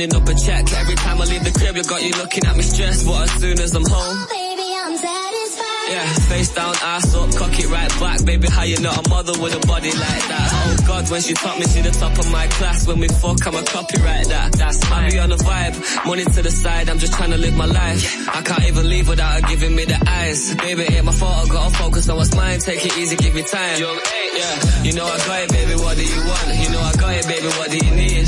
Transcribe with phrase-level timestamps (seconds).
[0.00, 0.72] running up a check.
[0.72, 3.06] Every time I leave the crib, you got you looking at me stressed.
[3.06, 5.92] But as soon as I'm home, oh, Baby, I'm satisfied.
[5.92, 8.24] yeah, face down, ass up, cock it right back.
[8.24, 10.48] Baby, how you not a mother with a body like that?
[10.52, 12.86] Oh God, when she taught me, she the top of my class.
[12.86, 14.52] When we fuck, I'm a copyright that.
[14.52, 15.04] That's mine.
[15.04, 17.66] I be on the vibe, money to the side, I'm just trying to live my
[17.66, 18.00] life.
[18.28, 20.54] I can't even leave without her giving me the eyes.
[20.54, 22.58] Baby, ain't my fault, I gotta focus on what's mine.
[22.60, 23.80] Take it easy, give me time.
[23.80, 26.46] Yeah, you know I got it, baby, what do you want?
[26.56, 28.26] You know I got it, baby, what do you need?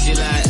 [0.00, 0.49] She like,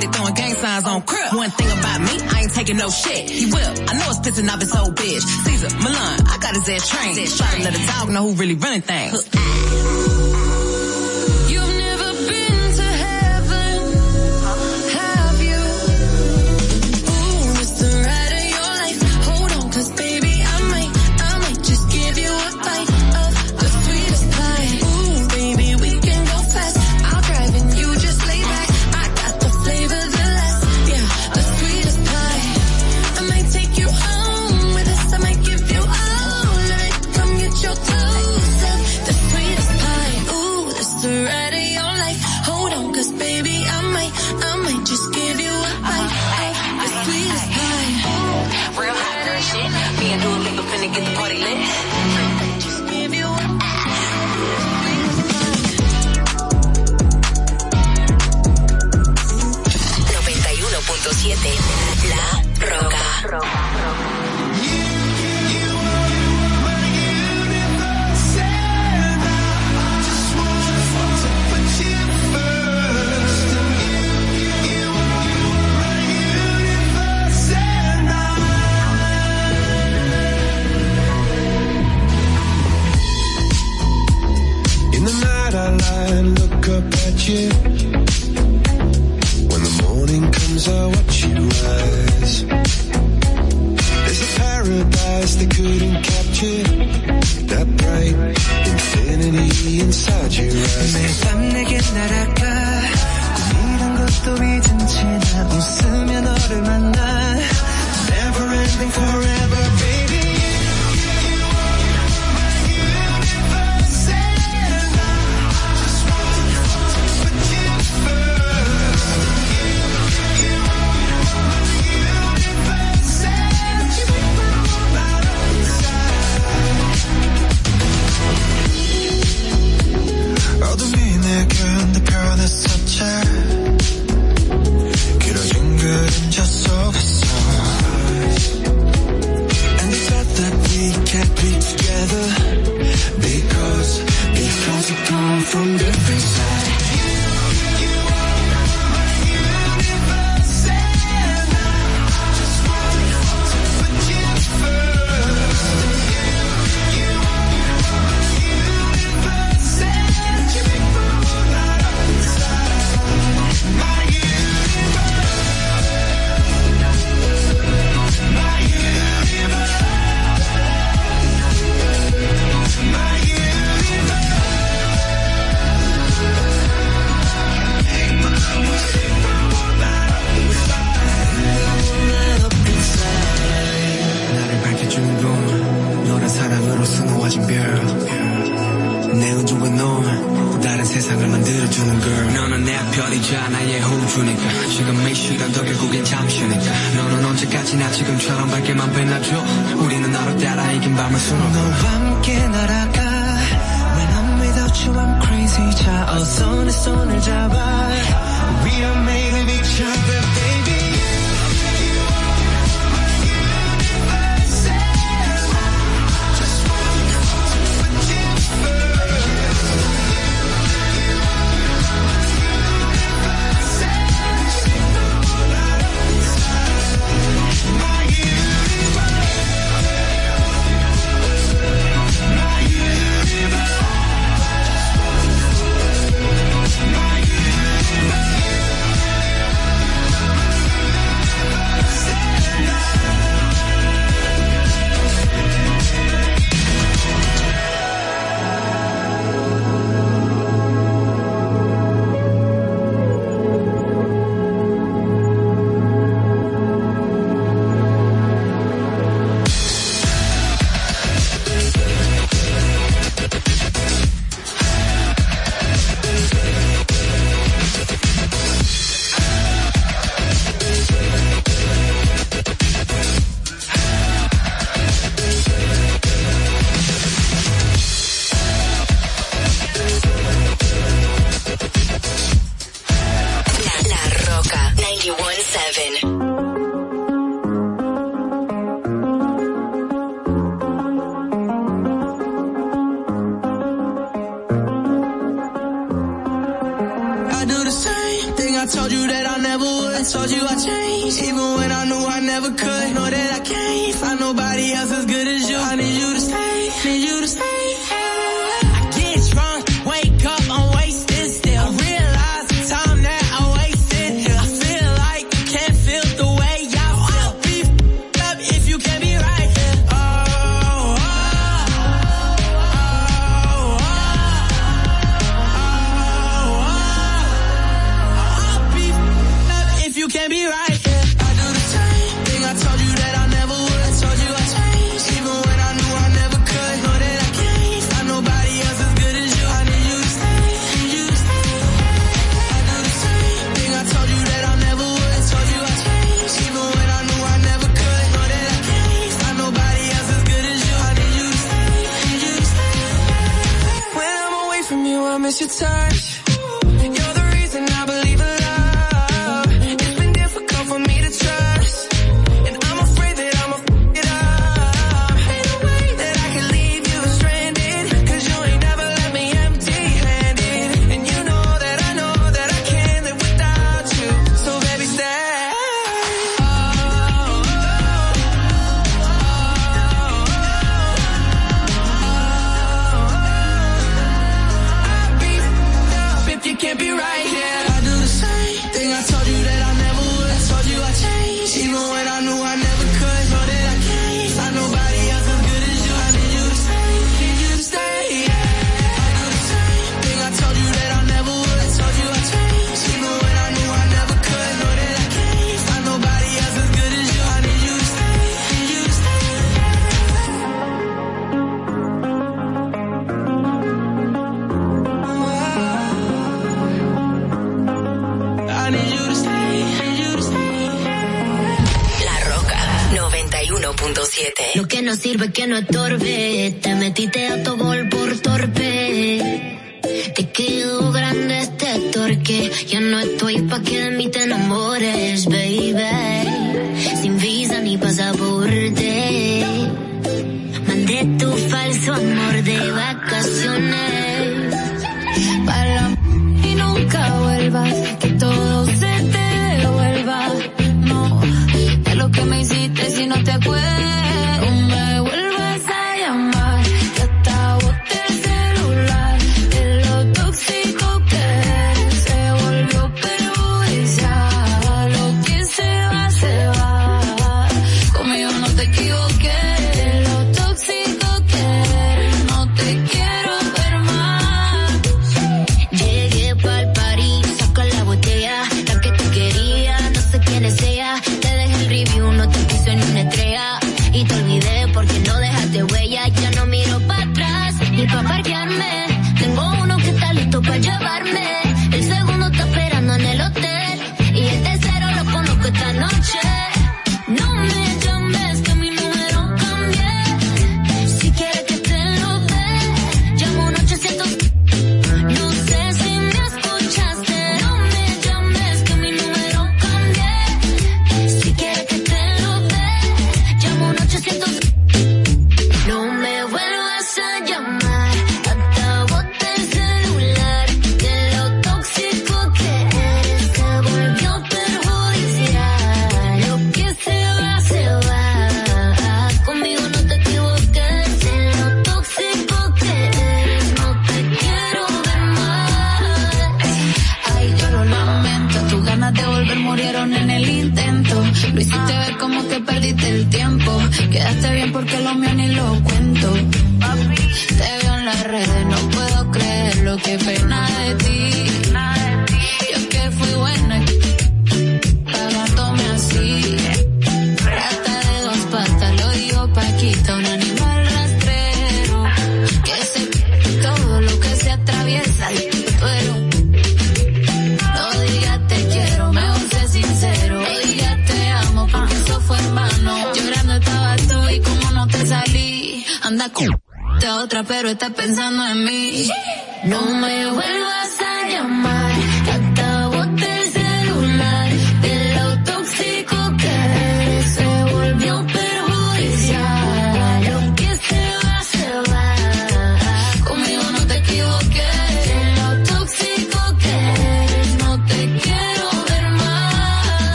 [0.00, 1.32] They throwing gang signs on crib.
[1.32, 3.30] One thing about me, I ain't taking no shit.
[3.30, 3.72] He will.
[3.88, 5.22] I know it's pissing off his whole bitch.
[5.44, 7.16] Caesar, Milan, I got his ass trained.
[7.36, 9.35] Try to let a dog know who really running things.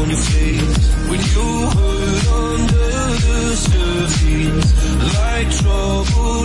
[0.00, 0.78] on your face.
[1.10, 2.90] When you hurt under
[3.26, 4.68] the surface.
[5.14, 6.39] Like trouble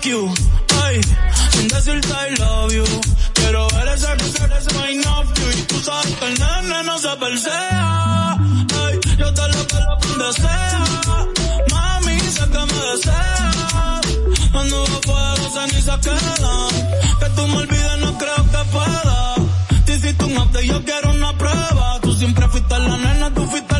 [0.00, 0.34] fuck you.
[0.82, 1.00] Ay,
[1.50, 2.84] sin decirte I love you.
[3.34, 5.50] Quiero ver esa que eres my love you.
[5.58, 8.32] Y tú sabes que el nene no se persea.
[8.32, 10.84] Ay, yo te lo pelo cuando desea.
[11.70, 14.00] Mami, sé que me deseas.
[14.52, 16.70] Cuando va fuego, cenizas quedan.
[17.20, 19.34] Que tú me olvides, no creo que pueda.
[19.84, 22.00] Te hiciste un update, yo quiero una prueba.
[22.02, 23.79] Tú siempre fuiste la nena, tú fuiste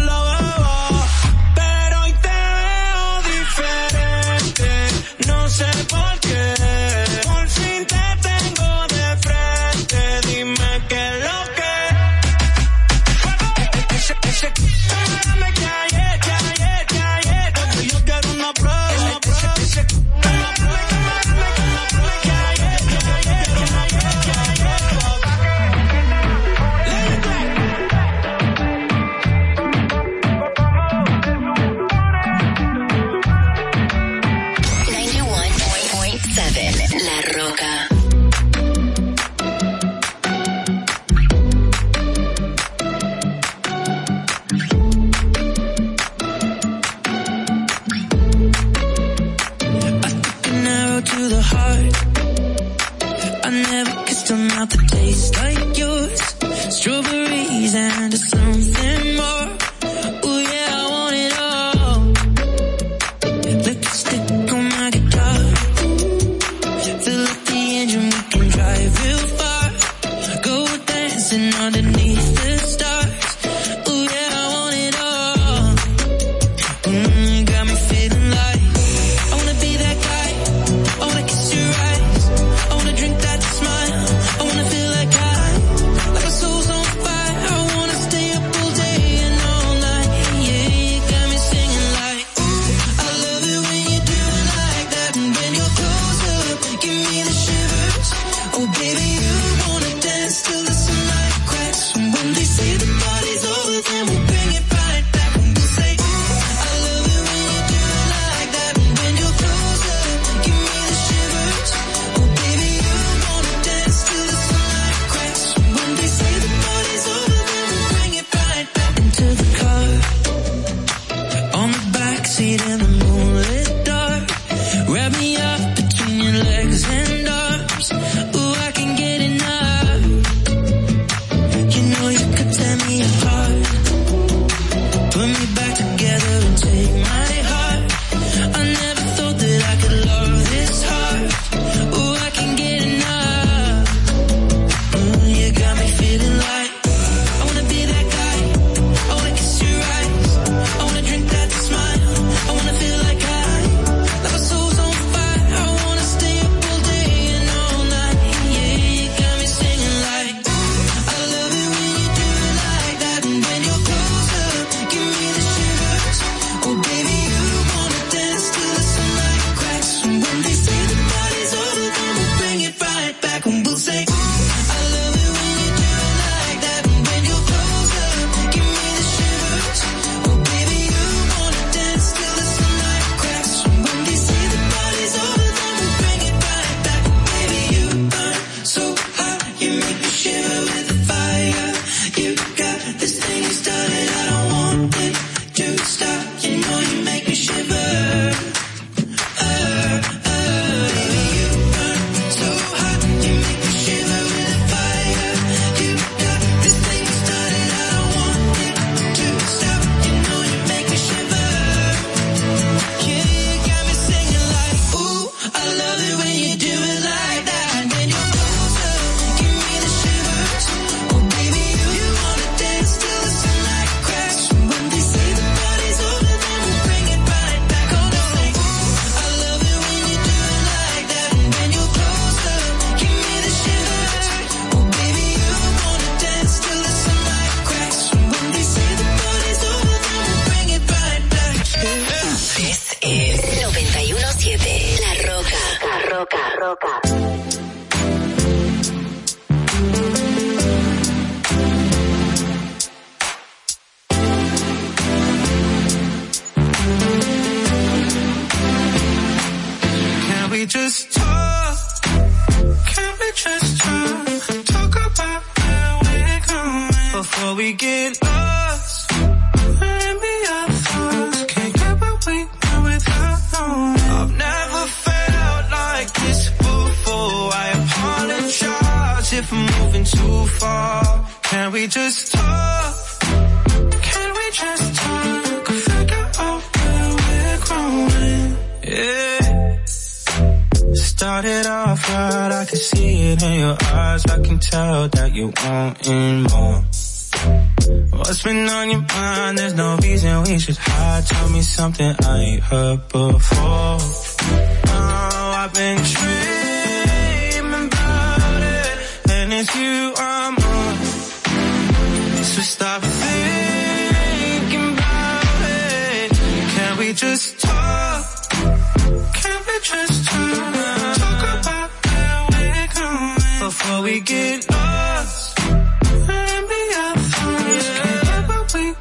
[324.21, 327.89] we get lost and be our thoughts.
[327.99, 328.97] Can't ever wake.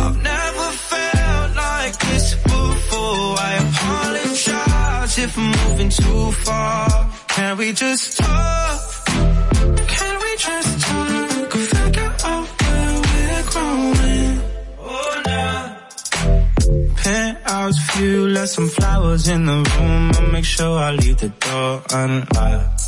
[0.00, 3.36] I've never felt like this before.
[3.38, 7.10] I apologize if I'm moving too far.
[7.28, 9.06] Can we just talk?
[9.94, 11.52] Can we just talk?
[11.52, 14.40] Figure out where we're growing.
[14.80, 15.62] Oh, nah.
[16.96, 20.10] Penthouse view, left some flowers in the room.
[20.14, 22.87] I'll make sure I leave the door unlocked.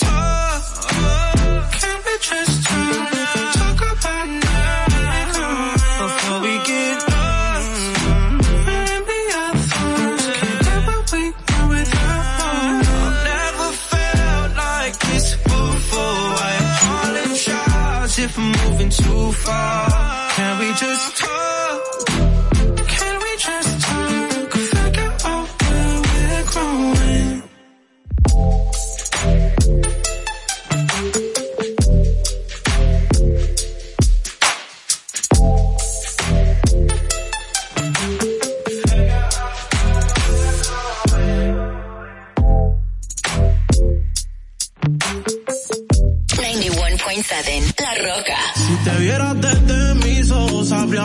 [19.51, 19.80] far.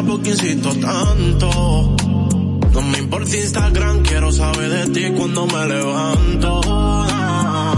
[0.02, 1.96] porque insisto tanto.
[2.72, 6.60] No me importa Instagram, quiero saber de ti cuando me levanto.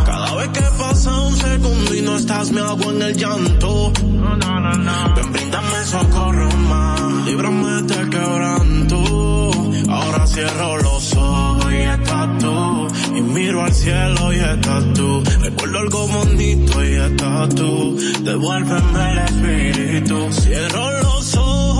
[0.04, 3.92] Cada vez que pasa un segundo y no estás, me hago en el llanto.
[3.94, 9.50] Ven, brindame socorro más, líbrame de quebranto.
[9.88, 12.88] Ahora cierro los ojos y estás tú.
[13.16, 15.22] Y miro al cielo y estás tú.
[15.40, 17.96] Recuerdo algo bonito y estás tú.
[18.22, 20.32] Devuélveme el espíritu.
[20.32, 21.77] Cierro los ojos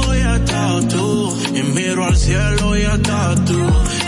[0.88, 1.34] estás.
[1.54, 3.58] Y miro al cielo y estás tú.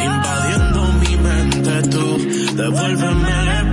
[0.05, 2.19] Invadiendo mi mente tú.
[2.57, 3.70] Devuélveme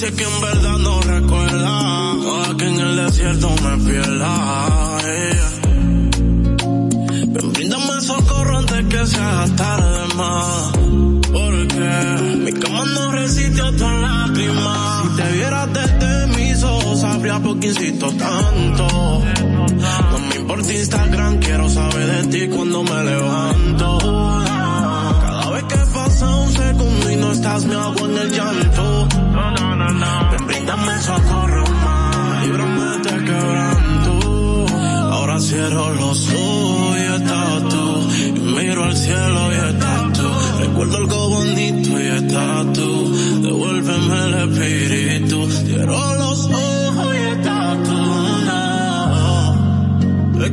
[0.00, 4.98] dice que en verdad no recuerda, o que en el desierto me pierda.
[5.02, 5.50] Yeah.
[7.26, 10.72] Ven, brindame socorro antes que se haga tarde más,
[11.32, 15.02] porque mi cama no resistió tu lágrimas.
[15.02, 18.49] Si te vieras desde mis ojos, sabría por qué insisto tanto.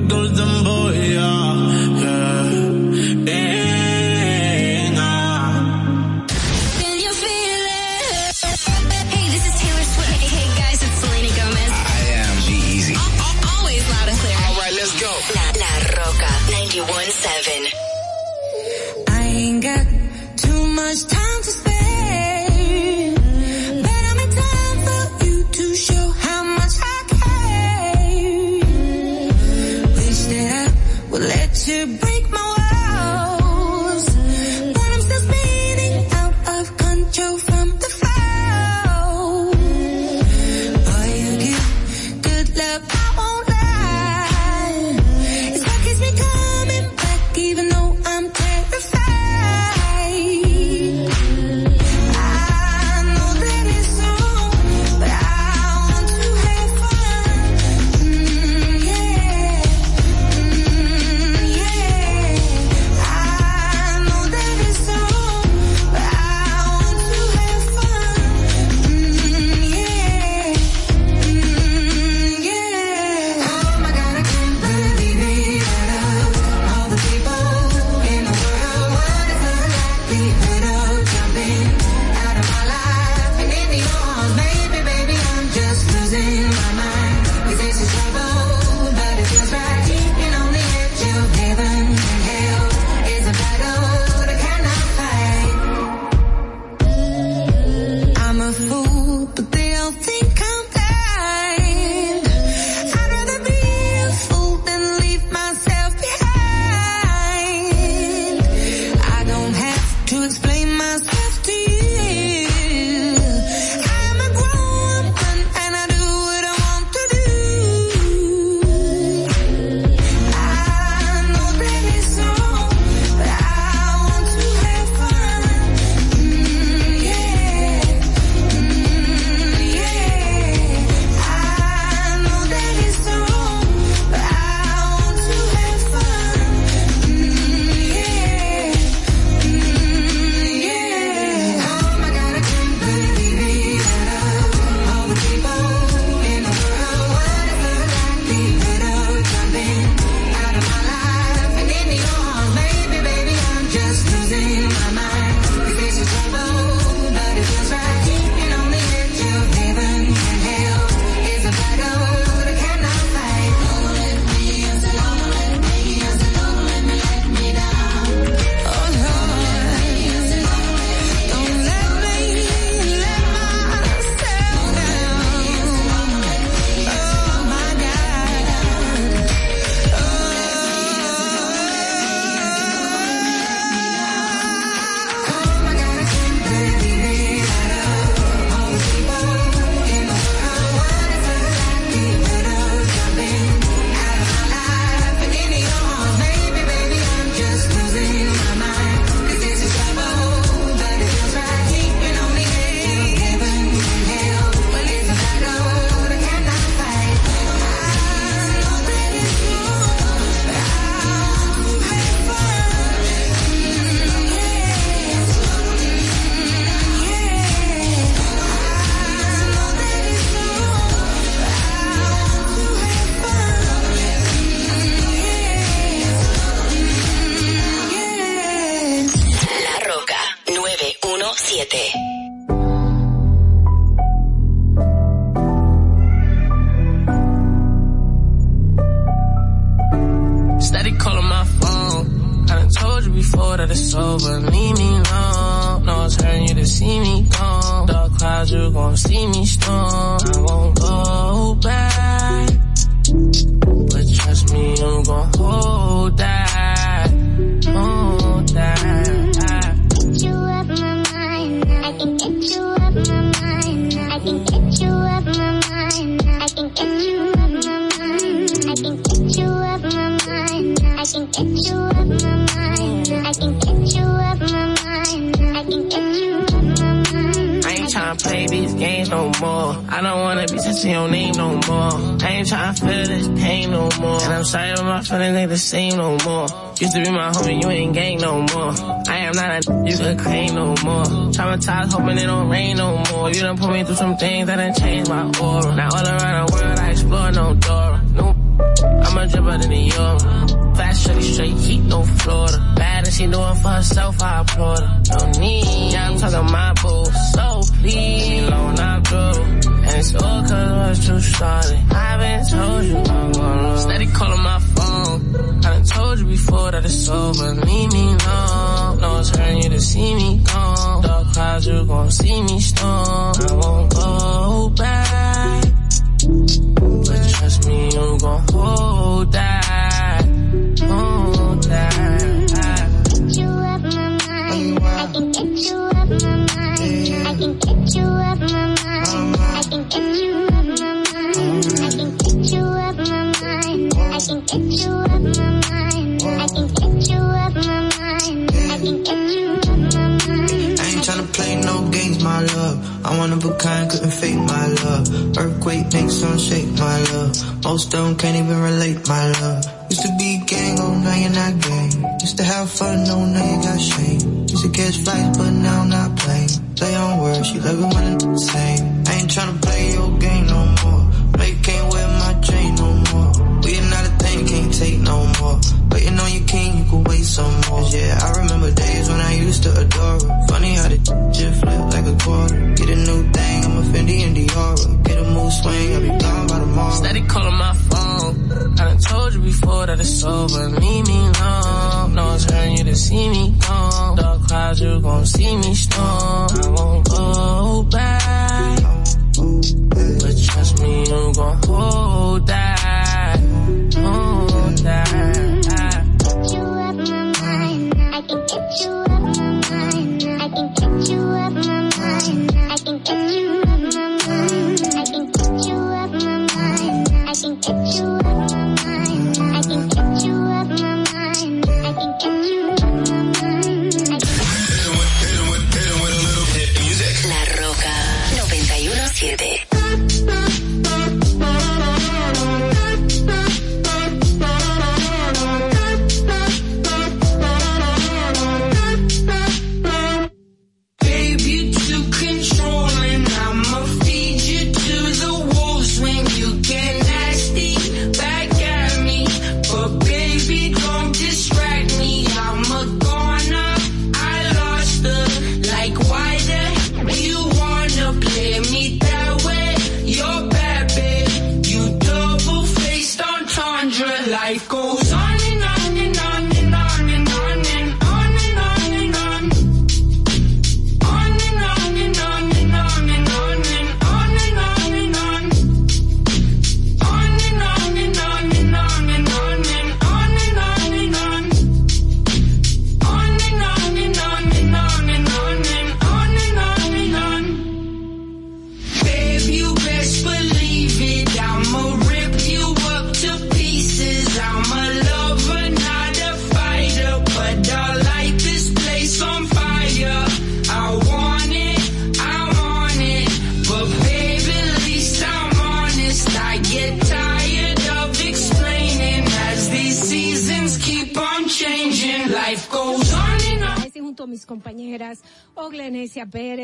[0.08, 0.57] gold the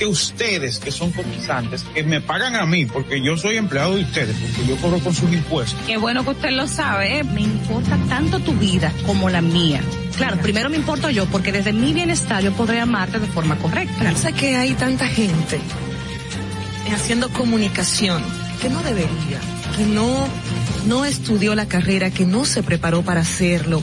[0.00, 4.04] que ustedes, que son cotizantes, que me pagan a mí, porque yo soy empleado de
[4.04, 5.78] ustedes, porque yo corro con sus impuestos.
[5.86, 7.24] Qué bueno que usted lo sabe, ¿eh?
[7.24, 9.82] Me importa tanto tu vida como la mía.
[10.16, 14.16] Claro, primero me importo yo, porque desde mi bienestar yo podré amarte de forma correcta.
[14.16, 15.60] Sé que hay tanta gente
[16.94, 18.22] haciendo comunicación
[18.62, 19.38] que no debería,
[19.76, 20.26] que no,
[20.86, 23.82] no estudió la carrera, que no se preparó para hacerlo.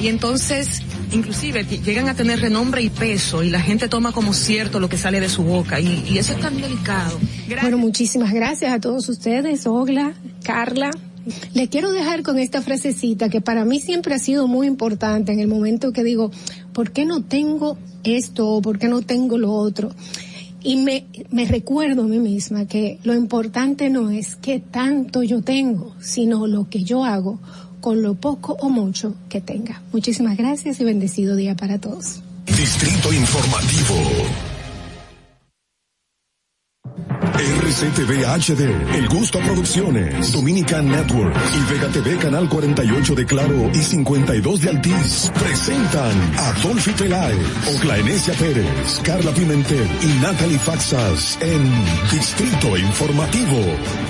[0.00, 0.82] Y entonces
[1.12, 4.98] inclusive llegan a tener renombre y peso y la gente toma como cierto lo que
[4.98, 7.18] sale de su boca y, y eso es tan delicado.
[7.60, 10.90] Bueno, muchísimas gracias a todos ustedes, Ogla, Carla.
[11.52, 15.40] Le quiero dejar con esta frasecita que para mí siempre ha sido muy importante en
[15.40, 16.30] el momento que digo,
[16.72, 19.90] ¿por qué no tengo esto o por qué no tengo lo otro?
[20.62, 25.42] Y me, me recuerdo a mí misma que lo importante no es qué tanto yo
[25.42, 27.38] tengo, sino lo que yo hago
[27.88, 29.80] con lo poco o mucho que tenga.
[29.94, 32.20] Muchísimas gracias y bendecido día para todos.
[32.44, 33.94] Distrito Informativo.
[37.38, 43.78] RCTV HD, El Gusto Producciones, Dominican Network y Vega TV Canal 48 de Claro y
[43.78, 47.38] 52 de Altiz presentan a Dolphy Peláez,
[47.74, 51.72] Oclaenecia Pérez, Carla Pimentel y Natalie Faxas en
[52.10, 54.07] Distrito Informativo.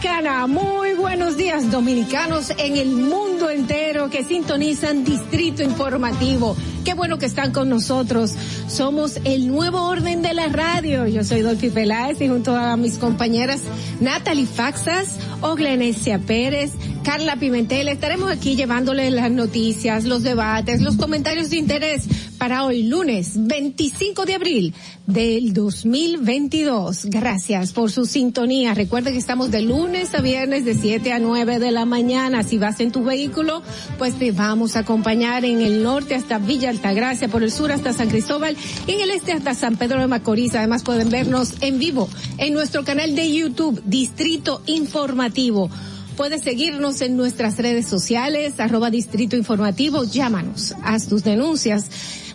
[0.00, 0.46] Dominicana.
[0.46, 6.56] Muy buenos días, dominicanos en el mundo entero que sintonizan Distrito Informativo.
[6.84, 8.34] Qué bueno que están con nosotros.
[8.68, 11.06] Somos el nuevo orden de la radio.
[11.06, 13.60] Yo soy Dolphy Peláez y junto a mis compañeras
[14.00, 16.72] Natalie Faxas, Oglenesia Pérez,
[17.04, 22.04] Carla Pimentel, estaremos aquí llevándole las noticias, los debates, los comentarios de interés
[22.38, 24.74] para hoy lunes 25 de abril
[25.06, 27.06] del 2022.
[27.06, 28.74] Gracias por su sintonía.
[28.74, 32.42] Recuerde que estamos de lunes a viernes de 7 a 9 de la mañana.
[32.42, 33.62] Si vas en tu vehículo,
[33.98, 37.92] pues te vamos a acompañar en el norte hasta Villa Altagracia, por el sur hasta
[37.92, 40.54] San Cristóbal y en el este hasta San Pedro de Macorís.
[40.54, 45.70] Además pueden vernos en vivo en nuestro canal de YouTube, Distrito Informativo.
[46.16, 51.86] Puedes seguirnos en nuestras redes sociales, arroba Distrito Informativo, llámanos, haz tus denuncias,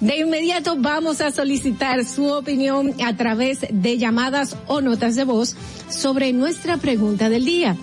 [0.00, 5.54] De inmediato vamos a solicitar su opinión a través de llamadas o notas de voz
[5.88, 7.76] sobre nuestra pregunta del día.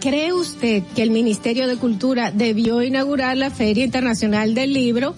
[0.00, 5.14] ¿Cree usted que el Ministerio de Cultura debió inaugurar la Feria Internacional del Libro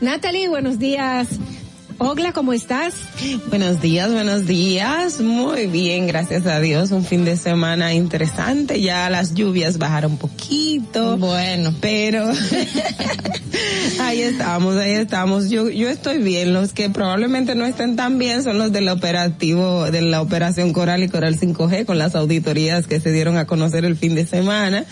[0.00, 1.28] Natalie, buenos días.
[1.98, 2.94] Ogla, ¿cómo estás?
[3.48, 5.20] Buenos días, buenos días.
[5.20, 6.90] Muy bien, gracias a Dios.
[6.90, 8.80] Un fin de semana interesante.
[8.80, 11.16] Ya las lluvias bajaron un poquito.
[11.16, 11.72] Bueno.
[11.80, 12.28] Pero
[14.00, 15.50] ahí estamos, ahí estamos.
[15.50, 16.52] Yo, yo estoy bien.
[16.52, 21.04] Los que probablemente no estén tan bien son los del operativo, de la operación Coral
[21.04, 24.84] y Coral 5G con las auditorías que se dieron a conocer el fin de semana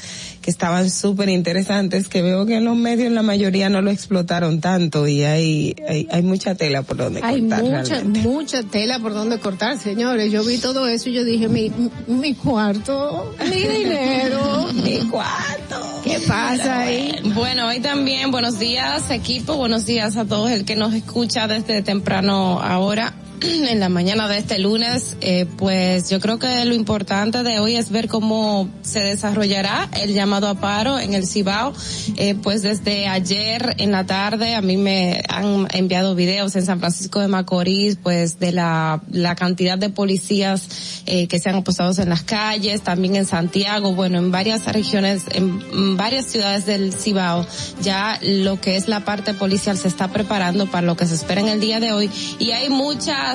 [0.42, 4.60] que estaban súper interesantes, que veo que en los medios la mayoría no lo explotaron
[4.60, 7.62] tanto y hay, hay, hay mucha tela por donde Hay cortar.
[7.62, 8.20] mucha, realmente.
[8.20, 10.30] mucha tela por donde cortar, señores.
[10.32, 11.72] Yo vi todo eso y yo dije, mi,
[12.08, 16.00] mi cuarto, mi dinero, mi cuarto.
[16.04, 17.14] ¿Qué pasa ahí?
[17.34, 21.82] Bueno, hoy también buenos días equipo, buenos días a todos el que nos escucha desde
[21.82, 23.14] temprano ahora
[23.68, 27.76] en la mañana de este lunes, eh, pues yo creo que lo importante de hoy
[27.76, 31.72] es ver cómo se desarrollará el llamado a paro en el Cibao.
[32.16, 36.78] Eh, pues desde ayer en la tarde a mí me han enviado videos en San
[36.78, 39.00] Francisco de Macorís, pues de la,
[39.36, 44.18] cantidad de policías eh, que se han apostados en las calles, también en Santiago, bueno,
[44.18, 47.46] en varias regiones, en, en varias ciudades del Cibao,
[47.82, 51.40] ya lo que es la parte policial se está preparando para lo que se espera
[51.40, 53.31] en el día de hoy y hay muchas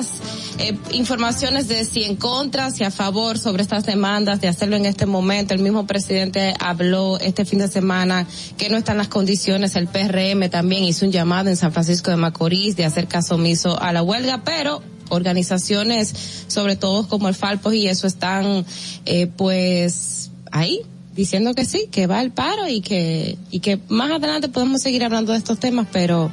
[0.58, 4.86] eh, informaciones de si en contra, si a favor sobre estas demandas de hacerlo en
[4.86, 5.54] este momento.
[5.54, 8.26] El mismo presidente habló este fin de semana
[8.56, 9.76] que no están las condiciones.
[9.76, 13.80] El PRM también hizo un llamado en San Francisco de Macorís de hacer caso omiso
[13.80, 16.14] a la huelga, pero organizaciones,
[16.48, 18.64] sobre todo como el Falpos y eso están,
[19.06, 20.80] eh, pues, ahí
[21.14, 25.04] diciendo que sí, que va el paro y que, y que más adelante podemos seguir
[25.04, 26.30] hablando de estos temas, pero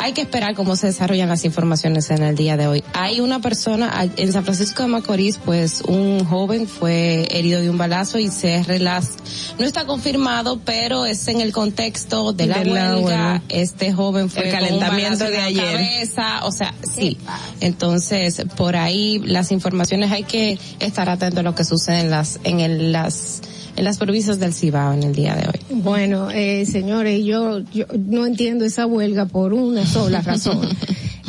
[0.00, 2.84] hay que esperar cómo se desarrollan las informaciones en el día de hoy.
[2.94, 7.78] Hay una persona en San Francisco de Macorís, pues un joven fue herido de un
[7.78, 9.10] balazo y se relaza.
[9.58, 13.42] No está confirmado, pero es en el contexto de la De la huelga.
[13.48, 15.72] Este joven fue El con un calentamiento en de la ayer.
[15.72, 17.18] cabeza, o sea, sí.
[17.60, 22.38] Entonces, por ahí las informaciones hay que estar atentos a lo que sucede en las,
[22.44, 23.40] en el- las,
[23.78, 25.60] en las provincias del Cibao en el día de hoy.
[25.80, 30.68] Bueno, eh, señores, yo, yo no entiendo esa huelga por una sola razón.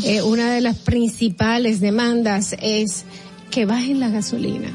[0.05, 3.03] Eh, una de las principales demandas es
[3.51, 4.69] que bajen la gasolina.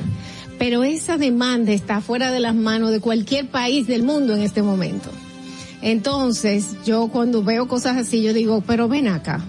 [0.59, 4.63] Pero esa demanda está fuera de las manos de cualquier país del mundo en este
[4.63, 5.09] momento.
[5.81, 9.43] Entonces, yo cuando veo cosas así, yo digo, pero ven acá.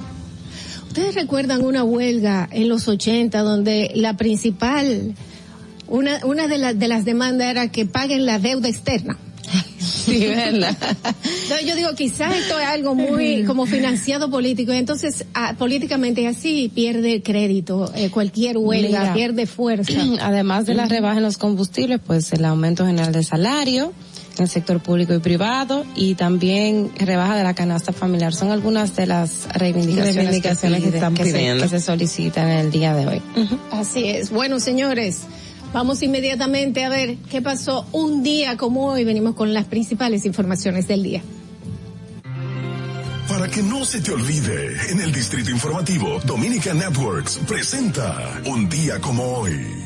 [0.87, 5.13] ¿Ustedes recuerdan una huelga en los 80 donde la principal,
[5.87, 9.17] una, una de, las de las demandas era que paguen la deuda externa?
[9.79, 10.75] Sí, verdad.
[11.03, 16.27] Entonces yo digo, quizás esto es algo muy como financiado político, y entonces ah, políticamente
[16.27, 19.93] así pierde crédito, eh, cualquier huelga, Mira, pierde fuerza.
[20.21, 23.93] Además de la rebaja en los combustibles, pues el aumento general de salario
[24.37, 28.33] en el sector público y privado y también rebaja de la canasta familiar.
[28.33, 31.63] Son algunas de las reivindicaciones, Reivindicaciones que pide- están se- pidiendo.
[31.63, 33.21] que se solicitan en el día de hoy.
[33.71, 34.29] Así es.
[34.31, 35.21] Bueno, señores,
[35.73, 39.03] vamos inmediatamente a ver qué pasó un día como hoy.
[39.03, 41.21] Venimos con las principales informaciones del día.
[43.27, 48.99] Para que no se te olvide, en el Distrito Informativo, Dominica Networks presenta Un día
[49.01, 49.84] como hoy.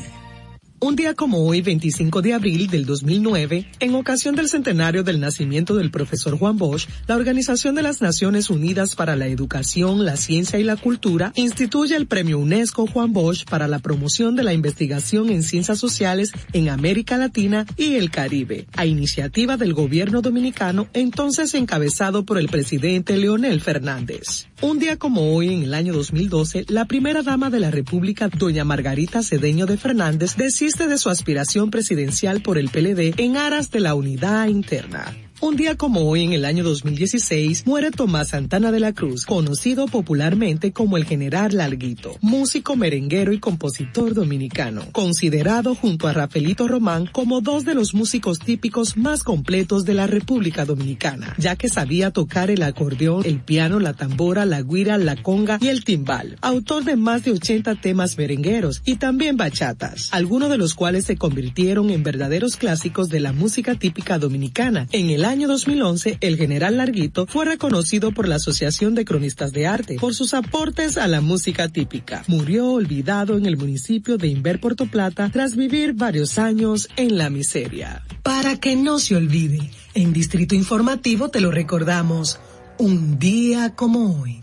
[0.82, 5.74] Un día como hoy, 25 de abril del 2009, en ocasión del centenario del nacimiento
[5.74, 10.58] del profesor Juan Bosch, la Organización de las Naciones Unidas para la Educación, la Ciencia
[10.58, 15.28] y la Cultura instituye el Premio UNESCO Juan Bosch para la promoción de la investigación
[15.28, 21.52] en ciencias sociales en América Latina y el Caribe, a iniciativa del gobierno dominicano, entonces
[21.52, 24.46] encabezado por el presidente Leonel Fernández.
[24.62, 28.64] Un día como hoy, en el año 2012, la primera dama de la República, doña
[28.64, 30.36] Margarita Cedeño de Fernández,
[30.70, 35.12] desiste de su aspiración presidencial por el PLD en aras de la unidad interna.
[35.42, 39.86] Un día como hoy, en el año 2016, muere Tomás Santana de la Cruz, conocido
[39.86, 47.06] popularmente como el General Larguito, músico merenguero y compositor dominicano, considerado junto a Rafaelito Román
[47.06, 52.10] como dos de los músicos típicos más completos de la República Dominicana, ya que sabía
[52.10, 56.84] tocar el acordeón, el piano, la tambora, la guira, la conga y el timbal, autor
[56.84, 61.88] de más de 80 temas merengueros y también bachatas, algunos de los cuales se convirtieron
[61.88, 64.86] en verdaderos clásicos de la música típica dominicana.
[64.92, 69.66] En el año 2011, el general Larguito fue reconocido por la Asociación de Cronistas de
[69.66, 72.24] Arte por sus aportes a la música típica.
[72.26, 77.30] Murió olvidado en el municipio de Inver Puerto Plata tras vivir varios años en la
[77.30, 78.02] miseria.
[78.22, 82.40] Para que no se olvide, en Distrito Informativo te lo recordamos,
[82.78, 84.42] un día como hoy.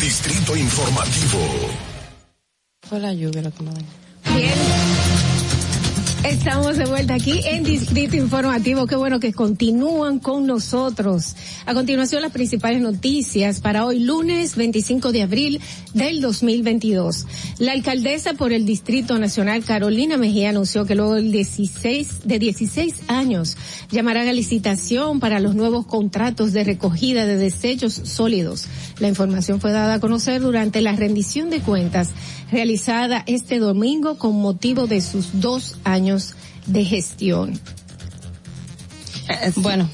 [0.00, 1.40] Distrito Informativo.
[2.82, 3.70] Fue la lluvia lo que me
[4.36, 5.13] Bien.
[6.24, 8.86] Estamos de vuelta aquí en Distrito Informativo.
[8.86, 11.36] Qué bueno que continúan con nosotros.
[11.66, 15.60] A continuación, las principales noticias para hoy, lunes 25 de abril
[15.92, 17.26] del 2022.
[17.58, 22.94] La alcaldesa por el Distrito Nacional, Carolina Mejía, anunció que luego del 16, de 16
[23.08, 23.58] años
[23.90, 28.66] llamarán a licitación para los nuevos contratos de recogida de desechos sólidos.
[28.98, 32.10] La información fue dada a conocer durante la rendición de cuentas
[32.50, 36.34] realizada este domingo con motivo de sus dos años
[36.66, 37.58] de gestión.
[39.56, 39.88] Bueno,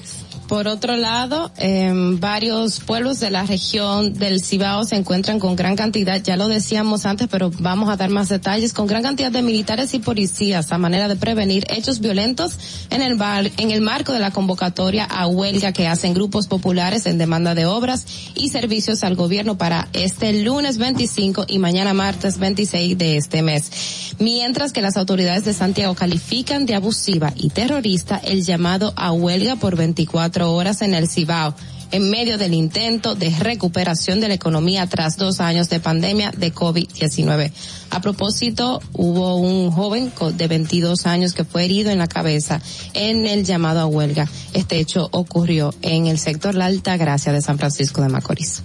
[0.50, 5.76] por otro lado, em, varios pueblos de la región del Cibao se encuentran con gran
[5.76, 9.42] cantidad, ya lo decíamos antes, pero vamos a dar más detalles, con gran cantidad de
[9.42, 12.58] militares y policías a manera de prevenir hechos violentos
[12.90, 17.06] en el bar, en el marco de la convocatoria a huelga que hacen grupos populares
[17.06, 18.04] en demanda de obras
[18.34, 24.16] y servicios al gobierno para este lunes 25 y mañana martes 26 de este mes.
[24.18, 29.54] Mientras que las autoridades de Santiago califican de abusiva y terrorista el llamado a huelga
[29.54, 31.54] por 24 horas en el Cibao
[31.92, 36.54] en medio del intento de recuperación de la economía tras dos años de pandemia de
[36.54, 37.52] COVID-19.
[37.90, 42.60] A propósito, hubo un joven de 22 años que fue herido en la cabeza
[42.94, 44.28] en el llamado a huelga.
[44.54, 48.62] Este hecho ocurrió en el sector La Alta Gracia de San Francisco de Macorís.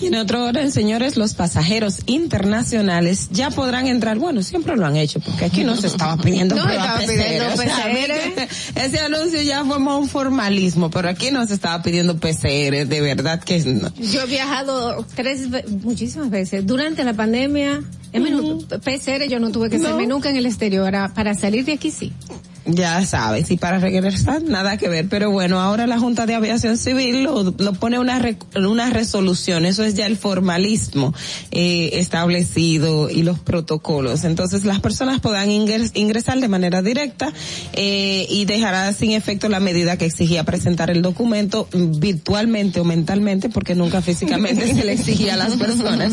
[0.00, 4.18] Y en otro orden, señores, los pasajeros internacionales ya podrán entrar.
[4.18, 7.52] Bueno, siempre lo han hecho, porque aquí no se estaba pidiendo No estaba pidiendo PCR.
[7.52, 11.82] O sea, que ese anuncio ya fue más un formalismo, pero aquí no se estaba
[11.82, 13.92] pidiendo PCR, de verdad que no.
[13.96, 15.48] Yo he viajado tres,
[15.82, 16.66] muchísimas veces.
[16.66, 17.82] Durante la pandemia,
[18.12, 20.84] en menos, PCR yo no tuve que hacerme nunca en el exterior.
[20.84, 22.12] Ahora, Para salir de aquí sí.
[22.66, 26.78] Ya sabes, y para regresar nada que ver, pero bueno, ahora la Junta de Aviación
[26.78, 31.12] Civil lo, lo pone una re- una resolución, eso es ya el formalismo
[31.50, 34.24] eh, establecido y los protocolos.
[34.24, 37.34] Entonces las personas podrán ingres- ingresar de manera directa
[37.74, 43.50] eh, y dejará sin efecto la medida que exigía presentar el documento virtualmente o mentalmente,
[43.50, 46.12] porque nunca físicamente se le exigía a las personas.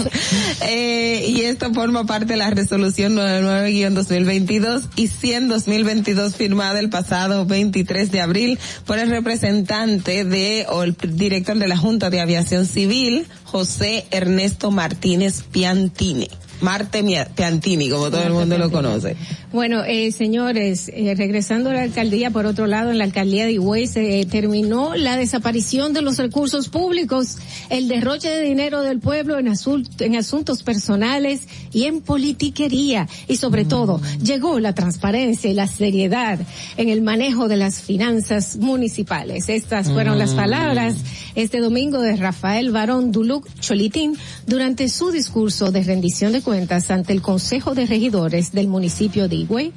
[0.68, 8.09] Eh, y esto forma parte de la resolución 99-2022 y 100-2022 firmada el pasado 23
[8.11, 8.57] de abril
[8.88, 14.72] por el representante de o el director de la Junta de Aviación Civil, José Ernesto
[14.72, 16.30] Martínez Piantini.
[16.62, 17.04] Marte
[17.36, 19.16] Piantini, como todo el mundo lo conoce.
[19.52, 23.54] Bueno, eh, señores, eh, regresando a la alcaldía, por otro lado, en la alcaldía de
[23.54, 27.38] Higüey se eh, terminó la desaparición de los recursos públicos,
[27.70, 33.10] el derroche de dinero del pueblo en, asul- en asuntos personales y en politiquería.
[33.28, 36.40] Y sobre todo, llegó la transparencia y la seriedad
[36.78, 39.50] en el manejo de las finanzas municipales.
[39.50, 40.96] Estas fueron las palabras
[41.36, 44.16] este domingo de Rafael Barón Duluc Cholitín
[44.48, 49.36] durante su discurso de rendición de cuentas ante el Consejo de Regidores del municipio de
[49.38, 49.73] Higüey,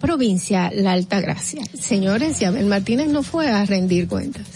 [0.00, 1.62] provincia La Altagracia.
[1.78, 4.46] Señores, y Abel Martínez no fue a rendir cuentas.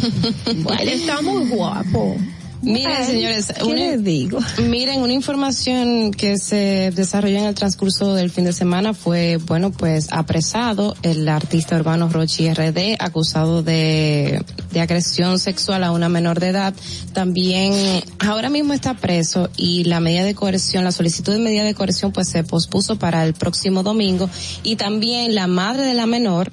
[0.80, 2.16] Él está muy guapo.
[2.64, 4.38] Miren, Ay, señores, ¿qué una- les digo?
[4.68, 9.70] Miren, una información que se desarrolló en el transcurso del fin de semana fue, bueno,
[9.70, 14.42] pues apresado el artista urbano Rochi RD, acusado de,
[14.72, 16.74] de agresión sexual a una menor de edad.
[17.12, 21.74] También, ahora mismo está preso y la medida de coerción, la solicitud de medida de
[21.74, 24.28] coerción, pues se pospuso para el próximo domingo.
[24.62, 26.50] Y también la madre de la menor,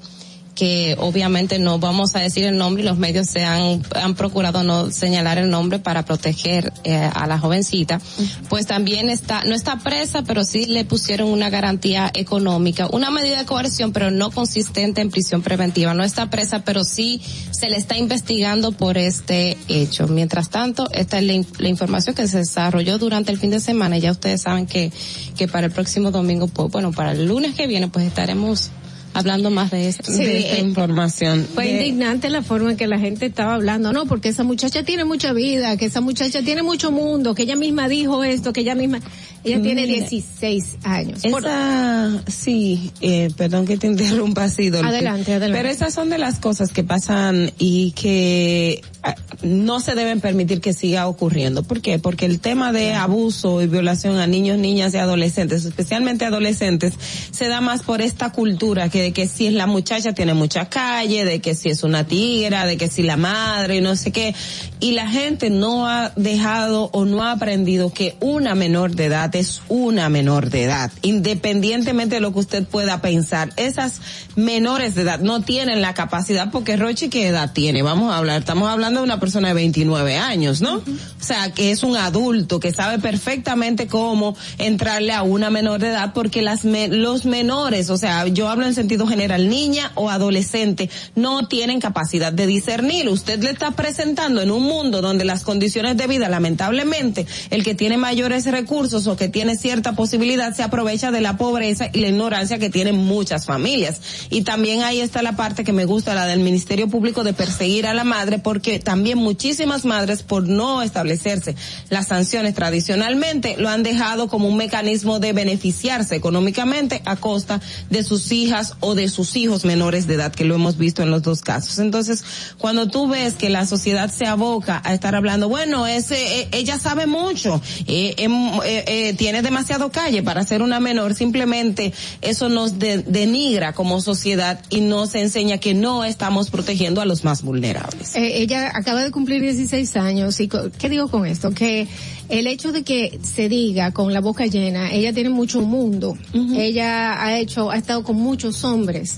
[0.55, 4.63] que obviamente no vamos a decir el nombre y los medios se han, han procurado
[4.63, 8.01] no señalar el nombre para proteger eh, a la jovencita,
[8.49, 13.39] pues también está, no está presa, pero sí le pusieron una garantía económica, una medida
[13.39, 15.93] de coerción, pero no consistente en prisión preventiva.
[15.93, 17.21] No está presa, pero sí
[17.51, 20.07] se le está investigando por este hecho.
[20.07, 23.97] Mientras tanto, esta es la, la información que se desarrolló durante el fin de semana.
[23.97, 24.91] Ya ustedes saben que,
[25.37, 28.71] que para el próximo domingo, pues, bueno, para el lunes que viene, pues estaremos
[29.13, 30.11] hablando más de esto.
[30.11, 31.47] Sí, de esta eh, información.
[31.53, 34.83] Fue De- indignante la forma en que la gente estaba hablando, no, porque esa muchacha
[34.83, 38.61] tiene mucha vida, que esa muchacha tiene mucho mundo, que ella misma dijo esto, que
[38.61, 38.99] ella misma,
[39.43, 41.21] ella tiene Mira, 16 años.
[41.29, 44.87] Por- Esa, sí, eh, perdón que te interrumpa, sí, Dolphy.
[44.87, 45.57] Adelante, adelante.
[45.57, 50.61] Pero esas son de las cosas que pasan y que ah, no se deben permitir
[50.61, 51.63] que siga ocurriendo.
[51.63, 51.99] ¿Por qué?
[51.99, 56.93] Porque el tema de abuso y violación a niños, niñas y adolescentes, especialmente adolescentes,
[57.31, 60.69] se da más por esta cultura que de que si es la muchacha tiene mucha
[60.69, 64.11] calle, de que si es una tigra, de que si la madre y no sé
[64.11, 64.33] qué.
[64.81, 69.33] Y la gente no ha dejado o no ha aprendido que una menor de edad
[69.35, 73.51] es una menor de edad, independientemente de lo que usted pueda pensar.
[73.57, 74.01] Esas
[74.35, 78.39] menores de edad no tienen la capacidad porque Rochi qué edad tiene, vamos a hablar,
[78.39, 80.77] estamos hablando de una persona de 29 años, ¿no?
[80.77, 80.83] O
[81.19, 86.11] sea, que es un adulto que sabe perfectamente cómo entrarle a una menor de edad
[86.13, 90.89] porque las me- los menores, o sea, yo hablo en sentido general, niña o adolescente,
[91.15, 93.07] no tienen capacidad de discernir.
[93.09, 97.75] Usted le está presentando en un mundo donde las condiciones de vida, lamentablemente, el que
[97.75, 102.07] tiene mayores recursos o que tiene cierta posibilidad se aprovecha de la pobreza y la
[102.07, 104.01] ignorancia que tienen muchas familias.
[104.29, 107.85] Y también ahí está la parte que me gusta, la del Ministerio Público de perseguir
[107.85, 111.55] a la madre, porque también muchísimas madres, por no establecerse
[111.89, 118.03] las sanciones tradicionalmente, lo han dejado como un mecanismo de beneficiarse económicamente a costa de
[118.03, 121.21] sus hijas o de sus hijos menores de edad, que lo hemos visto en los
[121.21, 121.79] dos casos.
[121.79, 122.23] Entonces,
[122.57, 124.25] cuando tú ves que la sociedad se
[124.61, 130.21] aboca a estar hablando, bueno, ese, eh, ella sabe mucho, eh, tiene demasiado calle.
[130.23, 135.73] Para ser una menor, simplemente eso nos de- denigra como sociedad y nos enseña que
[135.73, 138.15] no estamos protegiendo a los más vulnerables.
[138.15, 141.51] Eh, ella acaba de cumplir 16 años y ¿qué digo con esto?
[141.51, 141.87] Que
[142.29, 146.17] el hecho de que se diga con la boca llena, ella tiene mucho mundo,
[146.55, 149.17] ella ha hecho, ha estado con muchos hombres,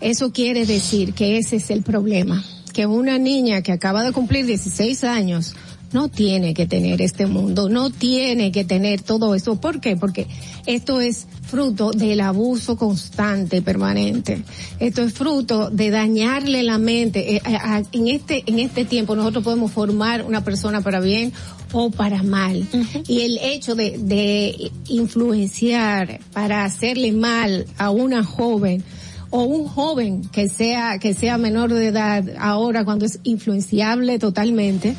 [0.00, 4.46] eso quiere decir que ese es el problema, que una niña que acaba de cumplir
[4.46, 5.54] 16 años
[5.92, 9.60] no tiene que tener este mundo, no tiene que tener todo esto.
[9.60, 9.96] ¿Por qué?
[9.96, 10.28] Porque
[10.66, 14.42] esto es fruto del abuso constante y permanente.
[14.78, 17.34] Esto es fruto de dañarle la mente.
[17.34, 21.32] Eh, a- a- en este, en este tiempo nosotros podemos formar una persona para bien
[21.72, 22.68] o para mal.
[23.08, 28.82] Y el hecho de, de influenciar para hacerle mal a una joven,
[29.30, 34.94] o un joven que sea que sea menor de edad ahora cuando es influenciable totalmente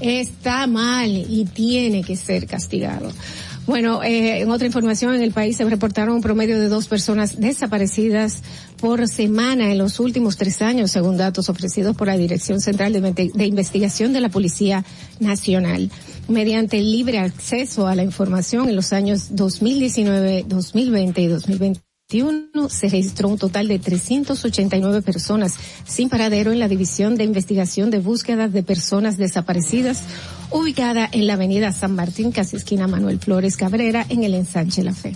[0.00, 3.10] está mal y tiene que ser castigado.
[3.66, 7.40] Bueno, eh, en otra información en el país se reportaron un promedio de dos personas
[7.40, 8.42] desaparecidas
[8.78, 13.46] por semana en los últimos tres años, según datos ofrecidos por la Dirección Central de,
[13.46, 14.84] Investigación de la Policía
[15.18, 15.90] Nacional.
[16.28, 21.93] Mediante libre acceso a la información en los años 2019, 2020 y 2021
[22.68, 25.54] se registró un total de 389 personas
[25.84, 30.02] sin paradero en la División de Investigación de Búsqueda de Personas Desaparecidas,
[30.50, 34.94] ubicada en la avenida San Martín, casi esquina Manuel Flores Cabrera, en el ensanche La
[34.94, 35.14] Fe.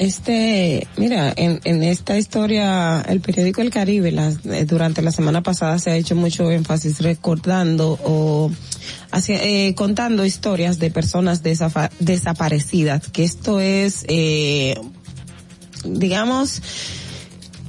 [0.00, 5.90] Este, mira, en, esta historia, el periódico El Caribe, eh, durante la semana pasada se
[5.90, 8.50] ha hecho mucho énfasis recordando o
[9.28, 14.74] eh, contando historias de personas desaparecidas, que esto es, eh,
[15.84, 16.62] digamos,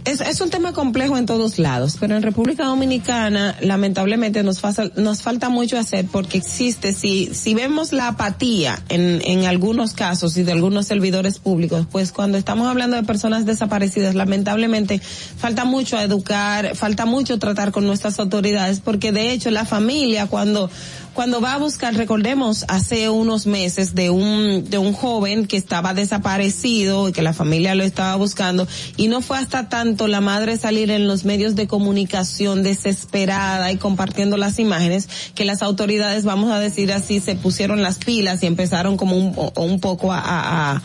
[0.05, 4.61] es, es un tema complejo en todos lados, pero en República Dominicana lamentablemente nos,
[4.95, 10.37] nos falta mucho hacer porque existe, si, si vemos la apatía en, en algunos casos
[10.37, 15.99] y de algunos servidores públicos, pues cuando estamos hablando de personas desaparecidas, lamentablemente falta mucho
[15.99, 20.69] educar, falta mucho tratar con nuestras autoridades porque de hecho la familia cuando
[21.13, 25.93] cuando va a buscar, recordemos hace unos meses de un, de un joven que estaba
[25.93, 30.57] desaparecido y que la familia lo estaba buscando y no fue hasta tanto la madre
[30.57, 36.51] salir en los medios de comunicación desesperada y compartiendo las imágenes que las autoridades, vamos
[36.51, 40.81] a decir así, se pusieron las pilas y empezaron como un, un poco a, a,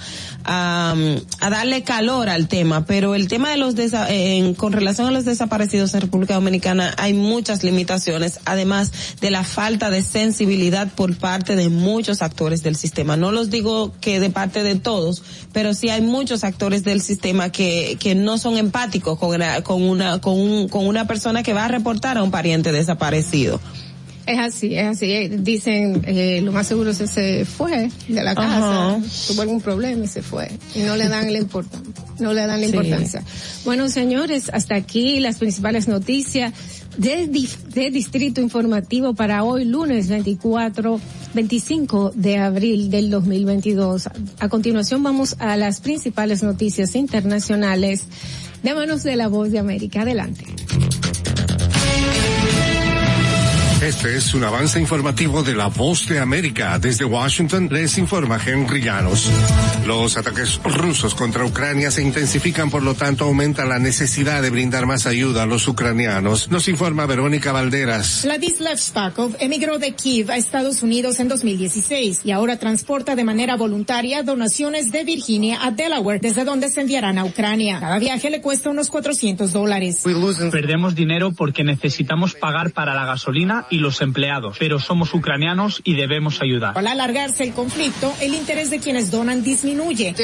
[0.47, 0.95] a,
[1.41, 5.11] a darle calor al tema, pero el tema de los desa- en, con relación a
[5.11, 11.17] los desaparecidos en República Dominicana hay muchas limitaciones, además de la falta de sensibilidad por
[11.17, 13.17] parte de muchos actores del sistema.
[13.17, 17.51] No los digo que de parte de todos, pero sí hay muchos actores del sistema
[17.51, 21.65] que, que no son empáticos con con una, con un, con una persona que va
[21.65, 23.61] a reportar a un pariente desaparecido.
[24.27, 25.13] Es así, es así.
[25.13, 29.01] Eh, Dicen, eh, lo más seguro es que se fue de la casa, Ajá.
[29.29, 30.51] tuvo algún problema y se fue.
[30.75, 31.93] Y no le dan la importancia.
[32.19, 32.73] No le dan la Sí.
[32.75, 33.23] importancia.
[33.65, 36.53] Bueno, señores, hasta aquí las principales noticias
[36.99, 37.29] de,
[37.75, 41.01] de Distrito Informativo para hoy, lunes 24,
[41.35, 44.09] 25 de abril del 2022.
[44.41, 48.05] A continuación vamos a las principales noticias internacionales
[48.63, 50.01] de manos de la voz de América.
[50.03, 50.45] Adelante.
[53.83, 56.79] Este es un avance informativo de la voz de América.
[56.79, 59.31] Desde Washington les informa Henry Llanos.
[59.85, 64.87] Los ataques rusos contra Ucrania se intensifican, por lo tanto aumenta la necesidad de brindar
[64.87, 66.51] más ayuda a los ucranianos.
[66.51, 68.23] Nos informa Verónica Valderas.
[68.25, 73.57] Vladislav Spakov emigró de Kiev a Estados Unidos en 2016 y ahora transporta de manera
[73.57, 77.79] voluntaria donaciones de Virginia a Delaware, desde donde se enviarán a Ucrania.
[77.79, 80.03] Cada viaje le cuesta unos 400 dólares.
[80.51, 85.95] Perdemos dinero porque necesitamos pagar para la gasolina y los empleados, pero somos ucranianos y
[85.95, 86.77] debemos ayudar.
[86.77, 90.15] Al alargarse el conflicto, el interés de quienes donan disminuye.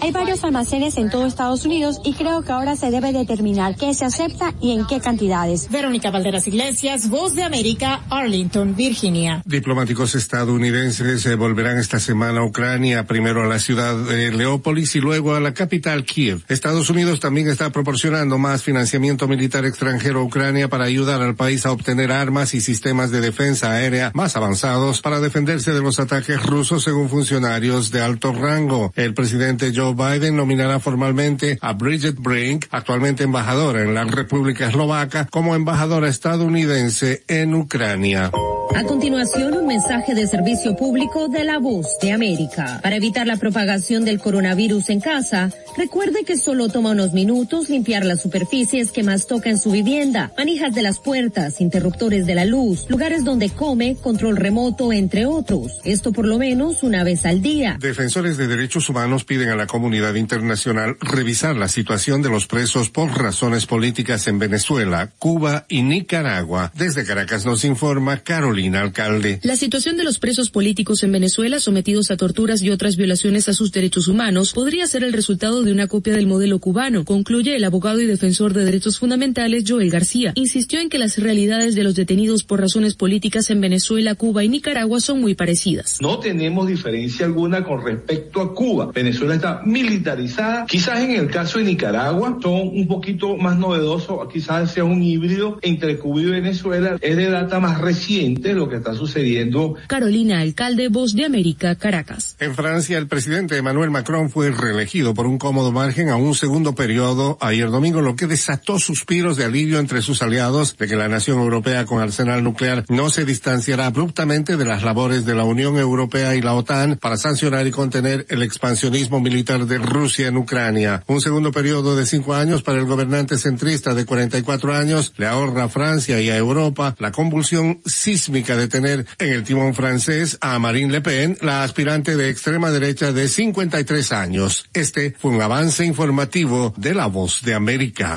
[0.00, 3.94] Hay varios almacenes en todo Estados Unidos y creo que ahora se debe determinar qué
[3.94, 5.70] se acepta y en qué cantidades.
[5.70, 9.42] Verónica Valderas Iglesias, Voz de América, Arlington, Virginia.
[9.44, 15.00] Diplomáticos estadounidenses eh, volverán esta semana a Ucrania, primero a la ciudad de Leópolis y
[15.00, 16.42] luego a la capital Kiev.
[16.48, 21.66] Estados Unidos también está proporcionando más financiamiento militar extranjero a Ucrania para ayudar al país
[21.66, 26.00] a obtener armas y sistemas sistemas de defensa aérea más avanzados para defenderse de los
[26.00, 28.90] ataques rusos según funcionarios de alto rango.
[28.96, 35.26] El presidente Joe Biden nominará formalmente a Bridget Brink, actualmente embajadora en la República Eslovaca,
[35.26, 38.30] como embajadora estadounidense en Ucrania.
[38.74, 42.78] A continuación, un mensaje de servicio público de la voz de América.
[42.82, 48.04] Para evitar la propagación del coronavirus en casa, recuerde que solo toma unos minutos limpiar
[48.04, 52.44] las superficies que más toca en su vivienda, manijas de las puertas, interruptores de la
[52.44, 55.72] luz, lugares donde come, control remoto, entre otros.
[55.84, 57.76] Esto por lo menos una vez al día.
[57.80, 62.90] Defensores de derechos humanos piden a la comunidad internacional revisar la situación de los presos
[62.90, 66.72] por razones políticas en Venezuela, Cuba y Nicaragua.
[66.74, 69.40] Desde Caracas nos informa Carolina Alcalde.
[69.42, 73.54] La situación de los presos políticos en Venezuela sometidos a torturas y otras violaciones a
[73.54, 77.64] sus derechos humanos podría ser el resultado de una copia del modelo cubano, concluye el
[77.64, 80.32] abogado y defensor de derechos fundamentales Joel García.
[80.36, 84.48] Insistió en que las realidades de los detenidos por razones políticas en Venezuela, Cuba y
[84.48, 85.98] Nicaragua son muy parecidas.
[86.00, 88.90] No tenemos diferencia alguna con respecto a Cuba.
[88.92, 90.66] Venezuela está militarizada.
[90.66, 95.58] Quizás en el caso de Nicaragua son un poquito más novedosos, quizás sea un híbrido
[95.62, 96.96] entre Cuba y Venezuela.
[97.00, 99.74] Es de data más reciente lo que está sucediendo.
[99.86, 102.36] Carolina Alcalde, Voz de América, Caracas.
[102.38, 106.74] En Francia, el presidente Emmanuel Macron fue reelegido por un cómodo margen a un segundo
[106.74, 111.08] periodo ayer domingo, lo que desató suspiros de alivio entre sus aliados de que la
[111.08, 112.42] nación europea con arsenal
[112.88, 117.16] no se distanciará abruptamente de las labores de la Unión Europea y la OTAN para
[117.16, 121.02] sancionar y contener el expansionismo militar de Rusia en Ucrania.
[121.06, 125.64] Un segundo periodo de cinco años para el gobernante centrista de 44 años le ahorra
[125.64, 130.58] a Francia y a Europa la convulsión sísmica de tener en el timón francés a
[130.58, 134.68] Marine Le Pen, la aspirante de extrema derecha de 53 años.
[134.72, 138.16] Este fue un avance informativo de La Voz de América.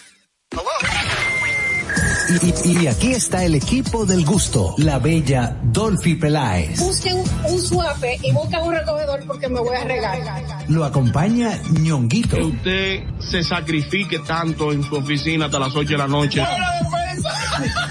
[2.63, 6.79] Y, y aquí está el equipo del gusto, la bella Dolphy Peláez.
[6.79, 10.17] Busquen un suape y busquen un recogedor porque me voy a regar.
[10.69, 12.37] Lo acompaña ñonguito.
[12.37, 16.41] Que usted se sacrifique tanto en su oficina hasta las 8 de la noche.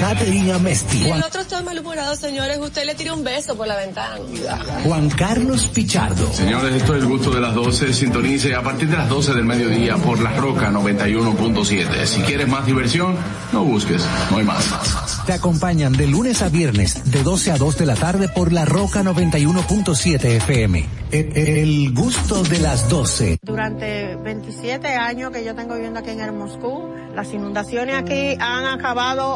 [0.00, 1.08] Caterina Amesti.
[1.08, 2.58] El otro está malhumorado, señores.
[2.58, 4.16] Usted le tira un beso por la ventana.
[4.84, 6.32] Juan Carlos Pichardo.
[6.32, 7.94] Señores, esto es el gusto de las 12.
[7.94, 12.06] Sintonice a partir de las 12 del mediodía por La Roca 91.7.
[12.06, 13.16] Si quieres más diversión,
[13.52, 14.64] no busques, no hay más.
[15.26, 18.64] Te acompañan de lunes a viernes, de 12 a 2 de la tarde por La
[18.64, 20.86] Roca 91.7 FM.
[21.12, 23.38] El, el gusto de las 12.
[23.42, 28.66] Durante 27 años que yo tengo viviendo aquí en el Moscú, las inundaciones aquí han
[28.66, 29.35] acabado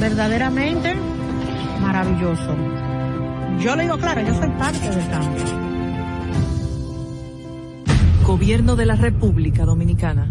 [0.00, 0.94] verdaderamente
[1.80, 2.56] maravilloso.
[3.60, 5.44] Yo le digo claro, yo soy parte del cambio.
[8.26, 10.30] Gobierno de la República Dominicana.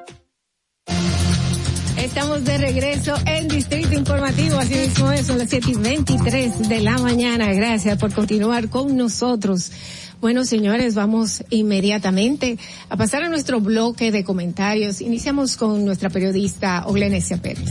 [2.01, 6.81] Estamos de regreso en Distrito Informativo, así mismo es, son las 7 y 23 de
[6.81, 7.53] la mañana.
[7.53, 9.71] Gracias por continuar con nosotros.
[10.19, 12.57] Bueno, señores, vamos inmediatamente
[12.89, 14.99] a pasar a nuestro bloque de comentarios.
[14.99, 17.69] Iniciamos con nuestra periodista Oglenesia Pérez.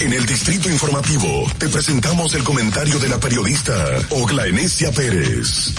[0.00, 3.74] En el Distrito Informativo te presentamos el comentario de la periodista
[4.10, 5.74] Oglanesia Pérez.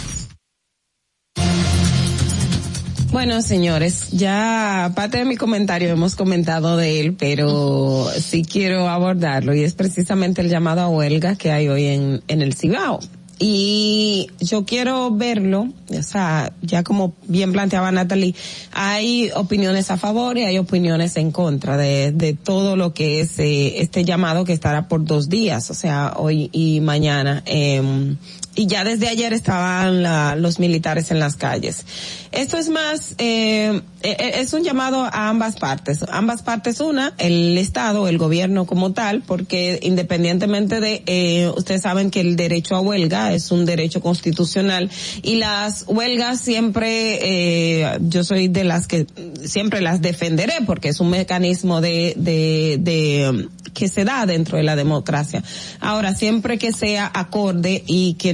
[3.12, 9.54] Bueno, señores, ya parte de mi comentario hemos comentado de él, pero sí quiero abordarlo
[9.54, 13.02] y es precisamente el llamado a huelga que hay hoy en, en el Cibao.
[13.38, 18.34] Y yo quiero verlo, o sea, ya como bien planteaba Natalie,
[18.72, 23.40] hay opiniones a favor y hay opiniones en contra de, de todo lo que es
[23.40, 27.44] eh, este llamado que estará por dos días, o sea, hoy y mañana.
[27.46, 28.16] Eh,
[28.56, 31.86] y ya desde ayer estaban la, los militares en las calles.
[32.32, 36.06] Esto es más, eh, es un llamado a ambas partes.
[36.10, 42.10] Ambas partes, una, el Estado, el gobierno como tal, porque independientemente de, eh, ustedes saben
[42.10, 44.90] que el derecho a huelga es un derecho constitucional
[45.24, 49.08] y las huelgas siempre, eh, yo soy de las que
[49.44, 54.64] siempre las defenderé porque es un mecanismo de, de, de, que se da dentro de
[54.64, 55.44] la democracia.
[55.80, 58.34] Ahora, siempre que sea acorde y que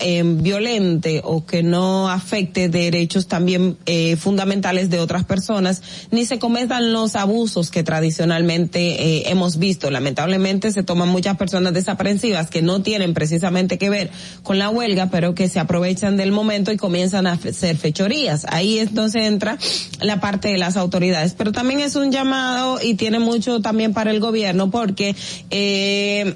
[0.00, 6.38] eh, violente o que no afecte derechos también eh, fundamentales de otras personas, ni se
[6.38, 9.90] cometan los abusos que tradicionalmente eh, hemos visto.
[9.90, 14.10] Lamentablemente se toman muchas personas desaprensivas que no tienen precisamente que ver
[14.42, 18.46] con la huelga, pero que se aprovechan del momento y comienzan a hacer fechorías.
[18.48, 19.58] Ahí entonces entra
[20.00, 21.34] la parte de las autoridades.
[21.36, 25.14] Pero también es un llamado y tiene mucho también para el gobierno porque
[25.50, 26.34] eh,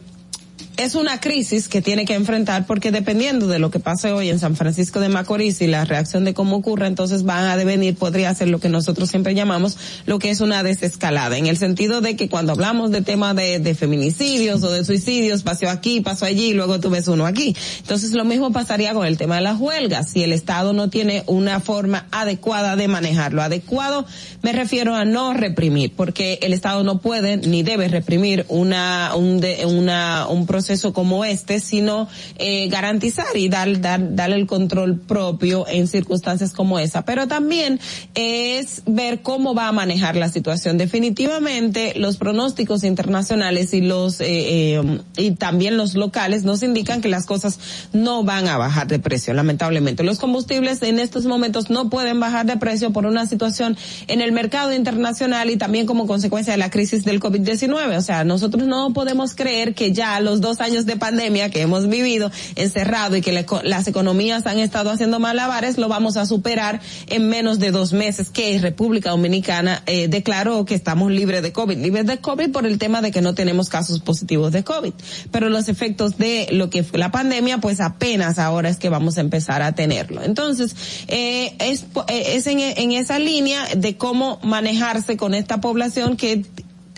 [0.77, 4.41] es una crisis que tiene que enfrentar porque dependiendo de lo que pase hoy en
[4.41, 8.35] San Francisco de Macorís y la reacción de cómo ocurre, entonces van a devenir, podría
[8.35, 9.77] ser lo que nosotros siempre llamamos
[10.07, 13.61] lo que es una desescalada, en el sentido de que cuando hablamos de temas de,
[13.61, 17.55] de, feminicidios o de suicidios, pasó aquí, pasó allí, luego tú ves uno aquí.
[17.79, 21.23] Entonces lo mismo pasaría con el tema de las huelgas, si el Estado no tiene
[21.27, 23.43] una forma adecuada de manejarlo.
[23.43, 24.07] Adecuado
[24.43, 29.41] me refiero a no reprimir, porque el Estado no puede ni debe reprimir una, un,
[29.41, 32.09] de, una, un proceso proceso como este, sino
[32.39, 37.05] eh, garantizar y dar, dar, dar el control propio en circunstancias como esa.
[37.05, 37.79] Pero también
[38.15, 40.79] es ver cómo va a manejar la situación.
[40.79, 47.11] Definitivamente los pronósticos internacionales y los eh, eh, y también los locales nos indican que
[47.11, 47.59] las cosas
[47.93, 50.03] no van a bajar de precio, lamentablemente.
[50.03, 53.77] Los combustibles en estos momentos no pueden bajar de precio por una situación
[54.09, 57.99] en el mercado internacional y también como consecuencia de la crisis del COVID-19.
[57.99, 61.89] O sea, nosotros no podemos creer que ya los dos años de pandemia que hemos
[61.89, 66.81] vivido encerrado y que le, las economías han estado haciendo malabares, lo vamos a superar
[67.09, 71.79] en menos de dos meses, que República Dominicana eh, declaró que estamos libres de COVID.
[71.79, 74.93] Libres de COVID por el tema de que no tenemos casos positivos de COVID.
[75.31, 79.19] Pero los efectos de lo que fue la pandemia, pues apenas ahora es que vamos
[79.19, 80.23] a empezar a tenerlo.
[80.23, 80.77] Entonces,
[81.09, 86.45] eh, es, es en, en esa línea de cómo manejarse con esta población que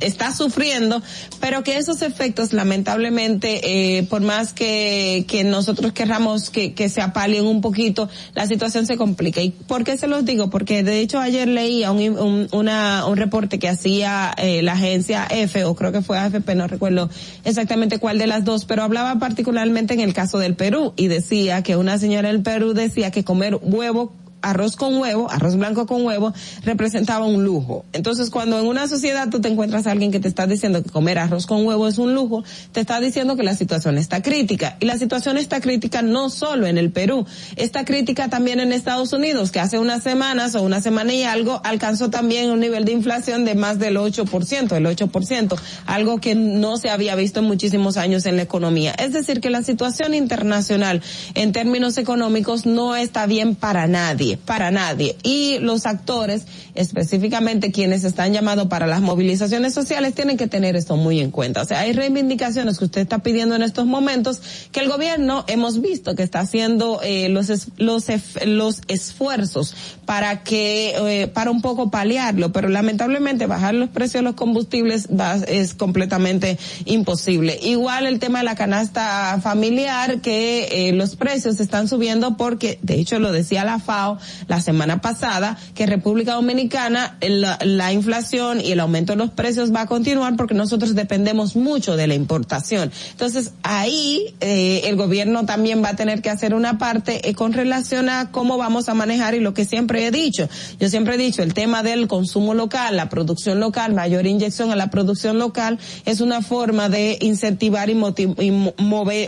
[0.01, 1.03] está sufriendo,
[1.41, 7.01] pero que esos efectos lamentablemente, eh, por más que, que nosotros querramos que, que se
[7.01, 9.41] apalien un poquito, la situación se complica.
[9.41, 10.51] ¿Y por qué se los digo?
[10.51, 15.27] Porque de hecho ayer leía un, un, una, un reporte que hacía eh, la agencia
[15.31, 17.09] F, o creo que fue AFP, no recuerdo
[17.45, 21.63] exactamente cuál de las dos, pero hablaba particularmente en el caso del Perú y decía
[21.63, 24.13] que una señora del Perú decía que comer huevo
[24.47, 26.33] arroz con huevo, arroz blanco con huevo,
[26.65, 27.85] representaba un lujo.
[27.93, 30.91] Entonces, cuando en una sociedad tú te encuentras a alguien que te está diciendo que
[30.91, 34.77] comer arroz con huevo es un lujo, te está diciendo que la situación está crítica.
[34.81, 39.13] Y la situación está crítica no solo en el Perú, está crítica también en Estados
[39.13, 42.93] Unidos, que hace unas semanas o una semana y algo alcanzó también un nivel de
[42.93, 47.97] inflación de más del 8%, el 8%, algo que no se había visto en muchísimos
[47.97, 48.93] años en la economía.
[48.93, 51.03] Es decir, que la situación internacional
[51.35, 55.17] en términos económicos no está bien para nadie, para nadie.
[55.23, 60.97] Y los actores, específicamente quienes están llamados para las movilizaciones sociales, tienen que tener esto
[60.97, 61.63] muy en cuenta.
[61.63, 64.41] O sea, hay reivindicaciones que usted está pidiendo en estos momentos
[64.73, 67.49] que el gobierno hemos visto que está haciendo eh, los,
[67.79, 68.07] los,
[68.45, 74.23] los esfuerzos para que, eh, para un poco paliarlo, pero lamentablemente bajar los precios de
[74.23, 75.09] los combustibles
[75.49, 77.59] es completamente imposible.
[77.63, 82.95] Igual el tema de la canasta familiar, que eh, los precios están subiendo porque, de
[82.95, 84.16] hecho lo decía la FAO
[84.49, 89.75] la semana pasada, que República Dominicana la, la inflación y el aumento de los precios
[89.75, 92.91] va a continuar porque nosotros dependemos mucho de la importación.
[93.11, 97.53] Entonces ahí eh, el gobierno también va a tener que hacer una parte eh, con
[97.53, 100.49] relación a cómo vamos a manejar y lo que siempre he dicho.
[100.81, 104.77] Yo siempre he dicho el tema del consumo local, la producción local, mayor inyección a
[104.77, 107.97] la producción local es una forma de incentivar y,
[108.39, 108.51] y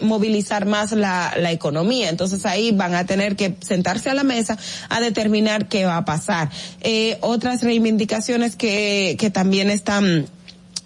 [0.03, 2.09] movilizar más la, la economía.
[2.09, 6.05] Entonces ahí van a tener que sentarse a la mesa a determinar qué va a
[6.05, 6.51] pasar.
[6.81, 10.29] Eh, otras reivindicaciones que, que también están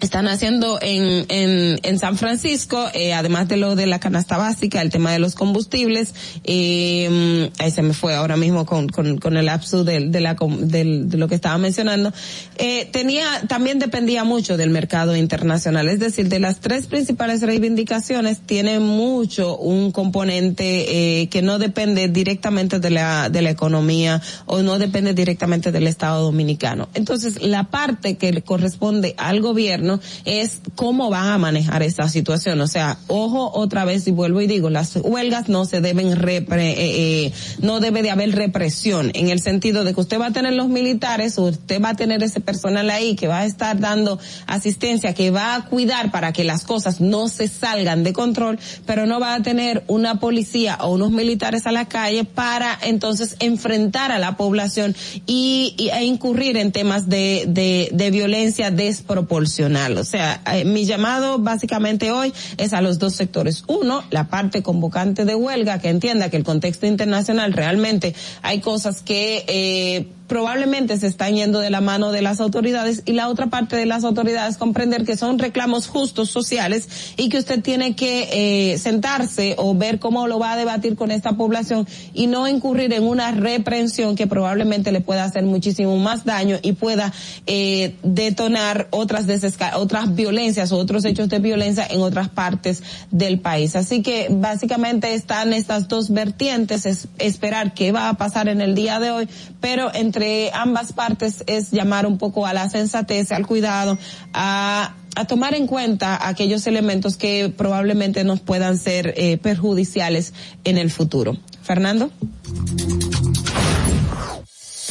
[0.03, 4.83] están haciendo en, en, en San Francisco, eh, además de lo de la canasta básica,
[4.83, 6.13] el tema de los combustibles,
[6.45, 10.35] eh, ahí se me fue ahora mismo con, con, con el lapsus de, de, la,
[10.35, 12.13] de, de lo que estaba mencionando,
[12.59, 18.41] eh, tenía, también dependía mucho del mercado internacional, es decir, de las tres principales reivindicaciones,
[18.41, 24.63] tiene mucho un componente eh, que no depende directamente de la, de la economía o
[24.63, 26.89] no depende directamente del Estado dominicano.
[26.95, 29.92] Entonces, la parte que le corresponde al gobierno,
[30.25, 32.61] es cómo van a manejar esta situación.
[32.61, 36.71] O sea, ojo otra vez y vuelvo y digo, las huelgas no se deben repre,
[36.71, 40.33] eh, eh, no debe de haber represión en el sentido de que usted va a
[40.33, 44.19] tener los militares, usted va a tener ese personal ahí que va a estar dando
[44.47, 49.07] asistencia, que va a cuidar para que las cosas no se salgan de control, pero
[49.07, 54.13] no va a tener una policía o unos militares a la calle para entonces enfrentar
[54.13, 54.95] a la población
[55.27, 59.82] y, e incurrir en temas de, de, de violencia desproporcional.
[59.91, 63.65] O sea, eh, mi llamado básicamente hoy es a los dos sectores.
[63.67, 69.03] Uno, la parte convocante de huelga que entienda que el contexto internacional realmente hay cosas
[69.03, 73.49] que eh, probablemente se están yendo de la mano de las autoridades y la otra
[73.49, 76.89] parte de las autoridades comprender que son reclamos justos sociales
[77.19, 78.31] y que usted tiene que
[78.73, 82.95] eh, sentarse o ver cómo lo va a debatir con esta población y no incurrir
[82.95, 87.13] en una reprensión que probablemente le pueda hacer muchísimo más daño y pueda
[87.47, 89.27] eh, detonar otras
[89.75, 93.77] otras violencias o otros hechos de violencia en otras partes del país.
[93.77, 98.75] Así que básicamente están estas dos vertientes, es esperar qué va a pasar en el
[98.75, 99.29] día de hoy,
[99.61, 100.22] pero entre
[100.53, 103.99] ambas partes es llamar un poco a la sensatez, al cuidado,
[104.33, 110.33] a a tomar en cuenta aquellos elementos que probablemente nos puedan ser eh, perjudiciales
[110.65, 111.37] en el futuro.
[111.63, 112.11] Fernando.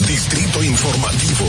[0.08, 1.46] Distrito Informativo.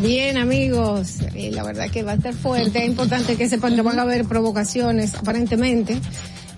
[0.00, 2.80] Bien, amigos, eh, la verdad que va a estar fuerte.
[2.80, 6.00] Es importante que sepan que van a haber provocaciones, aparentemente,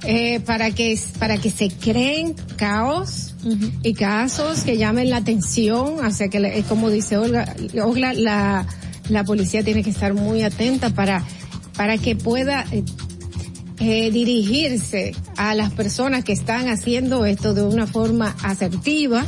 [0.06, 3.34] eh, para que para que se creen caos
[3.82, 8.66] y casos que llamen la atención, o que, es como dice Olga, Olga la,
[9.08, 11.24] la policía tiene que estar muy atenta para,
[11.76, 12.84] para que pueda eh,
[13.80, 19.24] eh, dirigirse a las personas que están haciendo esto de una forma asertiva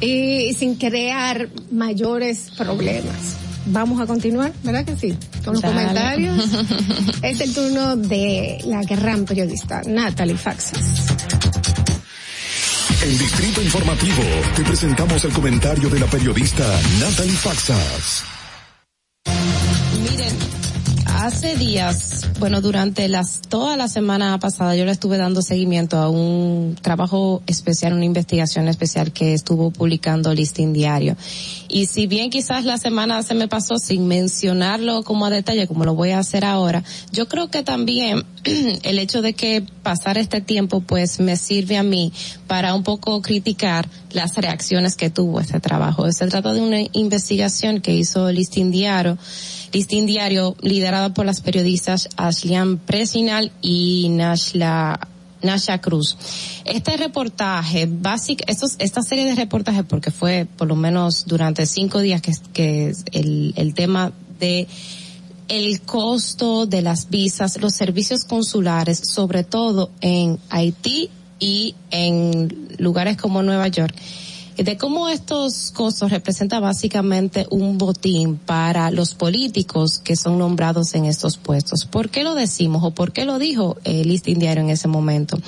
[0.00, 3.39] y sin crear mayores problemas.
[3.70, 5.16] Vamos a continuar, ¿verdad que sí?
[5.44, 6.44] Con los comentarios.
[7.22, 10.80] es el turno de la gran periodista Natalie Faxas.
[13.02, 14.22] En Distrito Informativo
[14.56, 16.64] te presentamos el comentario de la periodista
[17.00, 18.29] Natalie Faxas.
[21.20, 26.08] Hace días, bueno, durante las toda la semana pasada yo le estuve dando seguimiento a
[26.08, 31.18] un trabajo especial, una investigación especial que estuvo publicando Listín Diario.
[31.68, 35.84] Y si bien quizás la semana se me pasó sin mencionarlo como a detalle, como
[35.84, 38.24] lo voy a hacer ahora, yo creo que también
[38.82, 42.14] el hecho de que pasar este tiempo pues me sirve a mí
[42.46, 46.10] para un poco criticar las reacciones que tuvo este trabajo.
[46.12, 49.18] Se trata de una investigación que hizo el Listín Diario,
[49.72, 55.08] Listín Diario liderada por las periodistas Ashlian Presinal y Nashla
[55.42, 56.16] Nasha Cruz.
[56.64, 62.20] Este reportaje, básico, esta serie de reportajes, porque fue por lo menos durante cinco días
[62.20, 64.66] que, que el tema de
[65.50, 71.10] el costo de las visas, los servicios consulares, sobre todo en Haití
[71.40, 73.94] y en lugares como Nueva York,
[74.62, 81.06] de cómo estos costos representan básicamente un botín para los políticos que son nombrados en
[81.06, 81.86] estos puestos.
[81.86, 85.38] ¿Por qué lo decimos o por qué lo dijo el Listín Diario en ese momento?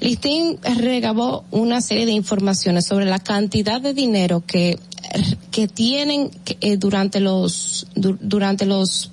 [0.00, 4.78] Listín regabó una serie de informaciones sobre la cantidad de dinero que
[5.50, 6.30] que tienen
[6.60, 9.10] eh, durante los durante los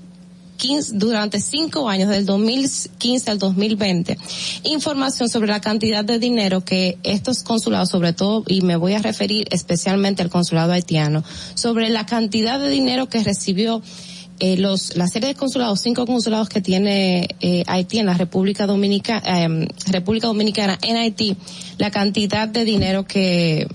[0.94, 4.18] durante cinco años, del 2015 al 2020,
[4.64, 9.00] información sobre la cantidad de dinero que estos consulados, sobre todo, y me voy a
[9.00, 11.24] referir especialmente al consulado haitiano,
[11.54, 13.82] sobre la cantidad de dinero que recibió
[14.40, 18.68] eh, los, la serie de consulados, cinco consulados que tiene eh, Haití en la República
[18.68, 21.36] Dominicana, eh, República Dominicana en Haití,
[21.80, 23.68] la cantidad de dinero que,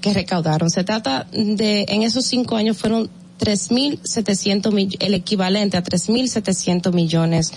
[0.00, 0.70] que recaudaron.
[0.70, 7.52] Se trata de, en esos cinco años fueron 3.700 el equivalente a 3.700 millones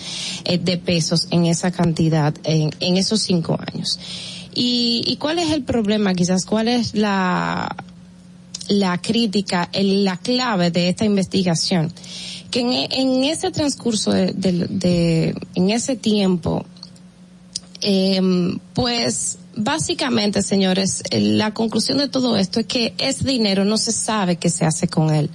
[0.45, 3.99] eh, de pesos en esa cantidad en, en esos cinco años.
[4.53, 6.13] Y, ¿Y cuál es el problema?
[6.13, 7.75] Quizás cuál es la
[8.69, 11.91] la crítica, el, la clave de esta investigación,
[12.51, 16.65] que en, en ese transcurso de, en ese tiempo,
[17.81, 18.21] eh,
[18.73, 24.37] pues básicamente, señores, la conclusión de todo esto es que ese dinero no se sabe
[24.37, 25.29] qué se hace con él.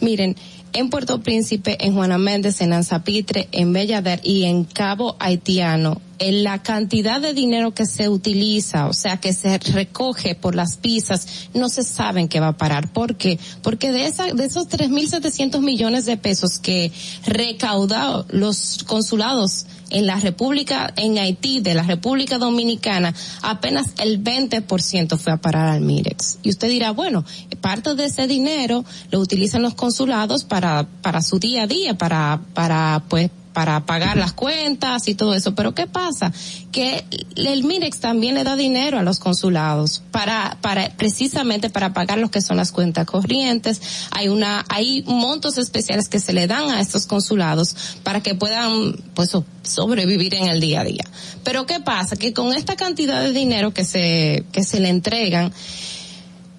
[0.00, 0.36] Miren,
[0.72, 6.44] en Puerto Príncipe, en Juana Méndez, en Anzapitre, en Bellader y en Cabo Haitiano, en
[6.44, 11.48] la cantidad de dinero que se utiliza, o sea, que se recoge por las pizzas,
[11.54, 12.92] no se saben qué va a parar.
[12.92, 13.38] ¿Por qué?
[13.62, 16.92] Porque de esa, de esos 3.700 millones de pesos que
[17.24, 25.18] recaudado los consulados en la República, en Haití, de la República Dominicana, apenas el 20%
[25.18, 26.38] fue a parar al Mirex.
[26.42, 27.24] Y usted dirá, bueno,
[27.60, 32.40] parte de ese dinero lo utilizan los consulados para, para su día a día, para,
[32.54, 35.54] para, pues, para pagar las cuentas y todo eso.
[35.54, 36.32] Pero ¿qué pasa?
[36.72, 37.04] Que
[37.36, 42.30] el Mirex también le da dinero a los consulados para, para, precisamente para pagar lo
[42.30, 43.80] que son las cuentas corrientes.
[44.12, 48.94] Hay una, hay montos especiales que se le dan a estos consulados para que puedan,
[49.14, 51.04] pues, sobrevivir en el día a día.
[51.44, 52.16] Pero ¿qué pasa?
[52.16, 55.52] Que con esta cantidad de dinero que se, que se le entregan,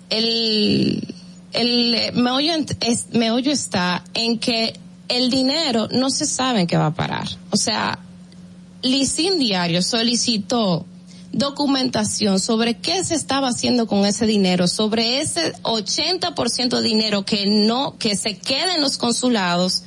[0.09, 1.15] el,
[1.53, 4.73] el meollo, es, meollo está en que
[5.11, 7.27] el dinero no se sabe qué va a parar.
[7.51, 7.99] O sea,
[8.81, 10.85] Licin Diario solicitó
[11.33, 17.45] documentación sobre qué se estaba haciendo con ese dinero, sobre ese 80% de dinero que
[17.45, 19.83] no, que se queda en los consulados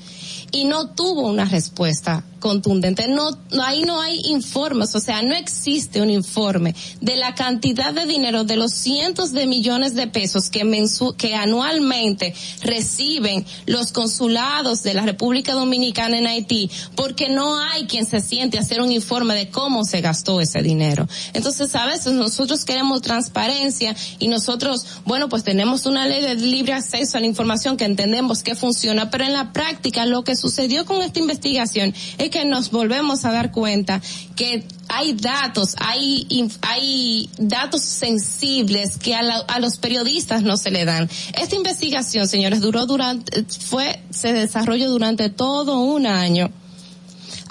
[0.53, 3.09] y no tuvo una respuesta contundente.
[3.09, 3.31] No,
[3.62, 8.45] ahí no hay informes, o sea, no existe un informe de la cantidad de dinero
[8.45, 14.93] de los cientos de millones de pesos que mensu que anualmente reciben los consulados de
[14.93, 19.35] la República Dominicana en Haití, porque no hay quien se siente a hacer un informe
[19.35, 21.09] de cómo se gastó ese dinero.
[21.33, 26.75] Entonces, a veces nosotros queremos transparencia y nosotros, bueno, pues tenemos una ley de libre
[26.75, 30.85] acceso a la información que entendemos que funciona, pero en la práctica lo que sucedió
[30.85, 34.01] con esta investigación es nos volvemos a dar cuenta
[34.35, 36.27] que hay datos, hay,
[36.62, 41.09] hay datos sensibles que a, a, los periodistas no se le dan.
[41.39, 46.51] Esta investigación, señores, duró durante, fue, se desarrolló durante todo un año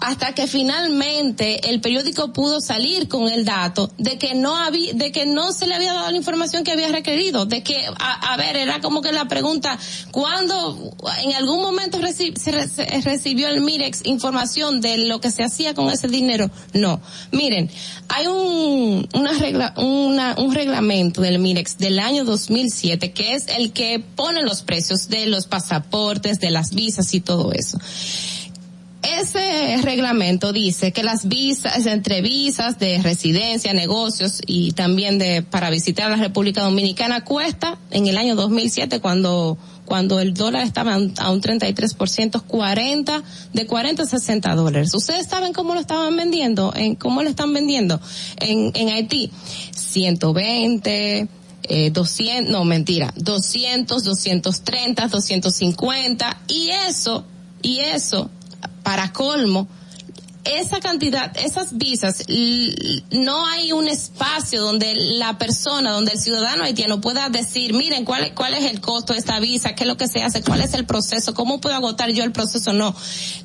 [0.04, 5.14] hasta que finalmente el periódico pudo salir con el dato de que no había, de
[5.14, 8.58] que no se le había dado la información que había requerido, de que, a, ver,
[8.58, 9.80] era como que la pregunta,
[10.12, 10.94] ¿cuándo,
[11.24, 12.34] en algún momento se,
[13.02, 16.52] recibió el Mirex información de lo que se hacía con ese dinero?
[16.74, 17.00] No.
[17.32, 17.72] Miren,
[18.10, 23.72] hay un, una regla, una, un reglamento del Mirex del año 2007 que es el
[23.72, 27.80] que pone los precios de los pasaportes, de las visas y todo eso
[29.04, 35.70] ese reglamento dice que las visas, entre visas de residencia, negocios y también de para
[35.70, 41.32] visitar la República Dominicana cuesta en el año 2007 cuando cuando el dólar estaba a
[41.32, 44.94] un 33%, 40, de 40 a 60 dólares.
[44.94, 46.74] ¿Ustedes saben cómo lo estaban vendiendo?
[46.74, 48.00] En, ¿Cómo lo están vendiendo?
[48.38, 49.30] En, en Haití,
[49.76, 51.28] 120,
[51.64, 57.26] eh, 200, no mentira, 200, 230, 250 y eso,
[57.62, 58.30] y eso
[58.84, 59.68] para colmo,
[60.44, 62.26] esa cantidad, esas visas,
[63.12, 68.34] no hay un espacio donde la persona, donde el ciudadano haitiano pueda decir, miren, cuál,
[68.34, 70.74] cuál es el costo de esta visa, qué es lo que se hace, cuál es
[70.74, 72.74] el proceso, cómo puedo agotar yo el proceso.
[72.74, 72.94] No.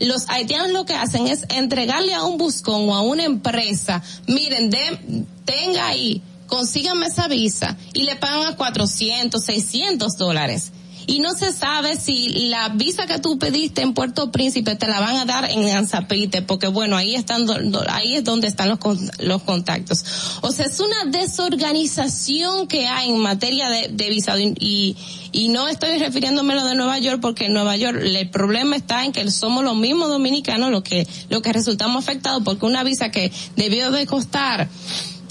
[0.01, 4.71] Los haitianos lo que hacen es entregarle a un buscón o a una empresa, miren,
[4.71, 10.73] de, tenga ahí, consíganme esa visa y le pagan a 400, 600 dólares
[11.09, 15.01] y no se sabe si la visa que tú pediste en Puerto Príncipe te la
[15.01, 17.47] van a dar en Anzapite, porque bueno, ahí están,
[17.89, 18.79] ahí es donde están los,
[19.19, 20.05] los contactos.
[20.43, 24.97] O sea, es una desorganización que hay en materia de, de visado y,
[25.33, 28.77] y no estoy refiriéndome a lo de Nueva York porque en Nueva York el problema
[28.77, 32.85] está en que somos los mismos dominicanos los que, los que resultamos afectados porque una
[32.85, 34.69] visa que debió de costar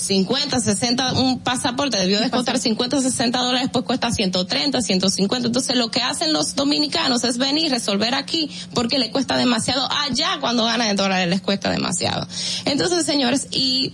[0.07, 5.47] 50, 60, un pasaporte debió de costar 50, 60 dólares, pues cuesta 130, 150.
[5.47, 10.38] Entonces lo que hacen los dominicanos es venir, resolver aquí, porque le cuesta demasiado allá
[10.39, 12.25] cuando ganan en dólares les cuesta demasiado.
[12.63, 13.91] Entonces, señores, y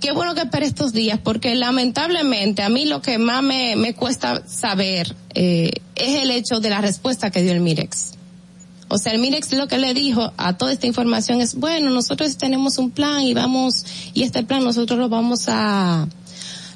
[0.00, 3.94] qué bueno que espere estos días, porque lamentablemente a mí lo que más me, me
[3.94, 8.15] cuesta saber eh, es el hecho de la respuesta que dio el Mirex.
[8.88, 12.36] O sea, el Mirex lo que le dijo a toda esta información es, bueno, nosotros
[12.36, 13.84] tenemos un plan y vamos,
[14.14, 16.06] y este plan nosotros lo vamos a,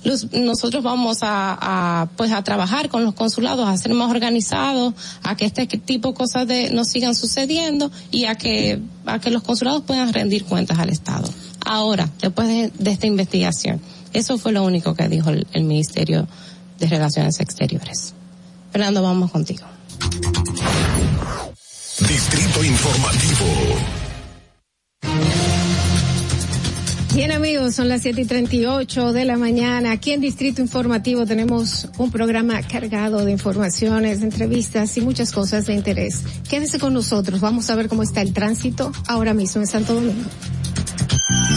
[0.02, 4.94] los, nosotros vamos a, a, pues a trabajar con los consulados, a ser más organizados,
[5.22, 9.30] a que este tipo de cosas de, no sigan sucediendo y a que, a que
[9.30, 11.28] los consulados puedan rendir cuentas al Estado.
[11.64, 13.80] Ahora, después de, esta investigación,
[14.12, 16.26] eso fue lo único que dijo el, el Ministerio
[16.78, 18.14] de Relaciones Exteriores.
[18.72, 19.66] Fernando, vamos contigo.
[22.08, 23.46] Distrito Informativo.
[27.14, 29.92] Bien amigos, son las siete y treinta y ocho de la mañana.
[29.92, 35.74] Aquí en Distrito Informativo tenemos un programa cargado de informaciones, entrevistas y muchas cosas de
[35.74, 36.22] interés.
[36.48, 40.28] Quédese con nosotros, vamos a ver cómo está el tránsito ahora mismo en Santo Domingo.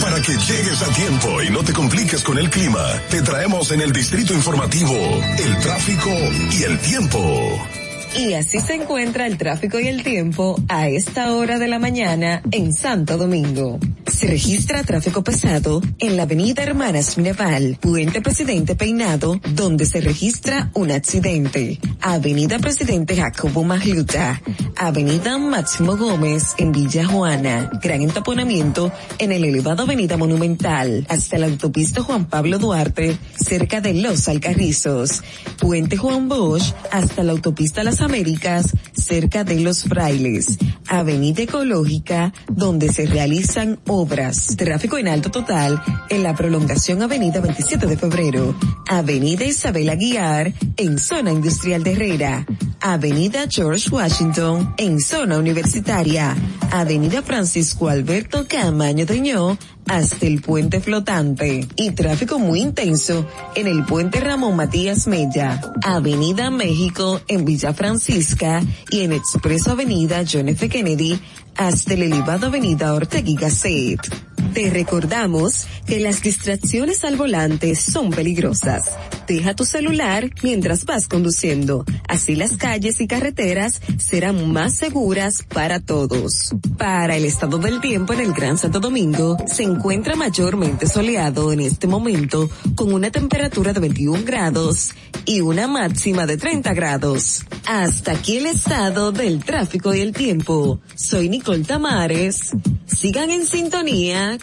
[0.02, 3.80] Para que llegues a tiempo y no te compliques con el clima, te traemos en
[3.80, 4.94] el Distrito Informativo
[5.38, 6.10] el tráfico
[6.52, 7.80] y el tiempo.
[8.16, 12.42] Y así se encuentra el tráfico y el tiempo a esta hora de la mañana
[12.52, 13.80] en Santo Domingo.
[14.06, 20.70] Se registra tráfico pesado en la avenida Hermanas Mineval, Puente Presidente Peinado, donde se registra
[20.74, 21.80] un accidente.
[22.00, 24.40] Avenida Presidente Jacobo Magluta,
[24.76, 31.46] Avenida Máximo Gómez en Villa Juana, gran entaponamiento en el elevado Avenida Monumental, hasta la
[31.46, 35.22] autopista Juan Pablo Duarte, cerca de Los Alcarrizos.
[35.58, 42.92] Puente Juan Bosch hasta la autopista Las Américas, cerca de Los Frailes, Avenida Ecológica, donde
[42.92, 44.56] se realizan obras.
[44.56, 48.54] Tráfico en alto total en la prolongación Avenida 27 de Febrero,
[48.88, 52.46] Avenida Isabel Aguiar, en zona industrial de Herrera,
[52.80, 56.36] Avenida George Washington, en zona universitaria,
[56.70, 59.56] Avenida Francisco Alberto Camaño Deñó,
[59.86, 66.50] hasta el puente flotante y tráfico muy intenso en el puente Ramón Matías Mella, Avenida
[66.50, 70.68] México en Villa Francisca y en Expreso Avenida John F.
[70.68, 71.20] Kennedy
[71.56, 74.33] hasta el elevado Avenida Ortega y Gasset.
[74.54, 78.84] Te recordamos que las distracciones al volante son peligrosas.
[79.26, 81.84] Deja tu celular mientras vas conduciendo.
[82.06, 86.54] Así las calles y carreteras serán más seguras para todos.
[86.78, 91.58] Para el estado del tiempo en el Gran Santo Domingo, se encuentra mayormente soleado en
[91.60, 94.94] este momento con una temperatura de 21 grados
[95.24, 97.44] y una máxima de 30 grados.
[97.66, 100.80] Hasta aquí el estado del tráfico y el tiempo.
[100.94, 102.52] Soy Nicole Tamares.
[102.86, 104.38] Sigan en sintonía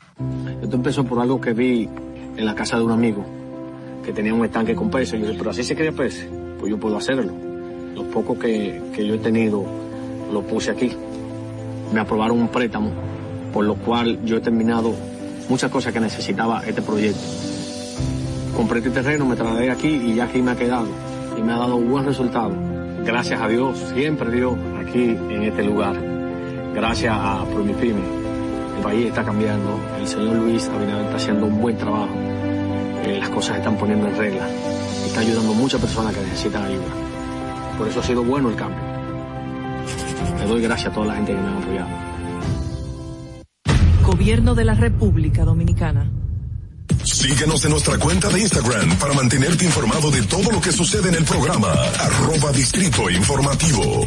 [0.63, 1.89] Esto empezó por algo que vi
[2.37, 3.25] en la casa de un amigo
[4.05, 5.15] que tenía un estanque con peces.
[5.15, 6.29] Y yo dije, pero así se quería peces,
[6.61, 7.33] pues yo puedo hacerlo.
[7.95, 9.65] Lo poco que, que yo he tenido
[10.31, 10.93] lo puse aquí.
[11.93, 12.91] Me aprobaron un préstamo,
[13.53, 14.93] por lo cual yo he terminado
[15.49, 17.21] muchas cosas que necesitaba este proyecto.
[18.57, 20.87] Compré este terreno, me trasladé aquí y ya aquí me ha quedado.
[21.37, 22.53] Y me ha dado buen resultado.
[23.05, 25.97] Gracias a Dios, siempre Dios, aquí en este lugar.
[26.75, 28.21] Gracias a Promipyme.
[28.77, 29.81] El país está cambiando.
[29.99, 32.15] El señor Luis Abinader está haciendo un buen trabajo.
[33.05, 34.47] Eh, las cosas se están poniendo en regla.
[35.11, 36.87] Está ayudando a muchas personas que necesitan ayuda.
[37.77, 38.79] Por eso ha sido bueno el cambio.
[40.39, 41.89] Le doy gracias a toda la gente que me ha apoyado.
[44.05, 46.09] Gobierno de la República Dominicana.
[47.03, 51.17] Síguenos en nuestra cuenta de Instagram para mantenerte informado de todo lo que sucede en
[51.17, 51.73] el programa.
[51.99, 54.07] Arroba Distrito Informativo.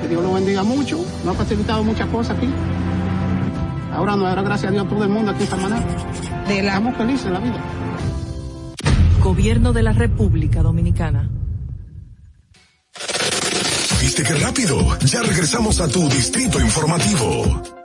[0.00, 2.48] que Dios lo bendiga mucho, nos ha facilitado muchas cosas aquí.
[3.92, 5.84] Ahora nos dará gracias a Dios todo el mundo aquí en Samaná.
[6.48, 7.60] Estamos felices en la vida.
[9.22, 11.28] Gobierno de la República Dominicana.
[14.00, 14.98] ¿Viste qué rápido?
[15.04, 17.79] Ya regresamos a tu distrito informativo.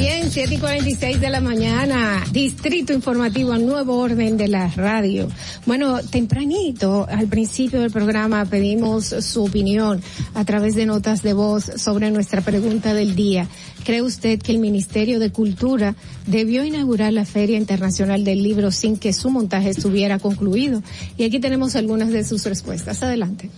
[0.00, 5.28] Bien, 7 y 46 de la mañana, Distrito Informativo, nuevo orden de la radio.
[5.66, 10.00] Bueno, tempranito, al principio del programa, pedimos su opinión
[10.32, 13.46] a través de notas de voz sobre nuestra pregunta del día.
[13.84, 15.94] ¿Cree usted que el Ministerio de Cultura
[16.26, 20.82] debió inaugurar la Feria Internacional del Libro sin que su montaje estuviera concluido?
[21.18, 23.02] Y aquí tenemos algunas de sus respuestas.
[23.02, 23.50] Adelante.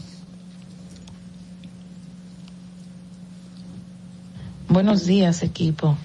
[4.69, 5.97] Buenos días, equipo.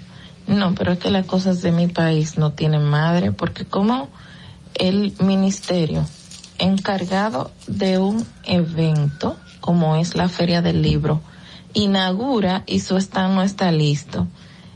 [0.48, 4.08] No, pero es que las cosas de mi país no tienen madre, porque como
[4.76, 6.06] el ministerio
[6.58, 11.22] encargado de un evento, como es la Feria del Libro,
[11.74, 14.28] inaugura y su stand no está listo,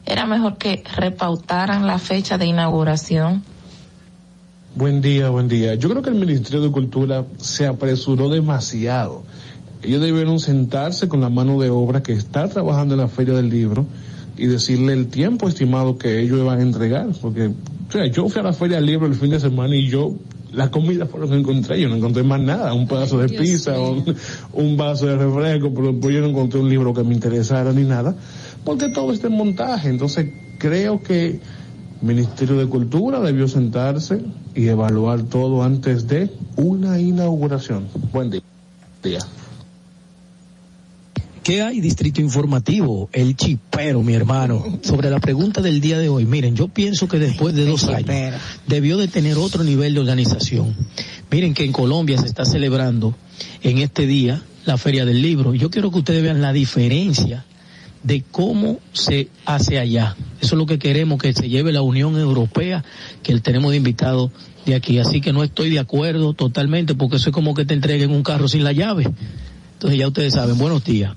[0.05, 3.43] era mejor que repautaran la fecha de inauguración.
[4.75, 5.75] Buen día, buen día.
[5.75, 9.23] Yo creo que el Ministerio de Cultura se apresuró demasiado.
[9.81, 13.49] Ellos debieron sentarse con la mano de obra que está trabajando en la Feria del
[13.49, 13.85] Libro
[14.37, 18.39] y decirle el tiempo estimado que ellos iban a entregar, porque O sea, yo fui
[18.39, 20.15] a la feria del libro el fin de semana y yo,
[20.53, 23.41] la comida fue lo que encontré, yo no encontré más nada, un pedazo de Dios
[23.41, 24.15] pizza, un,
[24.53, 27.83] un vaso de refresco, pero pues yo no encontré un libro que me interesara ni
[27.83, 28.15] nada,
[28.63, 29.89] porque todo está en montaje.
[29.89, 31.39] Entonces creo que el
[32.01, 34.21] Ministerio de Cultura debió sentarse
[34.55, 37.87] y evaluar todo antes de una inauguración.
[38.11, 38.41] Buen día.
[41.43, 43.09] ¿Qué hay, Distrito Informativo?
[43.11, 44.79] El chipero, mi hermano.
[44.83, 48.35] Sobre la pregunta del día de hoy, miren, yo pienso que después de dos años
[48.67, 50.75] debió de tener otro nivel de organización.
[51.31, 53.15] Miren que en Colombia se está celebrando
[53.63, 55.55] en este día la Feria del Libro.
[55.55, 57.43] Yo quiero que ustedes vean la diferencia
[58.03, 60.15] de cómo se hace allá.
[60.41, 62.85] Eso es lo que queremos, que se lleve la Unión Europea,
[63.23, 64.31] que tenemos de invitado
[64.67, 64.99] de aquí.
[64.99, 68.21] Así que no estoy de acuerdo totalmente, porque eso es como que te entreguen un
[68.21, 69.07] carro sin la llave.
[69.73, 71.15] Entonces ya ustedes saben, buenos días.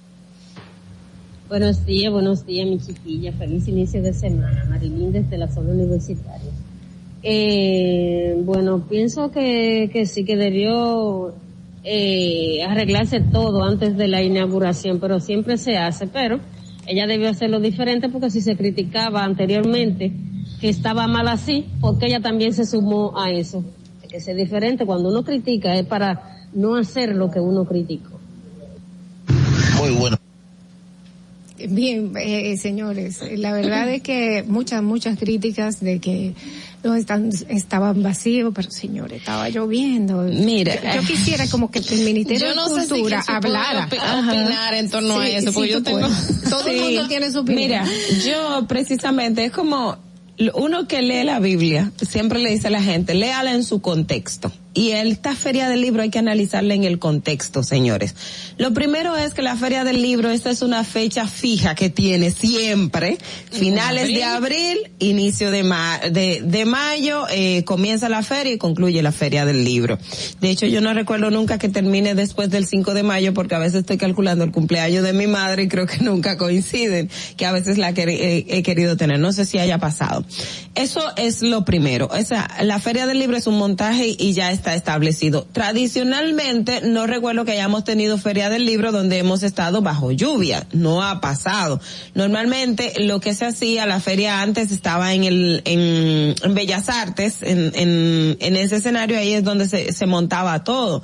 [1.54, 3.30] Buenos días, buenos días, mi chiquilla.
[3.30, 4.64] Feliz inicio de semana.
[4.68, 6.50] Marilín desde la zona universitaria.
[7.22, 11.32] Eh, bueno, pienso que, que sí que debió
[11.84, 16.40] eh, arreglarse todo antes de la inauguración, pero siempre se hace, pero
[16.88, 20.10] ella debió hacerlo diferente porque si se criticaba anteriormente
[20.60, 23.62] que estaba mal así, porque ella también se sumó a eso.
[24.08, 28.18] Que diferente, cuando uno critica es para no hacer lo que uno criticó.
[29.78, 30.16] Muy bueno.
[31.68, 36.34] Bien, eh, señores, la verdad es que muchas, muchas críticas de que
[36.82, 40.22] los están, estaban vacíos, pero señores, estaba lloviendo.
[40.22, 43.86] Mira, yo, yo quisiera como que el Ministerio yo no de sé si Cultura hablara.
[43.86, 46.08] opinar en torno a eso, sí, porque yo tengo-.
[46.50, 47.62] Todo el mundo tiene su opinión.
[47.62, 47.84] Mira,
[48.24, 49.96] yo precisamente es como
[50.54, 54.52] uno que lee la Biblia, siempre le dice a la gente, léala en su contexto.
[54.74, 58.16] Y esta feria del libro hay que analizarla en el contexto, señores.
[58.58, 62.32] Lo primero es que la feria del libro, esta es una fecha fija que tiene
[62.32, 63.18] siempre,
[63.52, 69.00] finales de abril, inicio de, ma de, de mayo, eh, comienza la feria y concluye
[69.00, 69.96] la feria del libro.
[70.40, 73.58] De hecho, yo no recuerdo nunca que termine después del 5 de mayo porque a
[73.60, 77.52] veces estoy calculando el cumpleaños de mi madre y creo que nunca coinciden, que a
[77.52, 79.20] veces la que he, he querido tener.
[79.20, 80.24] No sé si haya pasado.
[80.74, 82.08] Eso es lo primero.
[82.10, 85.46] O sea, la feria del libro es un montaje y ya está establecido.
[85.50, 90.64] Tradicionalmente, no recuerdo que hayamos tenido feria del libro donde hemos estado bajo lluvia.
[90.72, 91.80] No ha pasado.
[92.14, 97.72] Normalmente, lo que se hacía, la feria antes estaba en el, en, Bellas Artes, en,
[97.74, 101.02] en, en ese escenario ahí es donde se, se montaba todo.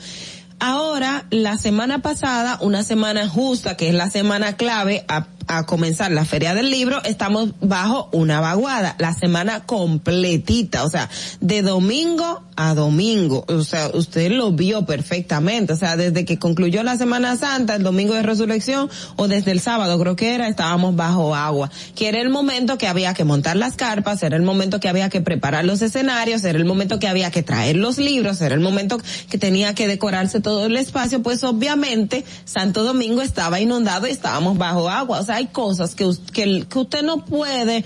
[0.62, 6.12] Ahora, la semana pasada, una semana justa, que es la semana clave a, a comenzar
[6.12, 11.09] la feria del libro, estamos bajo una vaguada, la semana completita, o sea,
[11.41, 16.83] de domingo a domingo, o sea, usted lo vio perfectamente, o sea, desde que concluyó
[16.83, 20.95] la Semana Santa, el domingo de resurrección, o desde el sábado creo que era, estábamos
[20.95, 24.79] bajo agua, que era el momento que había que montar las carpas, era el momento
[24.79, 28.43] que había que preparar los escenarios, era el momento que había que traer los libros,
[28.43, 28.99] era el momento
[29.31, 34.59] que tenía que decorarse todo el espacio, pues obviamente Santo Domingo estaba inundado y estábamos
[34.59, 37.85] bajo agua, hay cosas que, que, usted no puede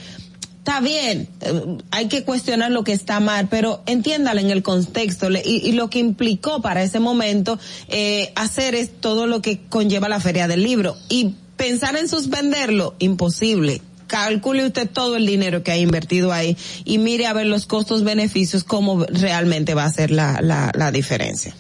[0.65, 5.29] Está bien, eh, hay que cuestionar lo que está mal, pero entiéndalo en el contexto
[5.31, 7.59] y, y lo que implicó para ese momento
[7.89, 12.95] eh, hacer es todo lo que conlleva la feria del libro y pensar en suspenderlo,
[12.99, 13.83] imposible.
[14.07, 16.57] Calcule usted todo el dinero que ha invertido ahí
[16.87, 20.91] y mire a ver los costos beneficios cómo realmente va a ser la, la, la
[20.91, 21.55] diferencia.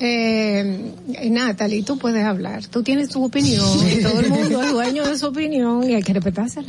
[0.00, 0.92] Eh,
[1.30, 2.66] Natalie, tú puedes hablar.
[2.66, 6.02] Tú tienes tu opinión y todo el mundo es dueño de su opinión y hay
[6.02, 6.68] que respetársela.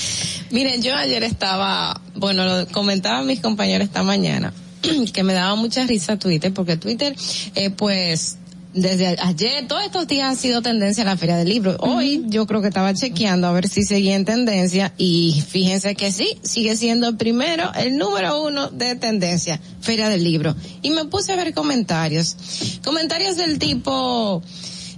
[0.50, 4.52] Miren, yo ayer estaba, bueno, lo comentaban mis compañeros esta mañana,
[5.12, 7.14] que me daba mucha risa Twitter, porque Twitter,
[7.54, 8.38] eh, pues,
[8.72, 11.76] desde ayer, todos estos días ha sido tendencia en la Feria del Libro.
[11.80, 16.12] Hoy yo creo que estaba chequeando a ver si seguía en tendencia y fíjense que
[16.12, 20.54] sí, sigue siendo el primero, el número uno de tendencia, Feria del Libro.
[20.82, 22.36] Y me puse a ver comentarios.
[22.84, 24.42] Comentarios del tipo,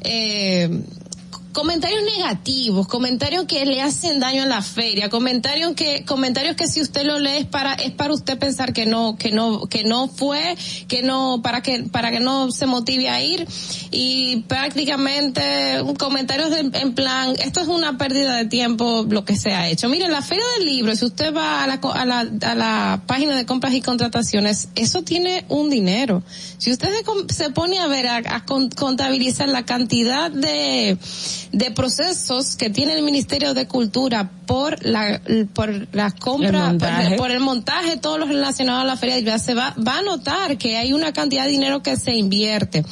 [0.03, 0.69] eh,
[1.53, 6.81] comentarios negativos, comentarios que le hacen daño a la feria, comentarios que comentarios que si
[6.81, 10.09] usted lo lee es para es para usted pensar que no que no que no
[10.09, 10.57] fue,
[10.89, 13.47] que no para que para que no se motive a ir
[13.91, 15.43] y prácticamente
[15.99, 19.89] comentarios de- en plan esto es una pérdida de tiempo lo que se ha hecho.
[19.89, 23.37] Mire, la feria del libro, si usted va a la a la, a la página
[23.37, 26.23] de compras y contrataciones, eso tiene un dinero.
[26.63, 26.91] Si usted
[27.29, 30.97] se, se pone a ver a, a con- contabilizar la cantidad de
[31.51, 35.21] de procesos que tiene el Ministerio de Cultura por la
[35.55, 37.09] por la compra El montaje.
[37.09, 40.03] por, por el montaje todo lo relacionado a la feria ya se va va a
[40.03, 42.85] notar que hay una cantidad de dinero que se invierte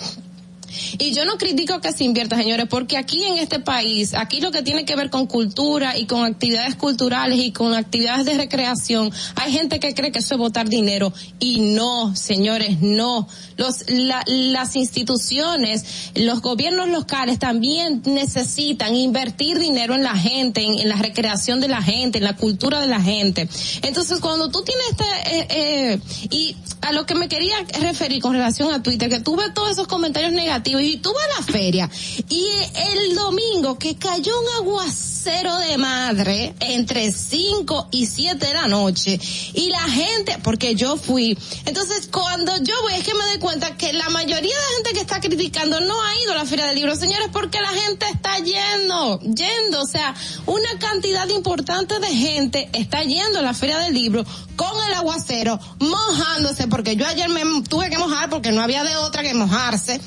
[0.98, 4.50] Y yo no critico que se invierta, señores, porque aquí en este país, aquí lo
[4.50, 9.12] que tiene que ver con cultura y con actividades culturales y con actividades de recreación,
[9.36, 13.28] hay gente que cree que eso es botar dinero y no, señores, no.
[13.56, 20.78] Los, la, las instituciones, los gobiernos locales también necesitan invertir dinero en la gente, en,
[20.78, 23.48] en la recreación de la gente, en la cultura de la gente.
[23.82, 28.32] Entonces, cuando tú tienes este, eh, eh, y a lo que me quería referir con
[28.32, 31.90] relación a Twitter, que tuve todos esos comentarios negativos y tuve la feria
[32.28, 32.46] y
[32.92, 39.18] el domingo que cayó un aguacero de madre entre 5 y 7 de la noche
[39.54, 43.76] y la gente, porque yo fui, entonces cuando yo voy es que me doy cuenta
[43.76, 46.76] que la mayoría de gente que está criticando no ha ido a la feria del
[46.76, 50.14] libro, señores, porque la gente está yendo, yendo, o sea,
[50.46, 54.24] una cantidad importante de gente está yendo a la feria del libro
[54.56, 58.94] con el aguacero, mojándose, porque yo ayer me tuve que mojar porque no había de
[58.96, 60.00] otra que mojarse,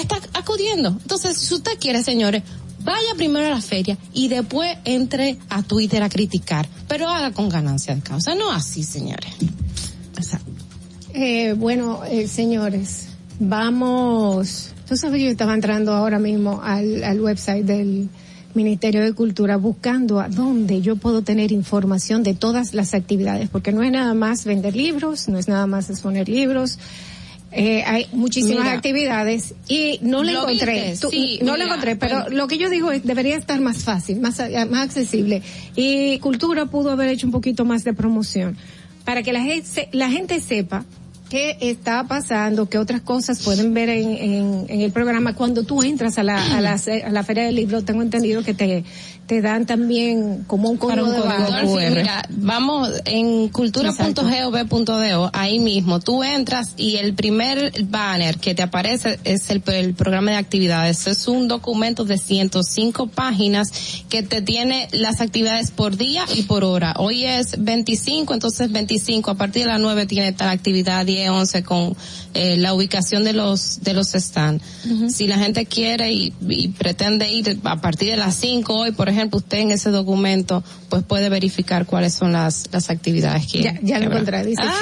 [0.00, 0.88] está acudiendo.
[0.88, 2.42] Entonces, si usted quiere, señores,
[2.84, 7.48] vaya primero a la feria y después entre a Twitter a criticar, pero haga con
[7.48, 9.32] ganancia de causa, no así, señores.
[11.14, 13.08] Eh, bueno, eh, señores,
[13.38, 14.70] vamos.
[14.88, 18.08] Tú yo estaba entrando ahora mismo al, al website del
[18.54, 23.72] Ministerio de Cultura buscando a dónde yo puedo tener información de todas las actividades, porque
[23.72, 26.78] no es nada más vender libros, no es nada más exponer libros.
[27.54, 28.72] Eh, hay muchísimas Mira.
[28.72, 30.96] actividades y no la ¿Lo encontré.
[31.00, 32.36] Tú- Sí, no la encontré, pero bueno.
[32.36, 34.38] lo que yo digo es debería estar más fácil, más,
[34.70, 35.42] más accesible.
[35.76, 38.56] Y Cultura pudo haber hecho un poquito más de promoción
[39.04, 40.84] para que la gente, la gente sepa
[41.28, 45.34] qué está pasando, qué otras cosas pueden ver en, en, en el programa.
[45.34, 46.72] Cuando tú entras a la, a la,
[47.04, 48.84] a la Feria del Libro, tengo entendido que te,
[49.26, 51.62] te dan también como un código de barra.
[51.62, 58.62] Dolphy, mira, vamos en cultura.gov.do, ahí mismo, tú entras y el primer banner que te
[58.62, 61.06] aparece es el, el programa de actividades.
[61.06, 63.72] Es un documento de 105 páginas
[64.08, 66.94] que te tiene las actividades por día y por hora.
[66.98, 71.62] Hoy es 25, entonces 25, a partir de las 9 tiene tal actividad, 10, 11
[71.62, 71.96] con
[72.34, 74.64] eh, la ubicación de los, de los stands.
[75.08, 79.08] Si la gente quiere y, y pretende ir a partir de las 5 hoy, por
[79.08, 83.78] ejemplo, usted en ese documento, pues puede verificar cuáles son las, las actividades que Ya,
[83.82, 84.78] ya que lo encontré, dice Ah.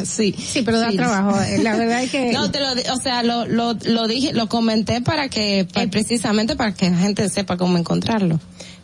[0.04, 0.32] Sí.
[0.38, 1.40] Sí, pero da trabajo.
[1.42, 2.32] eh, La verdad es que...
[2.34, 6.56] No, te lo, o sea, lo, lo, lo dije, lo comenté para que, para- precisamente
[6.56, 8.40] para que la gente sepa cómo encontrarlo.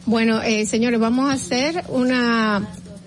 [0.07, 2.67] Bueno, eh, señores, vamos a hacer una...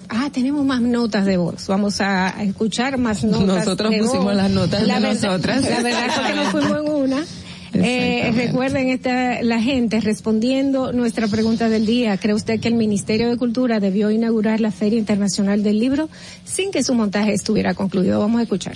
[0.10, 1.66] Ah, tenemos más notas de voz.
[1.68, 4.36] Vamos a escuchar más notas Nosotros de pusimos voz.
[4.36, 5.62] las notas de verdad- nosotras.
[5.64, 7.26] La verdad es que nos fuimos en una.
[7.74, 12.18] Eh, recuerden esta, la gente respondiendo nuestra pregunta del día.
[12.18, 16.10] ¿Cree usted que el Ministerio de Cultura debió inaugurar la Feria Internacional del Libro
[16.46, 18.20] sin que su montaje estuviera concluido?
[18.20, 18.76] Vamos a escuchar.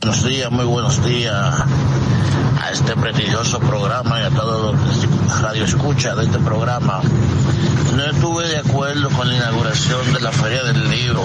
[0.00, 1.54] Buenos días, muy buenos días
[2.60, 7.00] a este prestigioso programa y a todos los radio escucha de este programa.
[7.96, 11.22] No estuve de acuerdo con la inauguración de la Feria del Libro,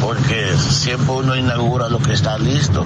[0.00, 2.84] porque siempre uno inaugura lo que está listo.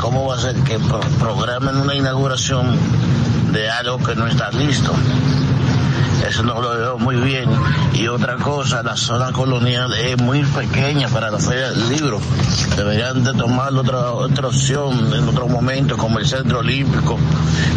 [0.00, 2.74] ¿Y cómo va a ser que pro- programen una inauguración
[3.52, 4.94] de algo que no está listo?
[6.26, 7.50] Eso no lo veo muy bien.
[7.92, 12.18] Y otra cosa, la zona colonial es muy pequeña para la feria del libro.
[12.78, 17.18] Deberían de tomar otra, otra opción en otro momento, como el Centro Olímpico,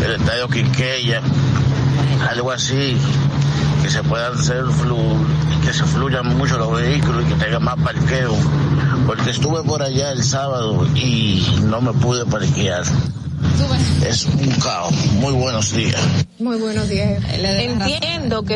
[0.05, 1.21] el Estadio Quiqueya,
[2.29, 2.97] algo así,
[3.83, 4.97] que se puedan hacer flu,
[5.61, 8.33] que se fluyan mucho los vehículos y que tengan más parqueo.
[9.05, 12.83] Porque estuve por allá el sábado y no me pude parquear.
[14.07, 14.93] Es un caos.
[15.19, 16.01] Muy buenos días.
[16.39, 17.21] Muy buenos días.
[17.33, 18.53] Entiendo que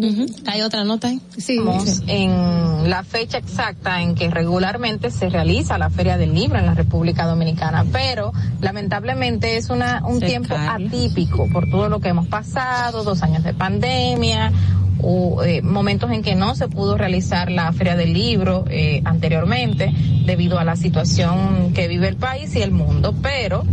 [0.00, 1.20] estamos ¿Hay otra nota ahí?
[1.36, 1.58] Sí.
[2.06, 6.74] en la fecha exacta en que regularmente se realiza la Feria del Libro en la
[6.74, 13.04] República Dominicana, pero lamentablemente es una, un tiempo atípico por todo lo que hemos pasado,
[13.04, 14.52] dos años de pandemia,
[15.00, 19.92] o, eh, momentos en que no se pudo realizar la Feria del Libro eh, anteriormente
[20.24, 23.64] debido a la situación que vive el país y el mundo, pero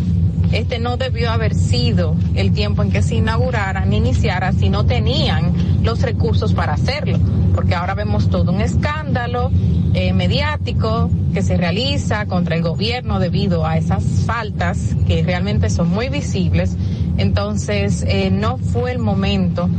[0.51, 4.85] este no debió haber sido el tiempo en que se inaugurara ni iniciara si no
[4.85, 5.53] tenían
[5.83, 7.19] los recursos para hacerlo,
[7.55, 9.51] porque ahora vemos todo un escándalo
[9.93, 15.89] eh, mediático que se realiza contra el gobierno debido a esas faltas que realmente son
[15.89, 16.75] muy visibles.
[17.17, 19.69] Entonces, eh, no fue el momento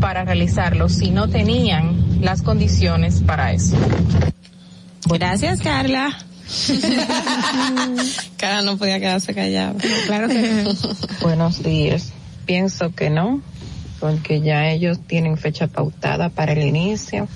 [0.00, 3.76] para realizarlo si no tenían las condiciones para eso.
[5.08, 6.10] Gracias, Carla.
[8.36, 9.74] Carla no podía quedarse callada.
[10.06, 10.64] Claro que
[11.22, 12.12] Buenos días.
[12.46, 13.40] Pienso que no,
[14.00, 17.28] porque ya ellos tienen fecha pautada para el inicio,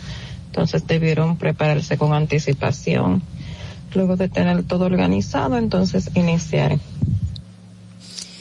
[0.47, 3.23] entonces debieron prepararse con anticipación.
[3.95, 6.79] Luego de tener todo organizado, entonces iniciar.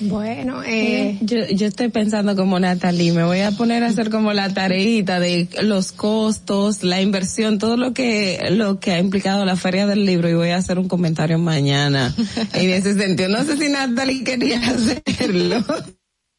[0.08, 4.34] Bueno, eh, yo, yo estoy pensando como Natalie, me voy a poner a hacer como
[4.34, 9.56] la tareita de los costos, la inversión, todo lo que, lo que ha implicado la
[9.56, 12.14] feria del libro y voy a hacer un comentario mañana
[12.54, 13.30] en ese sentido.
[13.30, 15.64] No sé si Natalie quería hacerlo.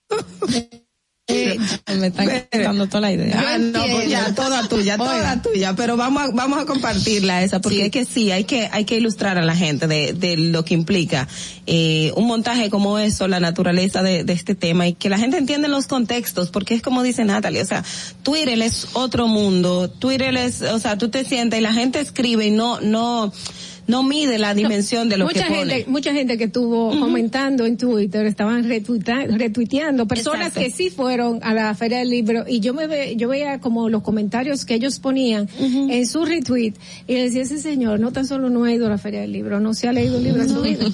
[1.99, 3.35] Me están dando toda la idea.
[3.37, 7.61] Ah, no, pues ya, toda tuya, toda tuya, pero vamos a, vamos a compartirla esa,
[7.61, 7.83] porque Sí.
[7.83, 10.75] es que sí, hay que, hay que ilustrar a la gente de, de lo que
[10.75, 11.27] implica,
[11.67, 15.37] eh, un montaje como eso, la naturaleza de, de este tema y que la gente
[15.37, 17.83] entienda los contextos, porque es como dice Natalie, o sea,
[18.23, 22.47] Twitter es otro mundo, Twitter es, o sea, tú te sientas y la gente escribe
[22.47, 23.33] y no, no,
[23.87, 25.75] no mide la dimensión de lo mucha que pone.
[25.75, 30.61] gente, mucha gente que estuvo comentando en Twitter, estaban retuiteando, personas Exacto.
[30.61, 33.89] que sí fueron a la feria del libro y yo me ve, yo veía como
[33.89, 36.75] los comentarios que ellos ponían en su retweet
[37.07, 39.61] y decía ese señor no tan solo no ha ido a la feria del libro,
[39.61, 40.85] no se ha leído un libro en su vida,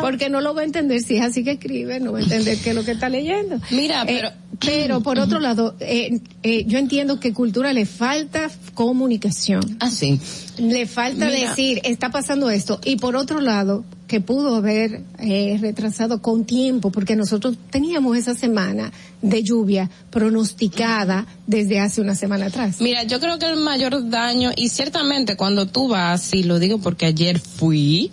[0.00, 2.58] porque no lo va a entender si es así que escribe, no va a entender
[2.62, 3.60] qué es lo que está leyendo.
[3.70, 4.30] Mira, Eh, pero-
[4.60, 9.76] pero por otro lado, eh, eh, yo entiendo que cultura le falta comunicación.
[9.80, 10.20] Ah, sí.
[10.58, 11.50] Le falta Mira.
[11.50, 12.80] decir, está pasando esto.
[12.84, 18.34] Y por otro lado, que pudo haber eh, retrasado con tiempo, porque nosotros teníamos esa
[18.34, 18.92] semana
[19.22, 22.80] de lluvia pronosticada desde hace una semana atrás.
[22.80, 26.78] Mira, yo creo que el mayor daño, y ciertamente cuando tú vas, y lo digo
[26.78, 28.12] porque ayer fui,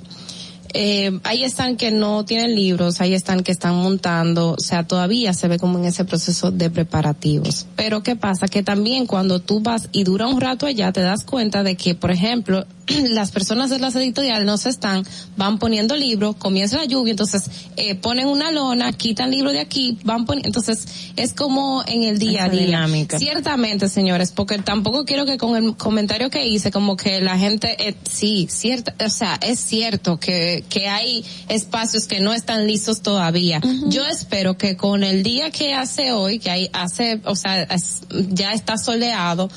[0.73, 5.33] eh, ahí están que no tienen libros, ahí están que están montando, o sea, todavía
[5.33, 7.67] se ve como en ese proceso de preparativos.
[7.75, 8.47] Pero ¿qué pasa?
[8.47, 11.93] Que también cuando tú vas y dura un rato allá, te das cuenta de que,
[11.93, 12.65] por ejemplo,
[13.09, 15.05] las personas de las editoriales no se están,
[15.37, 17.43] van poniendo libros, comienza la lluvia, entonces
[17.77, 20.85] eh, ponen una lona, quitan libro de aquí, van poniendo, entonces
[21.15, 22.65] es como en el día a día.
[22.65, 23.17] dinámica.
[23.19, 27.75] Ciertamente, señores, porque tampoco quiero que con el comentario que hice, como que la gente,
[27.87, 33.01] eh, sí, cierta, o sea, es cierto que, que hay espacios que no están listos
[33.01, 33.61] todavía.
[33.87, 38.01] Yo espero que con el día que hace hoy, que hay, hace, o sea, es-
[38.29, 39.49] ya está soleado,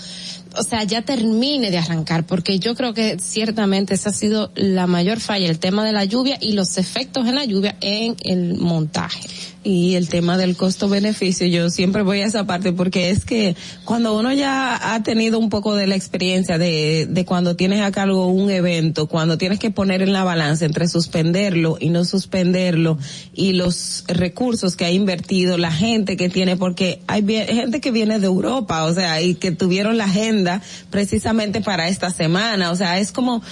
[0.58, 4.86] o sea, ya termine de arrancar, porque yo creo que ciertamente esa ha sido la
[4.86, 8.56] mayor falla, el tema de la lluvia y los efectos en la lluvia en el
[8.58, 9.28] montaje.
[9.66, 14.16] Y el tema del costo-beneficio, yo siempre voy a esa parte porque es que cuando
[14.16, 18.28] uno ya ha tenido un poco de la experiencia de, de cuando tienes a cargo
[18.28, 22.96] un evento, cuando tienes que poner en la balanza entre suspenderlo y no suspenderlo
[23.34, 28.20] y los recursos que ha invertido, la gente que tiene, porque hay gente que viene
[28.20, 33.00] de Europa, o sea, y que tuvieron la agenda precisamente para esta semana, o sea,
[33.00, 33.42] es como,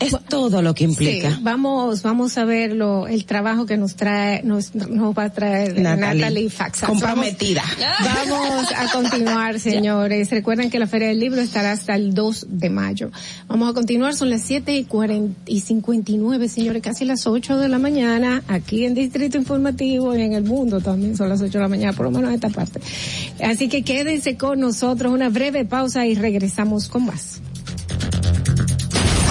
[0.00, 1.30] es todo lo que implica.
[1.30, 5.30] Sí, vamos, vamos a ver lo, el trabajo que nos trae, nos, nos va a
[5.30, 6.88] traer Natalie, Natalie, Faxas.
[6.88, 7.62] comprometida.
[8.00, 10.30] Vamos, vamos a continuar, señores.
[10.30, 13.10] Recuerden que la Feria del Libro estará hasta el 2 de mayo.
[13.46, 17.68] Vamos a continuar, son las 7 y 40 y 59, señores, casi las 8 de
[17.68, 21.62] la mañana, aquí en Distrito Informativo y en el mundo también son las 8 de
[21.62, 22.80] la mañana, por lo menos en esta parte.
[23.44, 27.42] Así que quédense con nosotros, una breve pausa y regresamos con más.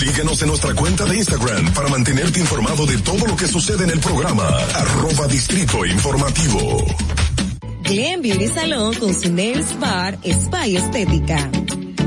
[0.00, 3.90] Síguenos en nuestra cuenta de Instagram para mantenerte informado de todo lo que sucede en
[3.90, 4.48] el programa.
[4.74, 6.86] Arroba Distrito Informativo.
[7.82, 11.50] Glen Beauty Salón con su Nails Bar Spa y Estética.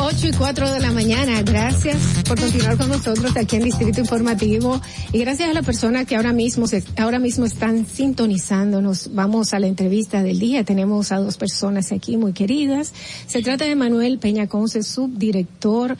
[0.00, 1.42] 8 y 4 de la mañana.
[1.42, 1.96] Gracias
[2.26, 4.80] por continuar con nosotros aquí en Distrito Informativo
[5.12, 9.10] y gracias a las personas que ahora mismo se, ahora mismo están sintonizándonos.
[9.14, 10.64] Vamos a la entrevista del día.
[10.64, 12.92] Tenemos a dos personas aquí muy queridas.
[13.26, 15.96] Se trata de Manuel Peñaconce, subdirector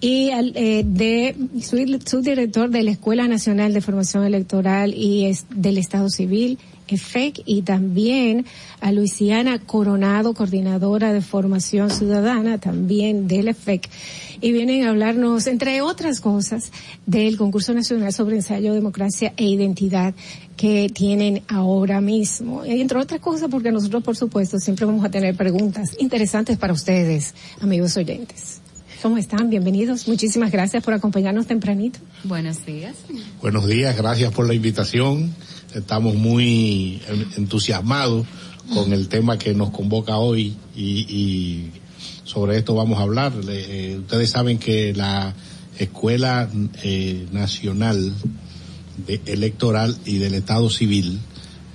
[0.00, 6.08] y eh, de sub- subdirector de la Escuela Nacional de Formación Electoral y del Estado
[6.10, 6.58] Civil.
[6.92, 8.46] EFEC y también
[8.80, 13.88] a Luisiana Coronado, coordinadora de formación ciudadana también del EFEC.
[14.40, 16.72] Y vienen a hablarnos, entre otras cosas,
[17.06, 20.14] del concurso nacional sobre ensayo, democracia e identidad
[20.56, 22.64] que tienen ahora mismo.
[22.64, 26.72] Y entre otras cosas, porque nosotros, por supuesto, siempre vamos a tener preguntas interesantes para
[26.72, 28.62] ustedes, amigos oyentes.
[29.02, 29.50] ¿Cómo están?
[29.50, 30.06] Bienvenidos.
[30.06, 31.98] Muchísimas gracias por acompañarnos tempranito.
[32.22, 32.94] Buenos días.
[33.40, 35.34] Buenos días, gracias por la invitación.
[35.74, 38.26] Estamos muy en- entusiasmados
[38.74, 41.70] con el tema que nos convoca hoy y, y
[42.24, 43.32] sobre esto vamos a hablar.
[43.48, 45.34] Eh, ustedes saben que la
[45.78, 46.48] Escuela
[46.82, 48.12] eh, Nacional
[49.06, 51.18] de Electoral y del Estado Civil,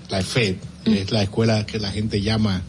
[0.10, 0.56] la EFED,
[0.86, 2.61] es la escuela que la gente llama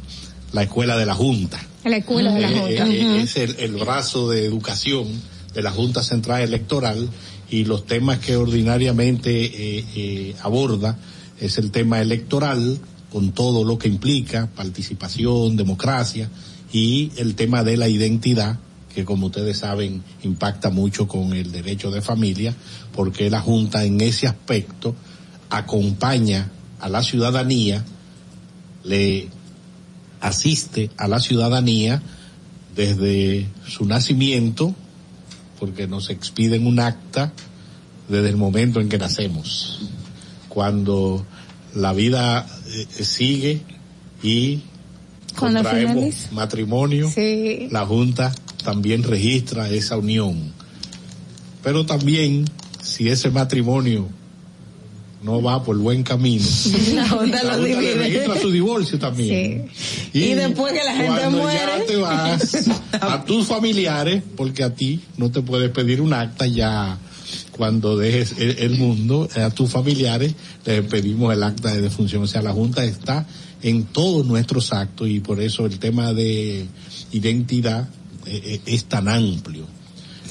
[0.52, 1.60] la escuela de la Junta.
[1.84, 2.88] La escuela de la Eh, Junta.
[2.88, 3.22] eh.
[3.22, 5.06] Es el, el brazo de educación
[5.54, 7.08] de la Junta Central Electoral
[7.50, 9.44] y los temas que ordinariamente
[9.78, 10.98] eh, eh, aborda
[11.40, 12.78] es el tema electoral
[13.10, 16.28] con todo lo que implica participación, democracia
[16.72, 18.58] y el tema de la identidad
[18.94, 22.54] que como ustedes saben impacta mucho con el derecho de familia
[22.92, 24.94] porque la Junta en ese aspecto
[25.50, 26.50] acompaña
[26.80, 27.84] a la ciudadanía,
[28.84, 29.28] le
[30.20, 32.02] asiste a la ciudadanía
[32.74, 34.74] desde su nacimiento,
[35.58, 37.32] porque nos expiden un acta
[38.08, 39.80] desde el momento en que nacemos.
[40.58, 41.24] Cuando
[41.76, 43.60] la vida eh, sigue
[44.24, 44.62] y
[45.38, 46.32] Cuando contraemos finaliza.
[46.32, 47.68] matrimonio, Sí.
[47.70, 50.52] la Junta también registra esa unión.
[51.62, 52.44] Pero también,
[52.82, 54.08] si ese matrimonio
[55.22, 56.44] no va por buen camino,
[56.94, 57.94] La Junta lo le divide.
[57.94, 59.70] registra su divorcio también.
[60.12, 61.56] Y después que la gente muere.
[61.56, 62.68] ya te vas
[63.00, 66.98] a tus familiares, porque a ti no te puedes pedir un acta ya
[67.58, 72.22] cuando dejes el, mundo, a tus familiares les pedimos el acta de defunción.
[72.22, 73.26] O sea, la Junta está
[73.62, 76.64] en todos nuestros actos y por eso el tema de
[77.12, 77.88] identidad
[78.24, 79.66] eh, eh, es tan amplio.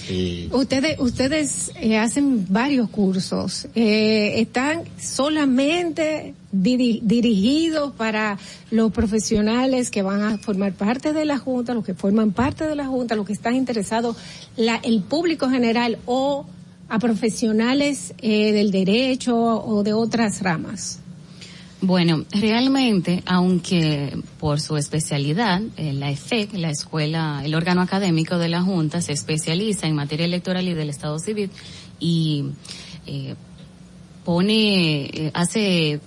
[0.09, 3.67] Eh, Ustedes, ustedes eh, hacen varios cursos.
[3.75, 8.37] Eh, ¿Están solamente diri- dirigidos para
[8.71, 12.75] los profesionales que van a formar parte de la Junta, los que forman parte de
[12.75, 14.15] la Junta, los que están interesados,
[14.55, 16.45] la, el público general o
[16.89, 20.99] a profesionales eh, del derecho o de otras ramas?
[21.80, 28.49] Bueno, realmente, aunque por su especialidad, eh, la EFEC, la escuela, el órgano académico de
[28.49, 31.51] la Junta, se especializa en materia electoral y del Estado civil
[31.99, 32.45] y
[33.05, 33.35] eh,
[34.26, 35.99] pone, eh, hace,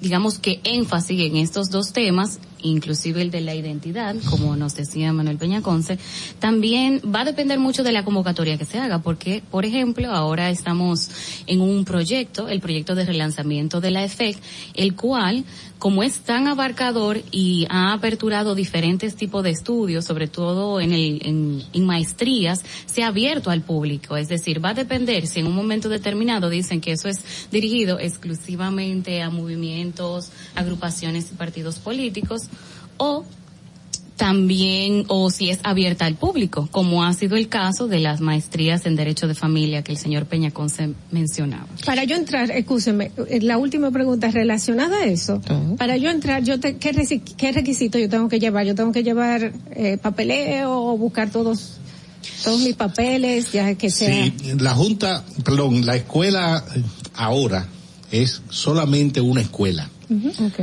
[0.00, 5.12] digamos que énfasis en estos dos temas, inclusive el de la identidad, como nos decía
[5.12, 5.98] Manuel Peñaconce,
[6.38, 10.50] también va a depender mucho de la convocatoria que se haga, porque, por ejemplo, ahora
[10.50, 11.10] estamos
[11.46, 14.38] en un proyecto, el proyecto de relanzamiento de la EFEC,
[14.74, 15.44] el cual,
[15.78, 21.20] como es tan abarcador y ha aperturado diferentes tipos de estudios, sobre todo en, el,
[21.24, 24.16] en, en maestrías, se ha abierto al público.
[24.16, 27.98] Es decir, va a depender si en un momento determinado dicen que eso es dirigido
[28.00, 32.42] exclusivamente a movimientos, agrupaciones y partidos políticos,
[32.98, 33.24] o
[34.18, 38.84] también, o si es abierta al público, como ha sido el caso de las maestrías
[38.84, 41.66] en Derecho de Familia que el señor Peñaconce mencionaba.
[41.86, 45.40] Para yo entrar, escúcheme, eh, la última pregunta es relacionada a eso.
[45.78, 48.66] Para yo entrar, yo te, ¿qué, ¿qué requisito yo tengo que llevar?
[48.66, 51.78] Yo tengo que llevar eh, papeleo o buscar todos
[52.42, 54.24] todos mis papeles, ya que sea.
[54.24, 56.82] Sí, la Junta, perdón, la escuela eh,
[57.14, 57.68] ahora
[58.10, 59.88] es solamente una escuela.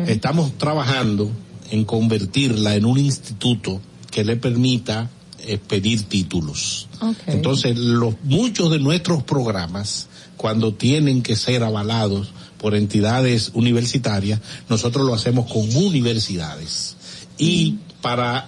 [0.08, 1.32] Estamos trabajando
[1.72, 3.82] en convertirla en un instituto
[4.12, 5.10] que le permita
[5.40, 6.88] eh, pedir títulos.
[7.28, 14.40] Entonces, los, muchos de nuestros programas, cuando tienen que ser avalados por entidades universitarias,
[14.70, 16.96] nosotros lo hacemos con universidades.
[17.38, 18.48] Y para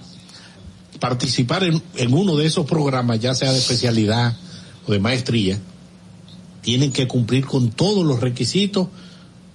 [1.00, 4.36] participar en, en uno de esos programas, ya sea de especialidad
[4.88, 5.60] o de maestría,
[6.62, 8.88] tienen que cumplir con todos los requisitos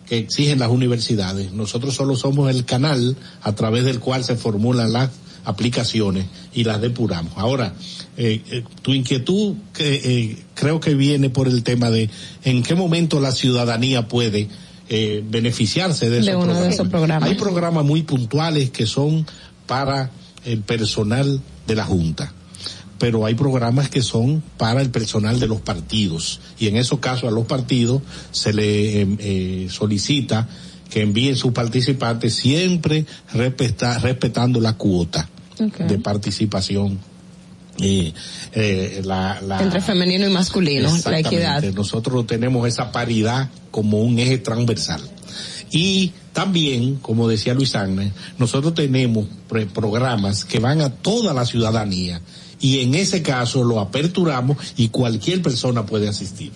[0.06, 1.52] que exigen las universidades.
[1.52, 5.10] Nosotros solo somos el canal a través del cual se formulan las
[5.44, 7.32] aplicaciones y las depuramos.
[7.36, 7.74] Ahora,
[8.16, 12.10] eh, eh, tu inquietud que, eh, creo que viene por el tema de
[12.44, 14.48] en qué momento la ciudadanía puede
[14.88, 17.28] eh, beneficiarse de, De esos uno de esos programas.
[17.28, 19.26] Hay programas muy puntuales que son
[19.66, 20.10] para
[20.44, 22.32] el personal de la Junta
[23.02, 26.38] pero hay programas que son para el personal de los partidos.
[26.60, 28.00] Y en esos casos a los partidos
[28.30, 30.48] se le eh, eh, solicita
[30.88, 33.04] que envíen sus participantes siempre
[33.34, 35.28] respeta- respetando la cuota
[35.88, 37.00] de participación.
[37.80, 38.12] Eh,
[38.52, 41.60] eh, la, la- Entre femenino y masculino, la equidad.
[41.74, 45.00] Nosotros tenemos esa paridad como un eje transversal.
[45.72, 49.26] Y también, como decía Luis Ángel, nosotros tenemos
[49.74, 52.20] programas que van a toda la ciudadanía
[52.62, 56.52] y en ese caso lo aperturamos y cualquier persona puede asistir.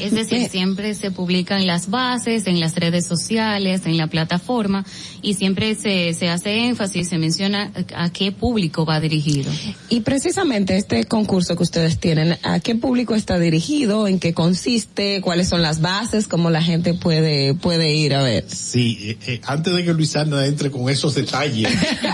[0.00, 4.84] Es decir, siempre se publican las bases en las redes sociales, en la plataforma,
[5.22, 9.50] y siempre se, se hace énfasis, se menciona a qué público va dirigido.
[9.88, 14.06] Y precisamente este concurso que ustedes tienen, ¿a qué público está dirigido?
[14.06, 15.20] ¿En qué consiste?
[15.22, 16.28] ¿Cuáles son las bases?
[16.28, 18.44] ¿Cómo la gente puede, puede ir a ver?
[18.48, 21.68] Sí, eh, eh, antes de que Luis Ángel entre con esos detalles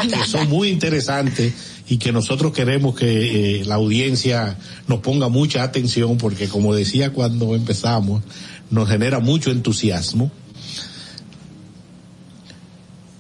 [0.09, 4.59] que son muy interesantes y que nosotros queremos que eh, la audiencia
[4.89, 8.23] nos ponga mucha atención porque como decía cuando empezamos,
[8.71, 10.31] nos genera mucho entusiasmo.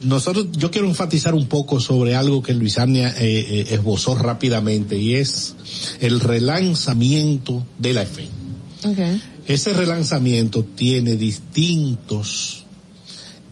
[0.02, 3.14] Nosotros, yo quiero enfatizar un poco sobre algo que Luisania eh,
[3.48, 5.54] eh, esbozó rápidamente y es
[6.00, 8.28] el relanzamiento de la fe.
[9.46, 12.64] Ese relanzamiento tiene distintos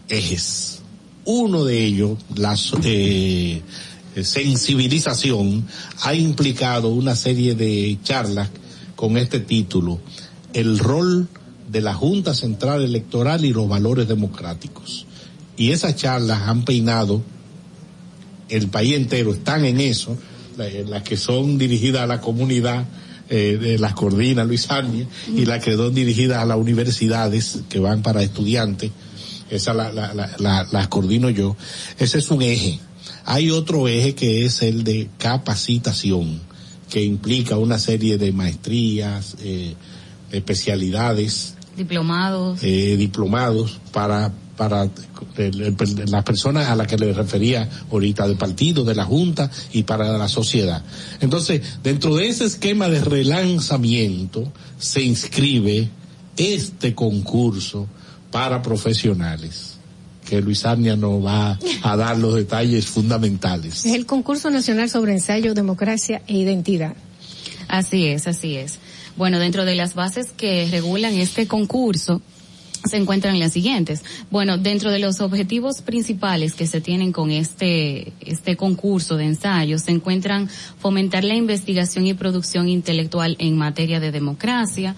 [0.07, 0.79] ejes.
[1.25, 3.61] Uno de ellos, la so- eh,
[4.23, 5.65] sensibilización,
[6.01, 8.49] ha implicado una serie de charlas
[8.95, 9.99] con este título,
[10.53, 11.27] el rol
[11.69, 15.05] de la Junta Central Electoral y los valores democráticos.
[15.57, 17.21] Y esas charlas han peinado
[18.49, 20.17] el país entero, están en eso,
[20.57, 22.85] la- las que son dirigidas a la comunidad,
[23.29, 24.67] eh, de las coordina Luis
[25.35, 28.91] y las que son dirigidas a las universidades que van para estudiantes,
[29.49, 31.55] esas la, la, la- las coordino yo.
[31.97, 32.79] Ese es un eje.
[33.25, 36.39] Hay otro eje que es el de capacitación,
[36.89, 39.75] que implica una serie de maestrías, eh,
[40.31, 42.59] especialidades, Diplomados.
[42.63, 44.89] eh, diplomados para para
[45.37, 50.17] las personas a las que le refería ahorita del partido, de la Junta y para
[50.17, 50.81] la sociedad.
[51.19, 55.89] Entonces, dentro de ese esquema de relanzamiento se inscribe
[56.37, 57.87] este concurso
[58.31, 59.74] para profesionales,
[60.27, 63.85] que Luis Arnia nos va a dar los detalles fundamentales.
[63.85, 66.95] Es el concurso nacional sobre ensayo, democracia e identidad.
[67.67, 68.79] Así es, así es.
[69.17, 72.21] Bueno, dentro de las bases que regulan este concurso,
[72.87, 74.03] se encuentran las siguientes.
[74.29, 79.81] Bueno, dentro de los objetivos principales que se tienen con este, este concurso de ensayos
[79.81, 80.49] se encuentran
[80.79, 84.95] fomentar la investigación y producción intelectual en materia de democracia,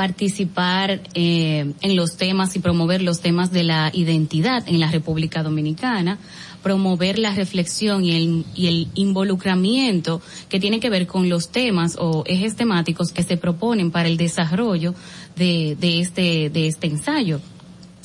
[0.00, 5.42] participar eh, en los temas y promover los temas de la identidad en la República
[5.42, 6.16] Dominicana,
[6.62, 11.96] promover la reflexión y el, y el involucramiento que tiene que ver con los temas
[11.98, 14.94] o ejes temáticos que se proponen para el desarrollo
[15.36, 17.42] de, de este, de este ensayo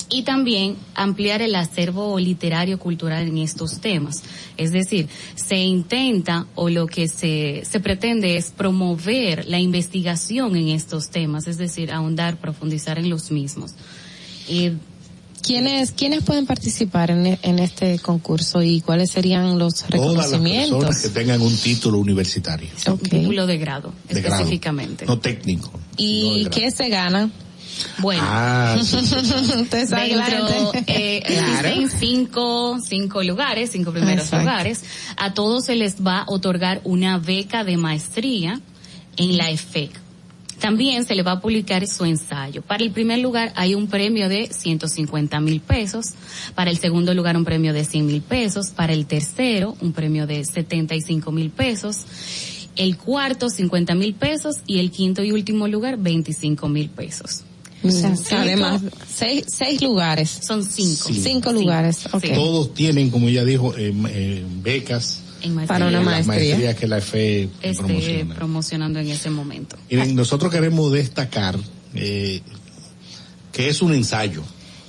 [0.08, 4.22] y también ampliar el acervo literario cultural en estos temas.
[4.56, 10.68] Es decir, se intenta o lo que se, se pretende es promover la investigación en
[10.68, 13.72] estos temas, es decir, ahondar, profundizar en los mismos.
[14.48, 14.72] Y
[15.42, 20.78] ¿Quiénes, ¿Quiénes pueden participar en, en este concurso y cuáles serían los Todas las reconocimientos?
[20.84, 22.68] personas que tengan un título universitario.
[22.88, 25.06] un título de grado, De grado, específicamente.
[25.06, 25.70] no técnico.
[25.96, 27.30] ¿Y qué se gana?
[27.98, 28.22] Bueno.
[28.24, 28.96] Ah, sí,
[29.70, 31.68] Dentro, eh, Claro.
[31.68, 34.44] existen cinco, cinco lugares, cinco primeros Exacto.
[34.44, 34.84] lugares.
[35.16, 38.60] A todos se les va a otorgar una beca de maestría
[39.16, 39.90] en la EFEC.
[40.60, 42.62] También se le va a publicar su ensayo.
[42.62, 46.14] Para el primer lugar hay un premio de 150 mil pesos.
[46.54, 48.70] Para el segundo lugar un premio de 100 mil pesos.
[48.70, 52.06] Para el tercero un premio de 75 mil pesos.
[52.74, 57.42] El cuarto 50 mil pesos y el quinto y último lugar 25 mil pesos.
[57.82, 58.16] O sea, Mm.
[58.16, 58.82] cinco- Además-
[59.14, 60.30] seis, seis lugares.
[60.42, 61.08] Son cinco.
[61.08, 61.20] Sí.
[61.22, 61.98] Cinco lugares.
[62.34, 65.54] Todos tienen, como ella dijo, eh, eh, becas En.
[65.66, 66.54] Para una las maestría.
[66.56, 68.34] maestrías que la FE esté promociona.
[68.34, 69.76] promocionando en ese momento.
[69.90, 71.56] Miren, nosotros queremos destacar
[71.94, 72.40] eh,
[73.52, 74.42] que es un ensayo.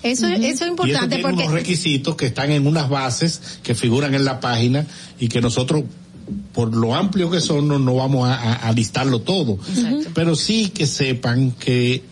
[0.04, 3.42] Eso, eso es Y eso importante tiene porque unos requisitos que están en unas bases
[3.64, 4.86] que figuran en la página
[5.20, 5.84] y que nosotros,
[6.54, 9.58] por lo amplio que son, no, no vamos a, a- a listarlo todo.
[10.14, 12.04] Pero sí que sepan que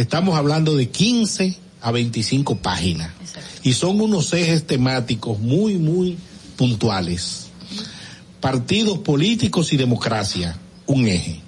[0.00, 3.12] estamos hablando de 15 a 25 páginas.
[3.62, 6.16] Y son unos ejes temáticos muy, muy
[6.56, 7.48] puntuales.
[8.40, 10.56] Partidos políticos y democracia,
[10.86, 11.40] un eje.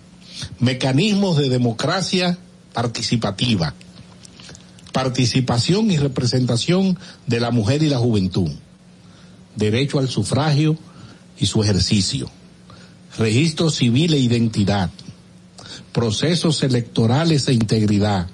[0.59, 2.39] Mecanismos de democracia
[2.75, 3.75] participativa.
[4.93, 8.51] Participación y representación de la mujer y la juventud.
[9.57, 10.77] Derecho al sufragio
[11.39, 12.31] y su ejercicio.
[13.17, 14.91] Registro civil e identidad.
[15.93, 18.29] Procesos electorales e integridad.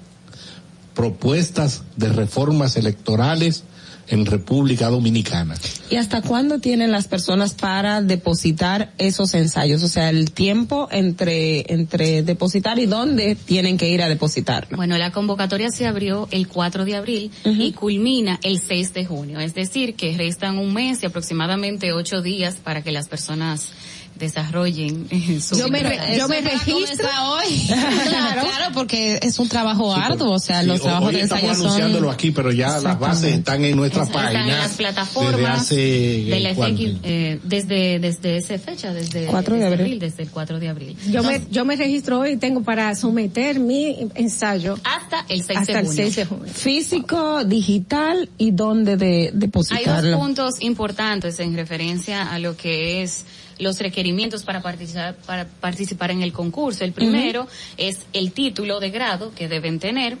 [0.99, 3.63] Propuestas de reformas electorales
[4.09, 5.55] en República Dominicana.
[5.89, 9.81] ¿Y hasta cuándo tienen las personas para depositar esos ensayos?
[9.81, 14.75] O sea, el tiempo entre, entre depositar y dónde tienen que ir a depositarlo.
[14.75, 19.39] Bueno, la convocatoria se abrió el 4 de abril y culmina el 6 de junio.
[19.39, 23.71] Es decir, que restan un mes y aproximadamente ocho días para que las personas
[24.19, 27.07] desarrollen eh, su Yo me re- yo me registro.
[27.23, 27.65] hoy.
[27.67, 28.41] claro.
[28.41, 31.65] claro, porque es un trabajo arduo, o sea, Sí, los trabajos de estamos ensayo son...
[31.67, 34.41] anunciándolo aquí, pero ya las bases están en nuestra Están página.
[34.43, 36.81] en las Desde plataformas hace, de la ¿cuánto?
[36.83, 39.99] FX, eh, desde, desde esa fecha, desde 4 de desde abril.
[39.99, 40.97] desde el 4 de abril.
[41.09, 45.59] yo me, yo me registro hoy y tengo para someter mi ensayo hasta el 6
[45.59, 46.03] hasta de el junio.
[46.03, 46.53] 6 de junio.
[46.53, 50.19] Físico, digital y dónde de, Hay dos depositarlo.
[50.19, 53.23] puntos importantes en referencia a lo que es
[53.59, 56.83] los requerimientos para participar, para participar en el concurso.
[56.83, 60.17] El primero es el título de grado que deben tener.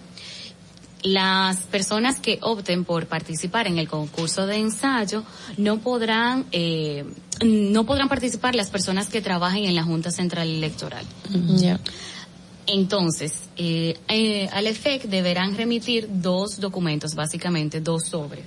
[1.01, 5.23] Las personas que opten por participar en el concurso de ensayo
[5.55, 7.05] no podrán eh,
[7.41, 11.05] no podrán participar las personas que trabajen en la Junta Central Electoral.
[11.55, 11.79] Ya.
[12.71, 18.45] Entonces, eh, eh, al EFEC deberán remitir dos documentos, básicamente dos sobres.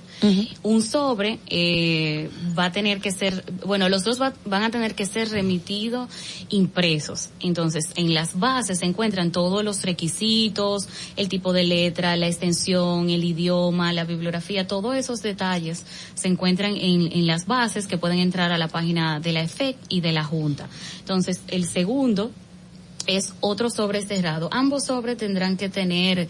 [0.63, 4.95] Un sobre eh, va a tener que ser, bueno, los dos va- van a tener
[4.95, 6.09] que ser remitidos
[6.49, 7.31] impresos.
[7.41, 10.87] Entonces, en las bases se encuentran todos los requisitos,
[11.17, 15.83] el tipo de letra, la extensión, el idioma, la bibliografía, todos esos detalles
[16.15, 19.75] se encuentran en, en las bases que pueden entrar a la página de la EFEC
[19.89, 20.69] y de la Junta.
[20.99, 22.31] Entonces, el segundo
[23.07, 24.49] es otro sobre cerrado.
[24.51, 26.27] Ambos sobres tendrán que tener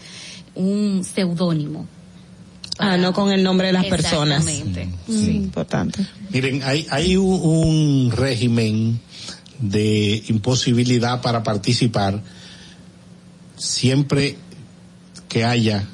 [0.54, 1.86] un seudónimo.
[2.78, 4.46] Ah, no con el nombre de las personas.
[4.46, 4.88] Exactamente.
[5.06, 5.30] Sí.
[5.36, 6.06] Importante.
[6.30, 9.00] Miren, hay, hay un, un régimen
[9.60, 12.20] de imposibilidad para participar
[13.56, 14.36] siempre
[15.28, 15.84] que haya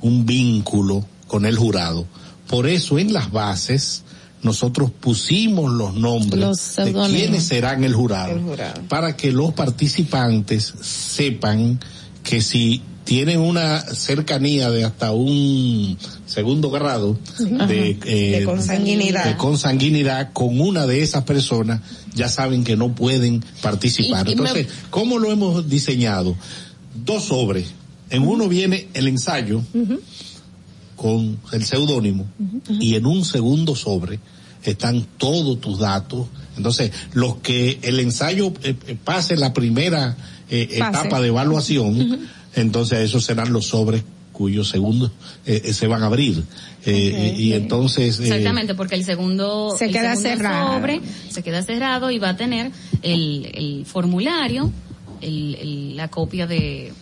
[0.00, 2.06] un vínculo con el jurado.
[2.48, 4.04] Por eso en las bases
[4.42, 8.82] nosotros pusimos los nombres Los de quienes serán el jurado, El jurado.
[8.88, 11.80] para que los participantes sepan
[12.22, 17.18] que si tienen una cercanía de hasta un segundo grado
[17.66, 19.24] de, eh, De consanguinidad.
[19.24, 21.80] de consanguinidad con una de esas personas,
[22.14, 24.28] ya saben que no pueden participar.
[24.28, 26.36] Y- y me- Entonces, ¿cómo lo hemos diseñado?
[27.04, 27.68] Dos sobres.
[28.10, 29.62] En uno viene el ensayo
[30.98, 32.26] con el seudónimo
[32.68, 34.18] y en un segundo sobre
[34.64, 36.26] están todos tus datos.
[36.56, 40.16] Entonces, los que el ensayo eh, eh, pase la primera
[40.50, 40.98] eh, Pase.
[40.98, 42.18] etapa de evaluación,
[42.56, 44.02] entonces esos serán los sobres
[44.32, 45.12] cuyos segundos
[45.46, 46.42] eh, se van a abrir.
[46.84, 48.18] Eh, y, entonces...
[48.20, 50.72] eh, Exactamente, porque el segundo, Se el queda segundo cerrado.
[50.74, 54.72] sobre se queda cerrado y va a tener el, el formulario,
[55.20, 56.92] el, el- la copia de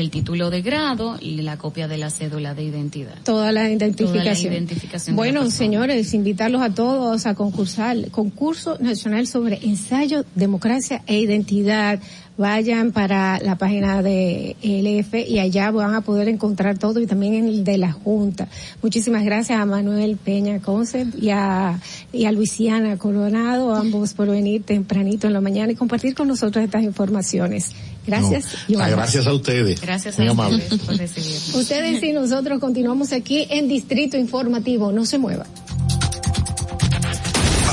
[0.00, 3.16] del título de grado y la copia de la cédula de identidad.
[3.22, 4.24] Toda la identificación.
[4.24, 8.10] Toda la identificación la bueno, señores, invitarlos a todos a concursar.
[8.10, 12.00] Concurso Nacional sobre Ensayo, Democracia e Identidad.
[12.40, 17.34] Vayan para la página de LF y allá van a poder encontrar todo y también
[17.34, 18.48] en el de la Junta.
[18.82, 21.78] Muchísimas gracias a Manuel Peña Concept y a,
[22.14, 26.64] y a Luisiana Coronado, ambos por venir tempranito en la mañana y compartir con nosotros
[26.64, 27.72] estas informaciones.
[28.06, 28.46] Gracias.
[28.70, 29.78] no, y gracias a ustedes.
[29.78, 30.62] Gracias Muy a amable.
[30.62, 31.54] ustedes por recibirnos.
[31.56, 34.92] Ustedes y nosotros continuamos aquí en Distrito Informativo.
[34.92, 35.44] No se mueva.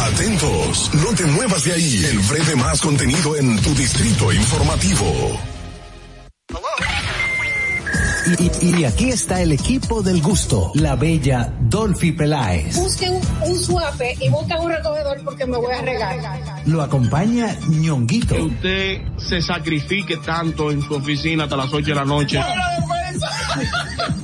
[0.06, 2.06] Atentos, no te muevas de ahí.
[2.06, 5.40] El breve más contenido en tu distrito informativo.
[8.40, 12.76] Y, y- y aquí está el equipo del gusto, la bella Dolphy Peláez.
[12.76, 16.18] Busquen un, un suape y busquen un recogedor porque me voy a regar.
[16.66, 18.36] Lo acompaña ñonguito.
[18.36, 22.40] usted se sacrifique tanto en su oficina hasta las 8 de la noche.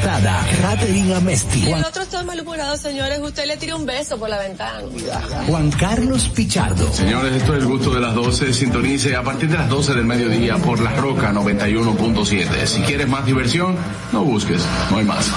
[0.00, 1.58] Catherine Amesti.
[1.58, 3.18] Y Juan, el otro está malhumorado, señores.
[3.20, 4.82] Usted le tira un beso por la ventana.
[5.46, 6.92] Juan Carlos Pichardo.
[6.92, 8.52] Señores, esto es el gusto de las 12.
[8.52, 12.66] Sintonice a partir de las 12 del mediodía por La Roca 91.7.
[12.66, 13.76] Si quieres más diversión,
[14.12, 15.30] no busques, no hay más.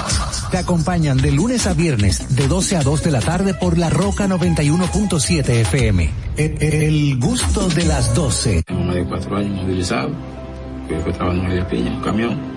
[0.50, 3.90] Te acompañan de lunes a viernes, de 12 a 2 de la tarde por La
[3.90, 6.10] Roca 91.7 FM.
[6.36, 8.62] El, el gusto de las 12.
[8.64, 10.10] Tengo más de cuatro años movilizado.
[10.88, 12.49] Yo fui trabajando en Piña, en un camión.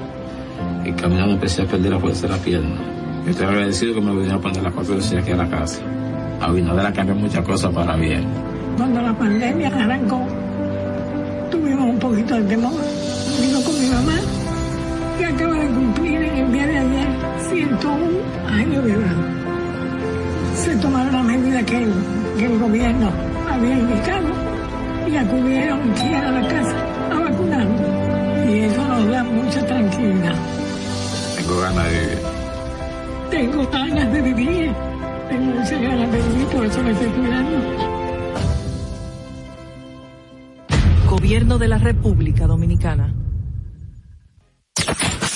[0.86, 2.76] Y caminando empecé a perder la fuerza de la pierna.
[3.26, 5.82] Yo estoy agradecido que me vinieron a poner las cuatro veces aquí a la casa.
[6.42, 8.26] Abinader ha cambiado muchas cosas para bien.
[8.78, 10.28] Cuando la pandemia arrancó,
[11.50, 12.74] tuvimos un poquito de temor.
[13.42, 14.20] Vino con mi mamá,
[15.18, 17.08] que acaba de cumplir en el día de ayer
[17.50, 18.04] 101
[18.50, 19.16] años de edad.
[20.56, 21.94] Se tomaron las medidas que el,
[22.38, 23.10] que el gobierno
[23.50, 24.28] había indicado
[25.08, 26.76] y acudieron aquí a la casa
[27.12, 28.13] a vacunarnos.
[28.48, 30.36] Y eso nos da mucha tranquilidad.
[31.36, 32.20] Tengo ganas de vivir.
[33.30, 34.76] Tengo ganas de vivir.
[35.30, 37.58] Tengo muchas ganas de vivir, por eso me estoy cuidando.
[41.10, 43.14] Gobierno de la República Dominicana.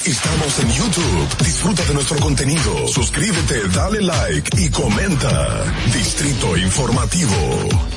[0.05, 1.45] Estamos en YouTube.
[1.45, 2.87] Disfruta de nuestro contenido.
[2.87, 5.65] Suscríbete, dale like y comenta.
[5.93, 7.96] Distrito Informativo.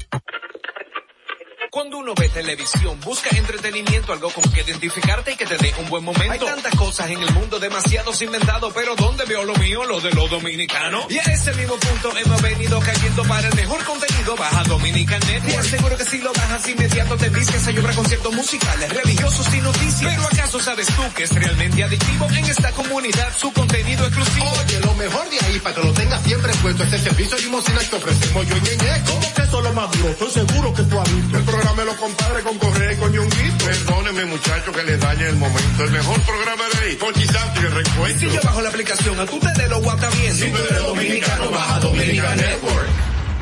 [1.71, 5.87] Cuando uno ve televisión, busca entretenimiento, algo con que identificarte y que te dé un
[5.87, 6.33] buen momento.
[6.33, 9.85] Hay tantas cosas en el mundo, demasiados inventados, pero ¿dónde veo lo mío?
[9.85, 11.05] Lo de los dominicanos.
[11.09, 14.35] Y a ese mismo punto hemos venido cayendo para el mejor contenido.
[14.35, 15.53] Baja Dominican Network.
[15.53, 19.61] Te aseguro que si lo bajas inmediato te vistes a llorar conciertos musicales, religiosos y
[19.61, 20.13] noticias.
[20.13, 24.51] Pero ¿acaso sabes tú que es realmente adictivo en esta comunidad su contenido exclusivo?
[24.59, 27.79] Oye, lo mejor de ahí para que lo tengas siempre puesto es el servicio limosina
[27.79, 29.03] que ofrecemos yo y Ñeñe.
[29.05, 30.09] ¿Cómo que eso es lo más duro?
[30.09, 31.37] Estoy seguro que tú has visto.
[31.37, 33.65] El programa de los compadres con Correa y con Ñonguito.
[33.65, 35.83] Perdóneme, muchacho, que les dañe el momento.
[35.83, 36.95] El mejor programa de ahí.
[36.95, 38.29] Con Chisanti y el reencuentro.
[38.29, 40.33] Si yo bajo la aplicación, a tú te de lo guata bien.
[40.33, 42.87] Si tú eres dominicano, baja Dominican Network.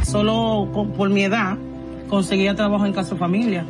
[0.04, 1.58] Solo con- por mi edad
[2.10, 3.66] conseguía trabajo en Casa Familia.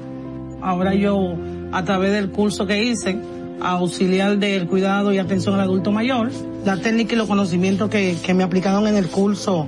[0.62, 1.36] Ahora yo,
[1.72, 3.18] a través del curso que hice,
[3.62, 6.32] auxiliar del cuidado y atención al adulto mayor.
[6.66, 9.68] La técnica y los conocimientos que, que me aplicaron en el curso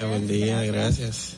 [0.00, 1.36] Buen día, gracias.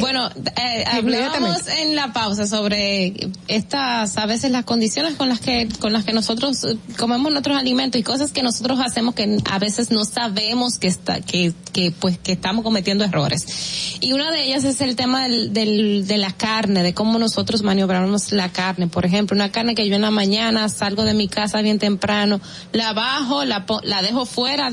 [0.00, 5.68] Bueno, eh, hablábamos en la pausa sobre estas, a veces las condiciones con las que,
[5.78, 9.58] con las que nosotros eh, comemos nuestros alimentos y cosas que nosotros hacemos que a
[9.58, 13.98] veces no sabemos que está, que, que pues que estamos cometiendo errores.
[14.00, 17.62] Y una de ellas es el tema del, del, de la carne, de cómo nosotros
[17.62, 18.86] maniobramos la carne.
[18.88, 22.40] Por ejemplo, una carne que yo en la mañana salgo de mi casa bien temprano,
[22.72, 24.70] la bajo, la, la dejo fuera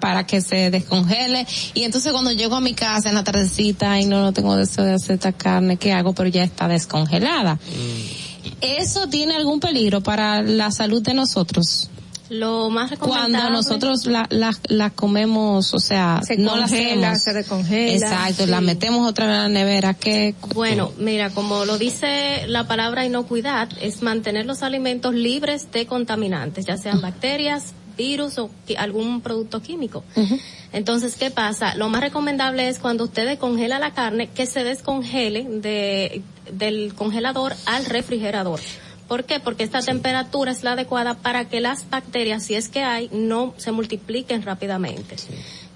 [0.00, 4.06] para que se descongele y entonces cuando llego a mi casa en la tardecita y
[4.06, 6.12] no, no tengo deseo de hacer esta carne, ¿qué hago?
[6.14, 7.58] Pero ya está descongelada.
[8.60, 11.88] ¿Eso tiene algún peligro para la salud de nosotros?
[12.28, 13.32] Lo más recomendable.
[13.38, 17.22] Cuando nosotros la, la, la comemos, o sea, Se no la congela, hacemos.
[17.24, 18.64] se descongela, Exacto, la sí.
[18.64, 20.34] metemos otra vez en la nevera, ¿qué?
[20.54, 26.64] Bueno, mira, como lo dice la palabra inocuidad, es mantener los alimentos libres de contaminantes,
[26.64, 30.02] ya sean bacterias, virus o algún producto químico.
[30.72, 31.74] Entonces, ¿qué pasa?
[31.76, 36.22] Lo más recomendable es cuando usted descongela la carne, que se descongele de,
[36.52, 38.60] del congelador al refrigerador.
[39.06, 39.40] ¿Por qué?
[39.40, 43.52] Porque esta temperatura es la adecuada para que las bacterias, si es que hay, no
[43.58, 45.16] se multipliquen rápidamente.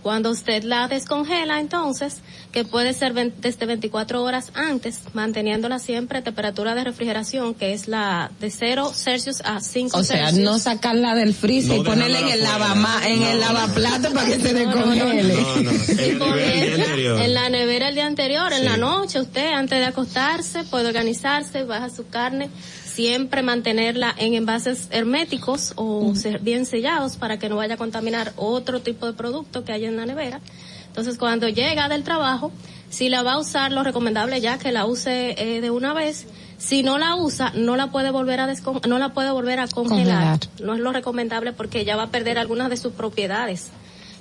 [0.07, 2.19] Cuando usted la descongela, entonces,
[2.53, 7.89] que puede ser desde 24 horas antes, manteniéndola siempre a temperatura de refrigeración, que es
[7.89, 10.45] la de 0 Celsius a 5 O sea, Celsius.
[10.45, 14.39] no sacarla del freezer No y ponerla en el lavama, en el lavaplato para que
[14.39, 15.35] se descongele.
[15.35, 17.21] Día anterior.
[17.23, 21.65] En la nevera el día anterior, en la noche, usted antes de acostarse puede organizarse,
[21.65, 22.49] baja su carne,
[22.97, 28.81] siempre mantenerla en envases herméticos o bien sellados para que no vaya a contaminar otro
[28.81, 30.41] tipo de producto que haya en la nevera.
[30.89, 32.51] Entonces cuando llega del trabajo,
[32.89, 36.27] si la va a usar, lo recomendable ya que la use eh, de una vez.
[36.59, 39.69] Si no la usa, no la puede volver a descon no la puede volver a
[39.69, 40.39] congelar.
[40.39, 40.67] Congelar.
[40.67, 43.69] No es lo recomendable porque ya va a perder algunas de sus propiedades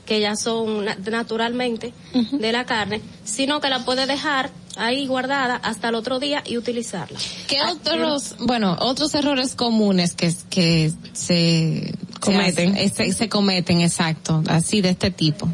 [0.06, 5.56] que ya son na- naturalmente de la carne, sino que la puede dejar ahí guardada
[5.56, 7.20] hasta el otro día y utilizarla.
[7.48, 12.76] ¿Qué otros, bueno, otros errores comunes que, que se Cometen.
[12.76, 15.48] Se, se, se cometen, exacto, así de este tipo?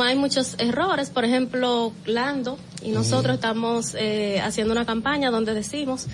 [0.00, 6.06] Hay muchos errores, por ejemplo, Lando y nosotros estamos eh, haciendo una campaña donde decimos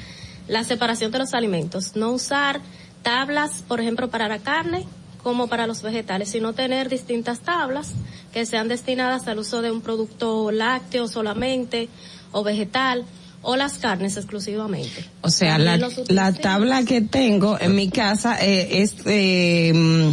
[0.46, 2.60] la separación de los alimentos, no usar
[3.02, 4.86] tablas, por ejemplo, para la carne
[5.24, 7.92] como para los vegetales, sino tener distintas tablas
[8.32, 11.88] que sean destinadas al uso de un producto lácteo solamente
[12.30, 13.04] o vegetal
[13.40, 15.04] o las carnes exclusivamente.
[15.22, 15.78] O sea, la,
[16.08, 20.10] la tabla que tengo en mi casa eh, es, eh, mm,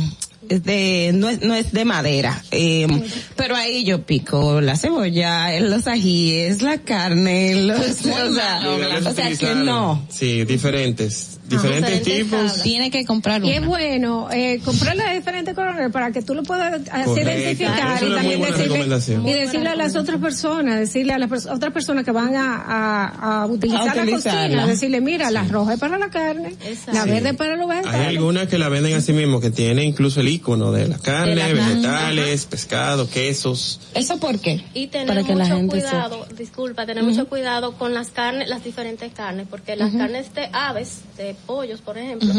[0.50, 2.88] es de, no es, no es de madera, eh,
[3.36, 8.62] pero ahí yo pico la cebolla, los ajíes, la carne, los, o sea,
[9.06, 10.06] o sea que no.
[10.10, 11.41] Sí, diferentes.
[11.52, 12.62] Diferentes tipos.
[12.64, 16.44] Tiene que comprar Y es bueno eh, comprarle a diferentes colores para que tú lo
[16.44, 17.30] puedas así Correcto.
[17.32, 21.54] identificar y una también decirle y decirle a las otras personas, decirle a las pers-
[21.54, 25.74] otras personas que van a, a, a utilizar A la cocina, decirle mira, la roja
[25.74, 26.56] es para la carne,
[26.92, 27.10] la Sí.
[27.10, 28.08] verde es para los Hay vegetales.
[28.08, 31.36] algunas que la venden así mismo, que tiene incluso el icono de la carne, De
[31.36, 31.62] la carne.
[31.76, 33.80] vegetales, pescado, quesos.
[33.94, 34.64] ¿Eso por qué?
[34.74, 38.48] Y tener Para que la mucho gente cuidado, disculpa, tener mucho cuidado con las carnes,
[38.50, 42.34] las diferentes carnes, porque las carnes de aves, de pollos, por ejemplo,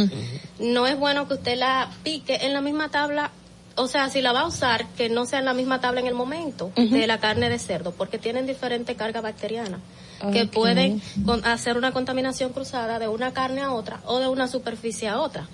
[0.58, 3.30] no es bueno que usted la pique en la misma tabla
[3.74, 6.06] o sea, si la va a usar, que no sea en la misma tabla en
[6.06, 9.80] el momento de la carne de cerdo, porque tienen diferente carga bacteriana,
[10.30, 14.46] que pueden con- hacer una contaminación cruzada de una carne a otra o de una
[14.46, 15.48] superficie a otra.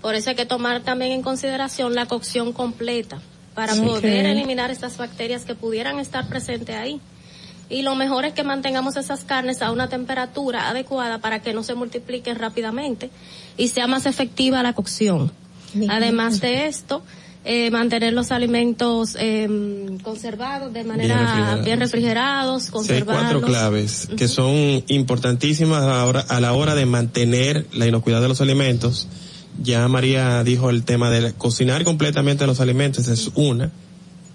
[0.00, 3.20] Por eso hay que tomar también en consideración la cocción completa
[3.54, 3.82] para Sí.
[3.82, 6.98] poder eliminar estas bacterias que pudieran estar presentes ahí.
[7.70, 11.62] Y lo mejor es que mantengamos esas carnes a una temperatura adecuada para que no
[11.62, 13.10] se multipliquen rápidamente
[13.56, 15.32] y sea más efectiva la cocción.
[15.88, 17.02] Además de esto,
[17.44, 19.48] eh, mantener los alimentos eh,
[20.02, 23.22] conservados de manera refrigerados, bien refrigerados, Sí, hay conservados.
[23.22, 28.20] cuatro claves que son importantísimas a la, hora, a la hora de mantener la inocuidad
[28.20, 29.06] de los alimentos.
[29.62, 33.70] Ya María dijo el tema de cocinar completamente los alimentos, es una,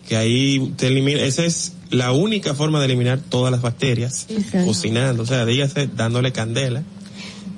[0.07, 4.27] que ahí te elimina, esa es la única forma de eliminar todas las bacterias,
[4.65, 6.83] cocinando, o sea, dígase dándole candela.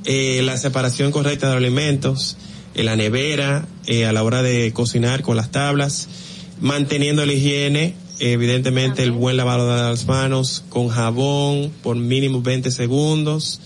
[0.05, 2.37] Eh, la separación correcta de los alimentos,
[2.75, 6.07] en la nevera, eh, a la hora de cocinar con las tablas,
[6.61, 12.71] manteniendo la higiene, evidentemente el buen lavado de las manos con jabón por mínimo 20
[12.71, 13.59] segundos,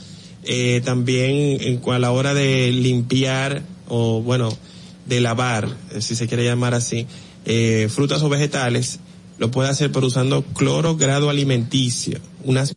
[0.43, 4.58] eh, también en a la hora de limpiar o bueno,
[5.06, 7.06] de lavar, eh, si se quiere llamar así,
[7.45, 9.00] eh, frutas o vegetales,
[9.38, 12.76] lo puede hacer por usando cloro grado alimenticio, unas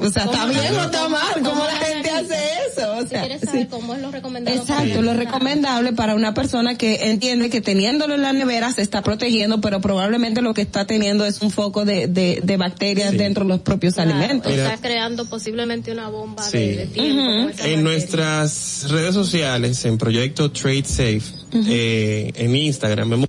[0.00, 2.34] O sea, está ¿Cómo bien o está mal, cómo ¿cómo lo la gente hace
[2.68, 2.92] eso?
[2.98, 3.66] O Si sea, sí.
[3.70, 4.56] cómo es lo recomendado.
[4.56, 9.02] Exacto, lo recomendable para una persona que entiende que teniéndolo en la nevera se está
[9.02, 13.44] protegiendo, pero probablemente lo que está teniendo es un foco de, de, de bacterias dentro
[13.44, 14.52] de los propios alimentos.
[14.52, 16.58] Está creando posiblemente una bomba Sí.
[16.58, 17.50] de, de tiempo.
[17.64, 21.22] En nuestras redes sociales, en Proyecto Trade Safe,
[21.54, 23.28] eh, en Instagram, vemos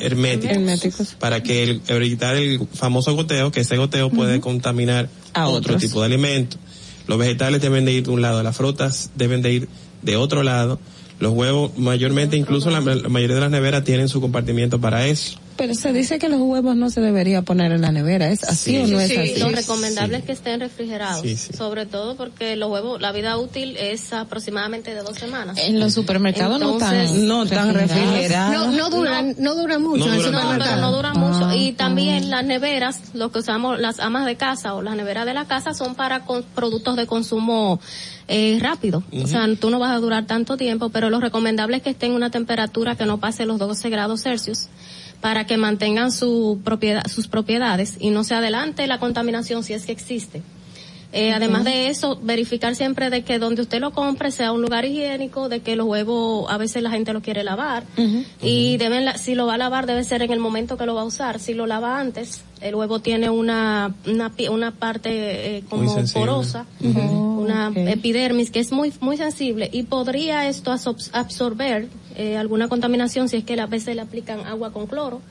[0.00, 5.74] herméticos, para que el, evitar el famoso goteo, que ese goteo puede contaminar A otro
[5.74, 5.82] otros.
[5.82, 6.56] tipo de alimento.
[7.06, 9.68] Los vegetales deben de ir de un lado, las frutas deben de ir
[10.02, 10.78] de otro lado.
[11.20, 15.38] Los huevos, mayormente, incluso la, la mayoría de las neveras tienen su compartimiento para eso.
[15.58, 18.70] Pero se dice que los huevos no se debería poner en la nevera, ¿es así
[18.70, 18.76] Sí.
[18.78, 19.40] o no Sí, es así?
[19.40, 21.52] lo recomendable es que estén refrigerados, Sí, sí.
[21.52, 25.58] sobre todo porque los huevos, la vida útil es aproximadamente de dos semanas.
[25.58, 28.54] En los supermercados no Entonces- no tan refrigerados.
[28.68, 30.76] No, no duran, no duran mucho No, en el duran- no, supermercado.
[30.76, 31.52] pero no dura mucho.
[31.54, 35.34] Y también las neveras, lo que usamos las amas de casa o las neveras de
[35.34, 37.80] la casa son para con- productos de consumo
[38.30, 39.02] eh, rápido.
[39.22, 42.10] O sea, tú no vas a durar tanto tiempo, pero lo recomendable es que estén
[42.10, 44.68] en una temperatura que no pase los 12 grados Celsius
[45.20, 49.86] para que mantengan su propiedad, sus propiedades y no se adelante la contaminación si es
[49.86, 50.42] que existe.
[51.10, 54.84] Eh, Además de eso, verificar siempre de que donde usted lo compre sea un lugar
[54.84, 57.84] higiénico, de que los huevos a veces la gente lo quiere lavar.
[58.42, 60.94] Y deben la- si lo va a lavar debe ser en el momento que lo
[60.94, 61.40] va a usar.
[61.40, 67.72] Si lo lava antes, el huevo tiene una una, una parte eh, como porosa, una
[67.74, 71.88] epidermis que es muy muy sensible y podría esto absor- absorber
[72.18, 75.22] eh, alguna contaminación si es que a veces le aplican agua con cloro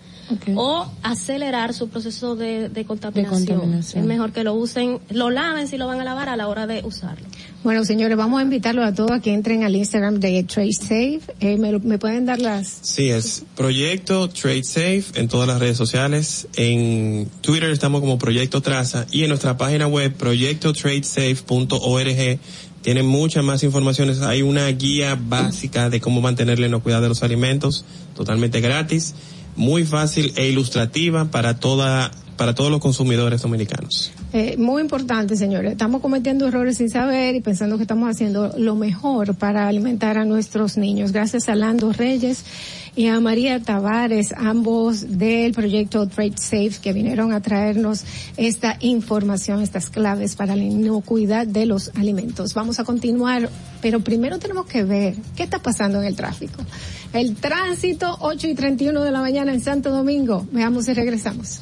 [0.55, 3.45] o acelerar su proceso de, de contaminación.
[3.59, 4.01] contaminación.
[4.01, 6.67] Es mejor que lo usen, lo laven si lo van a lavar a la hora
[6.67, 7.25] de usarlo.
[7.63, 11.21] Bueno, señores, vamos a invitarlos a todos a que entren al Instagram de Trade Safe.
[11.39, 12.67] Eh, me, lo- me pueden dar las...
[12.81, 16.47] Sí, es Proyecto Trade Safe en todas las redes sociales.
[16.57, 22.39] En Twitter estamos como Proyecto Traza y en nuestra página web proyectotradesafe.org
[22.81, 24.21] tienen muchas más informaciones.
[24.21, 29.15] Hay una guía básica de cómo mantener la inocuidad de los alimentos, totalmente gratis,
[29.55, 34.11] muy fácil e ilustrativa para toda para todos los consumidores dominicanos.
[34.33, 35.71] Eh, muy importante, señores.
[35.71, 40.25] Estamos cometiendo errores sin saber y pensando que estamos haciendo lo mejor para alimentar a
[40.25, 41.13] nuestros niños.
[41.13, 42.43] Gracias a Lando Reyes
[42.97, 48.03] y a María Tavares, ambos del proyecto Trade Safe, que vinieron a traernos
[48.35, 52.53] esta información, estas claves para la inocuidad de los alimentos.
[52.53, 53.49] Vamos a continuar,
[53.81, 56.61] pero primero tenemos que ver qué está pasando en el tráfico.
[57.13, 60.45] El tránsito, 8 y 31 de la mañana en Santo Domingo.
[60.51, 61.61] Veamos y regresamos.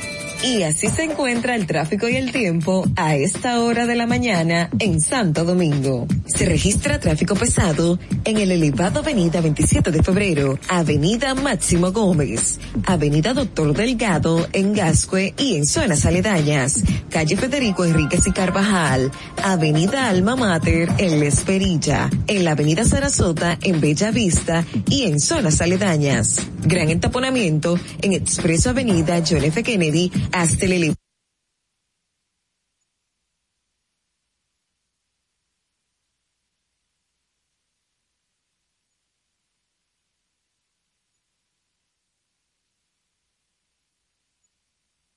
[0.43, 4.71] Y así se encuentra el tráfico y el tiempo a esta hora de la mañana
[4.79, 6.07] en Santo Domingo.
[6.25, 13.35] Se registra tráfico pesado en el elevado Avenida 27 de Febrero, Avenida Máximo Gómez, Avenida
[13.35, 19.11] Doctor Delgado en Gascue y en zonas aledañas, calle Federico Enríquez y Carvajal,
[19.43, 25.19] Avenida Alma Mater en La Esperilla, en la Avenida Sarasota en Bella Vista y en
[25.19, 26.39] zonas aledañas.
[26.63, 29.61] Gran entaponamiento en Expreso Avenida John F.
[29.61, 30.95] Kennedy hasta el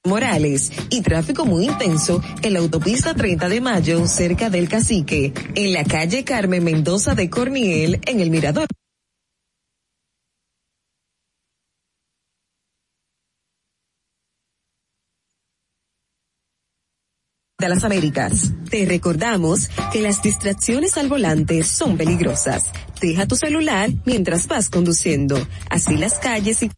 [0.06, 5.72] Morales y tráfico muy intenso en la autopista 30 de Mayo cerca del Cacique, en
[5.72, 8.66] la calle Carmen Mendoza de Corniel en el Mirador.
[17.68, 18.52] Las Américas.
[18.70, 22.70] Te recordamos que las distracciones al volante son peligrosas.
[23.00, 25.36] Deja tu celular mientras vas conduciendo.
[25.70, 26.70] Así las calles y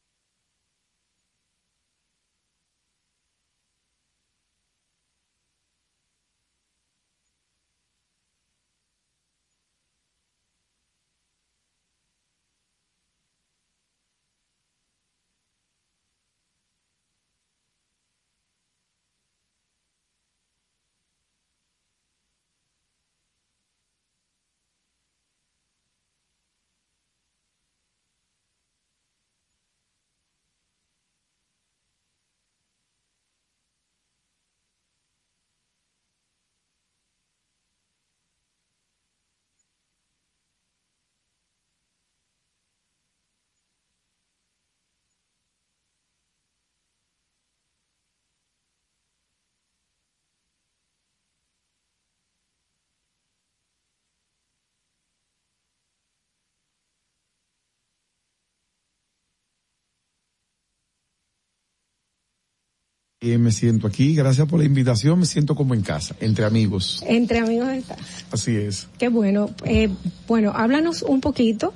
[63.27, 67.03] Eh, me siento aquí, gracias por la invitación, me siento como en casa, entre amigos.
[67.09, 67.97] Entre amigos está.
[68.31, 68.87] Así es.
[68.99, 69.51] Qué bueno.
[69.65, 69.89] Eh,
[70.29, 71.75] bueno, háblanos un poquito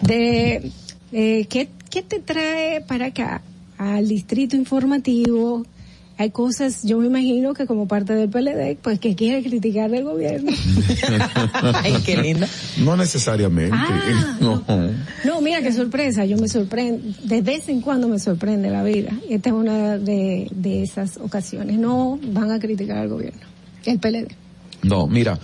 [0.00, 0.72] de
[1.12, 3.40] eh, ¿qué, qué te trae para acá
[3.78, 5.64] al distrito informativo.
[6.20, 10.04] Hay cosas, yo me imagino que como parte del PLD, pues que quiere criticar del
[10.04, 10.52] gobierno.
[11.82, 12.46] Ay, qué lindo.
[12.84, 13.74] No necesariamente.
[13.74, 14.62] Ah, no.
[15.24, 19.12] No, mira qué sorpresa, yo me sorprendo, de vez en cuando me sorprende la vida.
[19.30, 21.78] Esta es una de, de esas ocasiones.
[21.78, 23.40] No van a criticar al gobierno,
[23.86, 24.28] el PLD.
[24.82, 25.38] No, mira,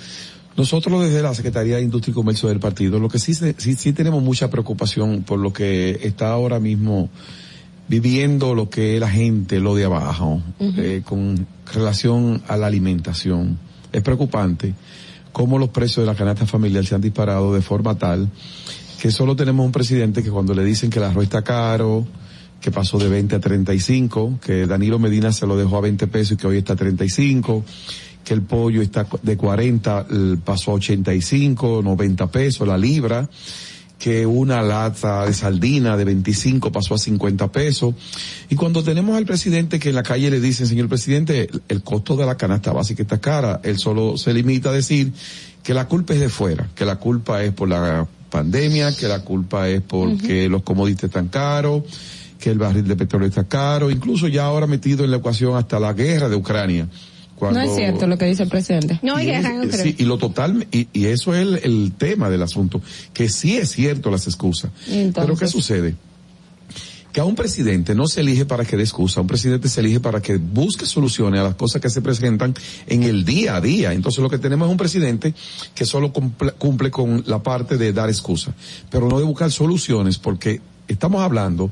[0.59, 3.77] nosotros desde la Secretaría de Industria y Comercio del partido, lo que sí, se- sí,
[3.77, 7.09] sí tenemos mucha preocupación por lo que está ahora mismo
[7.89, 13.59] viviendo lo que es la gente, lo de abajo, eh, con relación a la alimentación.
[13.93, 14.75] Es preocupante
[15.33, 18.31] cómo los precios de la canasta familiar se han disparado de forma tal
[19.01, 22.07] que solo tenemos un presidente que cuando le dicen que el arroz está caro,
[22.61, 26.33] que pasó de 20 a 35, que Danilo Medina se lo dejó a 20 pesos
[26.33, 27.65] y que hoy está a 35,
[28.25, 33.29] que el pollo está de 40, eh, pasó a 85, 90 pesos la libra,
[33.99, 37.95] que una lata de sardina de 25 pasó a 50 pesos.
[38.51, 42.15] Y cuando tenemos al presidente que en la calle le dicen, señor presidente, el- costo
[42.17, 45.13] de la canasta básica está cara, él solo se limita a decir
[45.63, 49.21] que la culpa es de fuera, que la culpa es por la pandemia, que la
[49.23, 51.83] culpa es porque los commodities están caros,
[52.39, 55.81] que el barril de petróleo está caro, incluso ya ahora metido en la ecuación hasta
[55.81, 56.87] la guerra de Ucrania.
[57.37, 58.99] Cuando- No es cierto lo que dice el presidente.
[59.03, 59.83] No hay y, guerra es- en Ucrania.
[59.85, 62.81] sí, y lo total, y, y eso es el, el tema del asunto,
[63.13, 64.71] que sí es cierto las excusas.
[64.89, 65.95] Entonces- Pero ¿qué sucede?
[67.13, 70.01] Que a un presidente no se elige para que dé excusa, un presidente se elige
[70.01, 72.53] para que busque soluciones a las cosas que se presentan
[72.87, 73.95] en el día a día.
[73.95, 75.33] Entonces lo que tenemos es un presidente
[75.75, 78.55] que solo cumple, cumple con la parte de dar excusa,
[78.91, 81.71] pero no de buscar soluciones, porque estamos hablando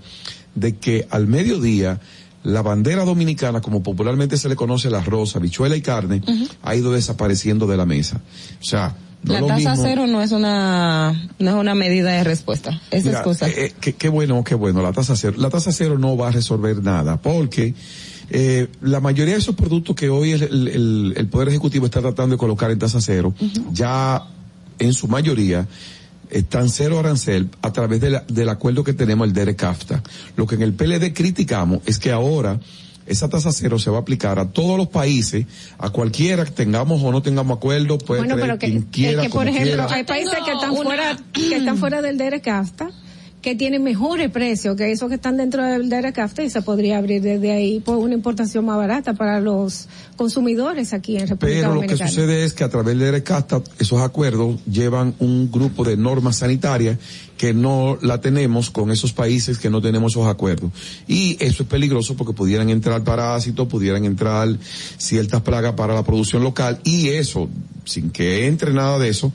[0.55, 2.01] de que al mediodía
[2.44, 6.23] la bandera dominicana, como popularmente se le conoce la rosa, bichuela y carne,
[6.62, 8.20] ha ido desapareciendo de la mesa.
[8.60, 12.10] O sea, No la es tasa mismo- cero no es una no es una medida
[12.12, 12.78] de respuesta.
[12.90, 13.48] Es Mira, excusa.
[13.48, 14.82] eh, eh, qué, qué bueno, qué bueno.
[14.82, 17.74] La tasa cero, la tasa cero no va a resolver nada, porque
[18.31, 22.00] eh, la mayoría de esos productos que hoy el, el- el- el poder ejecutivo está
[22.02, 23.34] tratando de colocar en tasa cero,
[23.73, 24.23] ya
[24.78, 25.66] en su mayoría
[26.30, 30.02] están cero arancel a través de la- del acuerdo que tenemos el DERECAFTA.
[30.36, 32.58] Lo que en el PLD criticamos es que ahora
[33.06, 35.44] esa tasa cero se va a aplicar a todos los países,
[35.78, 39.22] a cualquiera que tengamos o no tengamos acuerdo, puede Bueno, pero que, quien es quiera,
[39.22, 39.94] que por ejemplo, quiera.
[39.94, 42.90] hay países que están una- fuera, que están fuera del DERECAFTA,
[43.44, 47.20] que tienen mejores precios que esos que están dentro del DERECAFTA y se podría abrir
[47.20, 51.82] desde ahí por una importación más barata para los consumidores aquí en República Pero lo
[51.82, 56.39] que sucede es que a través de RECASTA, esos acuerdos llevan un grupo de normas
[56.39, 56.97] sanitarias
[57.36, 60.70] que no la tenemos con esos países que no tenemos esos acuerdos.
[61.06, 64.48] Y eso es peligroso porque pudieran entrar parásitos, pudieran entrar
[64.97, 67.50] ciertas plagas para la producción local y eso,
[67.84, 69.31] sin que entre nada de eso,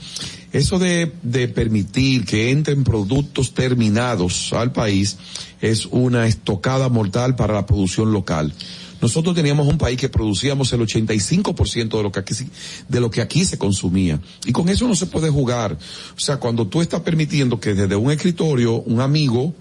[0.51, 5.17] eso de, de permitir que entren productos terminados al país
[5.61, 8.53] es una estocada mortal para la producción local.
[9.01, 12.47] Nosotros teníamos un país que producíamos el 85% de lo que aquí se-
[12.89, 14.19] de lo que aquí se consumía.
[14.45, 15.77] Y con eso no se puede jugar.
[16.17, 19.53] O sea, cuando tú estás permitiendo que desde un escritorio un amigo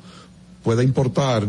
[0.65, 1.47] pueda importar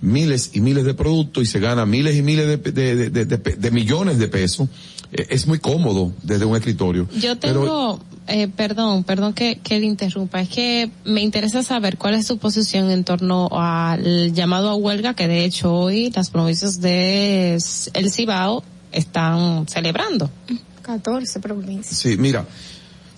[0.00, 3.70] miles y miles de productos y se gana miles y miles de, de- de- de-
[3.70, 4.68] millones de pesos,
[5.12, 7.08] eh, es muy cómodo desde un escritorio.
[7.20, 11.98] Yo Pero- tengo, eh, perdón, perdón que, que le interrumpa, es que me interesa saber
[11.98, 16.30] cuál es su posición en torno al llamado a huelga que de hecho hoy las
[16.30, 17.58] provincias de
[17.94, 20.30] El Cibao están celebrando.
[20.82, 21.96] 14 provincias.
[21.96, 22.44] sí, mira,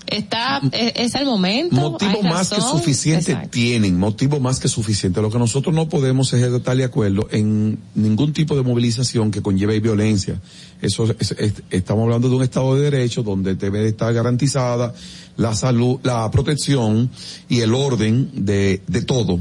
[0.06, 1.74] Está, es, es el momento.
[1.76, 3.50] motivo más que suficiente Exacto.
[3.50, 5.20] tienen, motivo más que suficiente.
[5.22, 9.40] Lo que nosotros no podemos es estar de acuerdo en ningún tipo de movilización que
[9.42, 10.40] conlleve violencia.
[10.82, 14.94] Eso es- es- estamos hablando de un Estado de Derecho donde debe estar garantizada
[15.36, 17.10] la salud, la protección
[17.48, 19.40] y el orden de, de todo.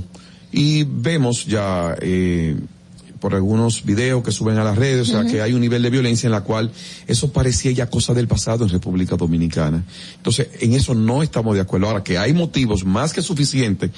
[0.51, 2.55] Y vemos ya, eh,
[3.23, 5.89] por algunos videos que suben a las redes, o sea, que hay un nivel de
[5.89, 6.69] violencia en la cual
[7.07, 9.85] eso parecía ya cosa del pasado en República Dominicana.
[10.17, 11.87] Entonces, en eso no estamos de acuerdo.
[11.87, 13.91] Ahora, que hay motivos más que suficientes,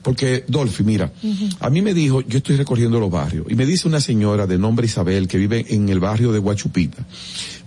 [0.00, 1.12] porque, Dolphy, mira,
[1.58, 4.58] a mí me dijo, yo estoy recorriendo los barrios, y me dice una señora de
[4.58, 7.04] nombre Isabel que vive en el barrio de Guachupita.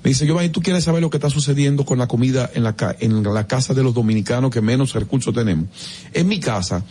[0.06, 2.78] Me dice, Giovanni, ¿tú quieres saber lo que está sucediendo con la comida en la,
[2.78, 5.66] ca- en la casa de los dominicanos que menos recursos tenemos?
[6.14, 6.86] En mi casa,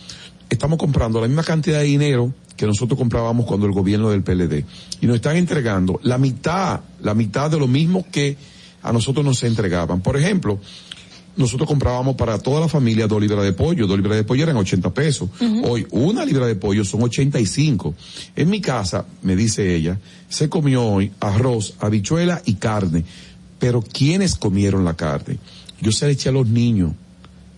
[0.47, 2.31] estamos comprando la misma cantidad de dinero
[2.61, 4.63] que nosotros comprábamos cuando el gobierno del PLD.
[5.01, 8.37] Y nos están entregando la mitad, la mitad de lo mismo que
[8.83, 10.01] a nosotros nos entregaban.
[10.01, 10.59] Por ejemplo,
[11.35, 13.87] nosotros comprábamos para toda la familia dos libras de pollo.
[13.87, 15.27] Dos libras de pollo eran 80 pesos.
[15.63, 17.95] Hoy, una libra de pollo son 85.
[18.35, 19.97] En mi casa, me dice ella,
[20.29, 23.05] se comió hoy arroz, habichuela y carne.
[23.57, 25.39] Pero ¿quiénes comieron la carne?
[25.81, 26.91] Yo se le eché a los niños.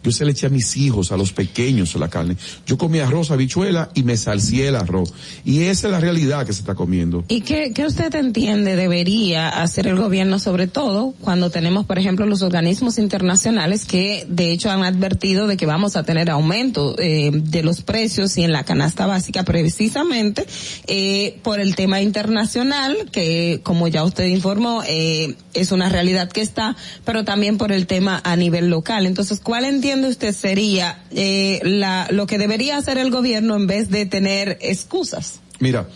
[0.04, 2.38] Yo se le eché a mis hijos, a los pequeños la carne.
[2.66, 5.14] Yo comí arroz, habichuela y me salcié el arroz.
[5.46, 7.24] Y esa es la realidad que se está comiendo.
[7.28, 12.26] ¿Y qué, qué usted entiende debería hacer el gobierno sobre todo cuando tenemos, por ejemplo,
[12.26, 17.32] los organismos internacionales que de hecho han advertido de que vamos a tener aumento eh,
[17.34, 20.46] de los precios y en la canasta básica precisamente
[20.88, 26.42] eh, por el tema internacional que como ya usted informó eh, es una realidad que
[26.42, 26.76] está,
[27.06, 29.06] pero también por el tema a nivel local.
[29.06, 33.90] Entonces, ¿cuál entiende usted sería eh, la, lo que debería hacer el gobierno en vez
[33.90, 35.40] de tener excusas?
[35.60, 35.88] Mira,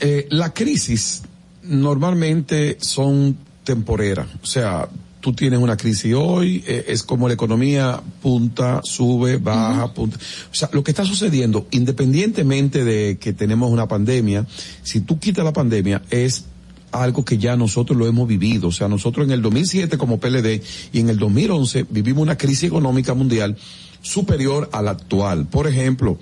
[0.00, 1.22] eh, la crisis
[1.62, 4.26] normalmente son temporeras.
[4.42, 4.88] O sea,
[5.20, 10.18] tú tienes una crisis hoy, eh, es como la economía punta, sube, baja, punta.
[10.52, 14.46] O sea, lo que está sucediendo, independientemente de que tenemos una pandemia,
[14.84, 16.44] si tú quitas la pandemia, es
[16.92, 18.68] algo que ya nosotros lo hemos vivido.
[18.68, 22.64] O sea, nosotros en el 2007 como PLD y en el 2011 vivimos una crisis
[22.64, 23.56] económica mundial
[24.02, 25.46] superior a la actual.
[25.46, 26.18] Por ejemplo,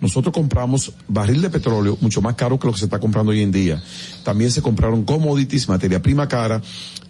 [0.00, 3.42] nosotros compramos barril de petróleo mucho más caro que lo que se está comprando hoy
[3.42, 3.82] en día.
[4.22, 6.62] También se compraron commodities, materia prima cara.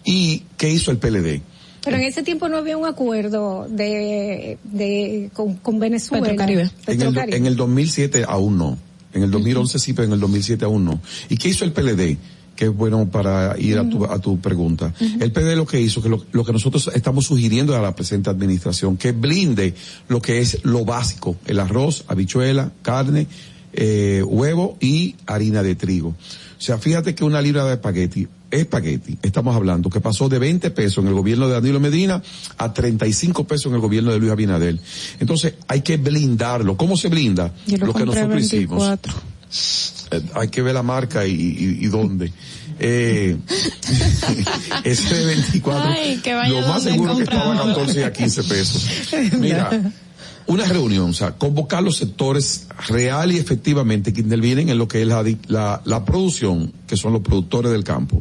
[0.05, 1.43] ¿Y qué hizo el PLD?
[1.85, 6.25] Pero en ese tiempo no había un acuerdo de, de con, con Venezuela.
[6.25, 6.63] Petrocaribe.
[6.63, 7.37] En el, Petrocaribe.
[7.37, 8.79] en el 2007 aún no.
[9.13, 11.01] En el 2011 sí, pero en el 2007 aún no.
[11.29, 12.19] ¿Y qué hizo el PLD?
[12.59, 14.93] Que es bueno para ir a tu, a tu pregunta.
[15.21, 18.31] El PLD lo que hizo, que lo, lo que nosotros estamos sugiriendo a la presente
[18.31, 19.75] administración, que blinde
[20.09, 23.29] lo que es lo básico, el arroz, habichuela, carne,
[23.73, 26.09] eh, huevo y harina de trigo.
[26.09, 30.71] O sea, fíjate que una libra de espagueti, espagueti, estamos hablando, que pasó de 20
[30.73, 32.21] pesos en el gobierno de Danilo Medina
[32.57, 34.81] a 35 pesos en el gobierno de Luis Abinadel.
[35.21, 36.77] Entonces, hay que blindarlo.
[36.77, 37.53] ¿Cómo se blinda?
[37.67, 38.99] Yo lo, que nosotros hicimos.
[39.51, 40.09] 24.
[40.11, 42.33] Eh, hay que ver la marca y, y- y dónde.
[42.81, 43.37] Eh,
[44.85, 47.75] ese de 24, Ay, que vaya lo más seguro que estaba a ahora.
[47.75, 48.87] 14 y a 15 pesos.
[49.39, 49.93] Mira,
[50.47, 55.03] una reunión, o sea, convocar los sectores real y efectivamente que intervienen en lo que
[55.03, 58.21] es la, la producción, que son los productores del campo,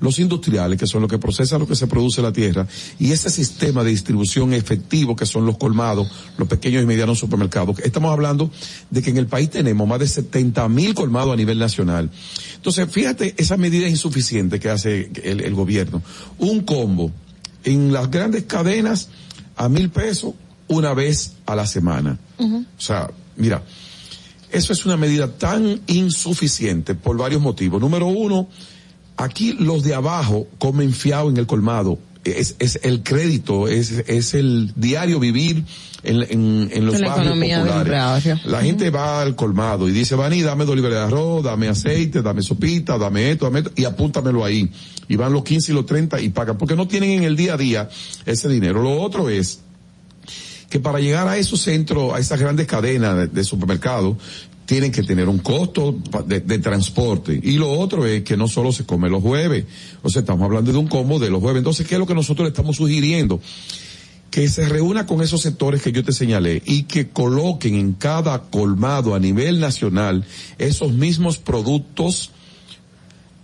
[0.00, 2.66] los industriales, que son los que procesan lo que se produce en la tierra,
[2.98, 7.78] y ese sistema de distribución efectivo, que son los colmados, los pequeños y medianos supermercados.
[7.80, 8.50] Estamos hablando
[8.90, 12.10] de que en el país tenemos más de 70 mil colmados a nivel nacional.
[12.56, 16.02] Entonces, fíjate, esa medida insuficiente que hace el, el gobierno.
[16.38, 17.12] Un combo
[17.64, 19.08] en las grandes cadenas
[19.56, 20.34] a mil pesos
[20.68, 22.18] una vez a la semana.
[22.38, 23.62] O sea, mira,
[24.50, 27.80] eso es una medida tan insuficiente por varios motivos.
[27.80, 28.48] Número uno,
[29.18, 31.98] aquí los de abajo comen fiado en el colmado.
[32.24, 35.64] Es, es el crédito, es, es el diario vivir
[36.02, 38.44] en, en, en los la barrios populares.
[38.44, 42.20] La gente va al colmado y dice, Vani, dame dos libras de arroz, dame aceite,
[42.22, 44.70] dame sopita, dame esto, dame esto, y apúntamelo ahí.
[45.08, 47.54] Y van los 15 y los 30 y pagan, porque no tienen en el día
[47.54, 47.88] a día
[48.26, 48.82] ese dinero.
[48.82, 49.60] Lo otro es,
[50.68, 54.16] que para llegar a esos centros, a esas grandes cadenas de, de supermercados,
[54.68, 57.40] tienen que tener un costo de transporte.
[57.42, 59.64] Y lo otro es que no solo se come los jueves.
[60.02, 61.60] O sea, estamos hablando de un combo de los jueves.
[61.60, 63.40] Entonces, ¿qué es lo que nosotros le estamos sugiriendo?
[64.30, 68.42] Que se reúna con esos sectores que yo te señalé y que coloquen en cada
[68.42, 70.26] colmado a nivel nacional
[70.58, 72.30] esos mismos productos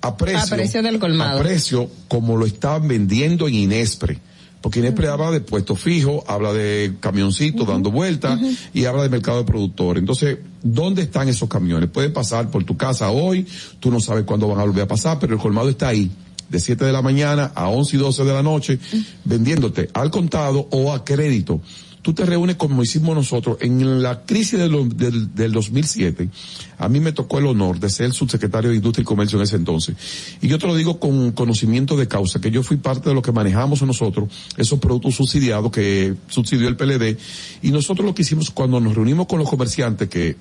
[0.02, 1.40] a precio, A precio del colmado.
[1.40, 4.18] a precio como lo estaban vendiendo en Inespre.
[4.64, 8.40] Porque Inespre habla de puesto fijo, habla de camioncito dando vueltas
[8.72, 10.00] y habla de mercado de productores.
[10.00, 11.90] Entonces, ¿dónde están esos camiones?
[11.90, 13.46] Pueden pasar por tu casa hoy,
[13.78, 16.10] tú no sabes cuándo van a volver a pasar, pero el colmado está ahí,
[16.48, 18.78] de 7 de la mañana a 11 y 12 de la noche,
[19.26, 21.60] vendiéndote al contado o a crédito.
[22.05, 26.28] Tú te reúnes como hicimos nosotros en la crisis del, del 2007.
[26.76, 29.57] A mí me tocó el honor de ser subsecretario de Industria y Comercio en ese
[29.57, 29.97] entonces.
[30.42, 33.23] Y yo te lo digo con conocimiento de causa, que yo fui parte de lo
[33.23, 37.16] que manejamos nosotros, esos productos subsidiados que subsidió el PLD.
[37.62, 40.36] Y nosotros lo que hicimos cuando nos reunimos con los comerciantes, que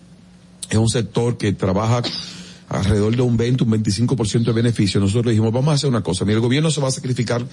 [0.69, 2.01] es un sector que trabaja
[2.67, 6.01] alrededor de un 20, un 25% de beneficio, nosotros le dijimos, vamos a hacer una
[6.01, 7.45] cosa, mira, el gobierno se va a sacrificar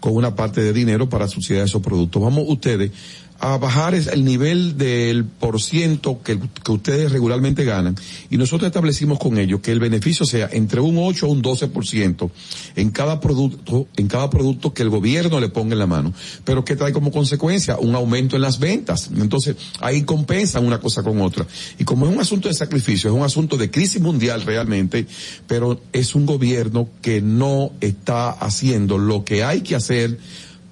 [0.00, 2.22] con una parte de dinero para subsidiar esos productos.
[2.22, 2.92] Vamos ustedes
[3.40, 7.96] a bajar el nivel del por ciento que, ustedes regularmente ganan
[8.30, 12.30] y nosotros establecimos con ellos que el beneficio sea entre un 8 o un 12%
[12.76, 16.12] en cada producto, en cada producto que el gobierno le ponga en la mano,
[16.44, 19.10] pero que trae como consecuencia un aumento en las ventas.
[19.16, 21.46] Entonces, ahí compensan una cosa con otra.
[21.78, 25.06] Y como es un asunto de sacrificio, es un asunto de crisis mundial realmente,
[25.46, 30.18] pero es un gobierno que no está haciendo lo que hay que hacer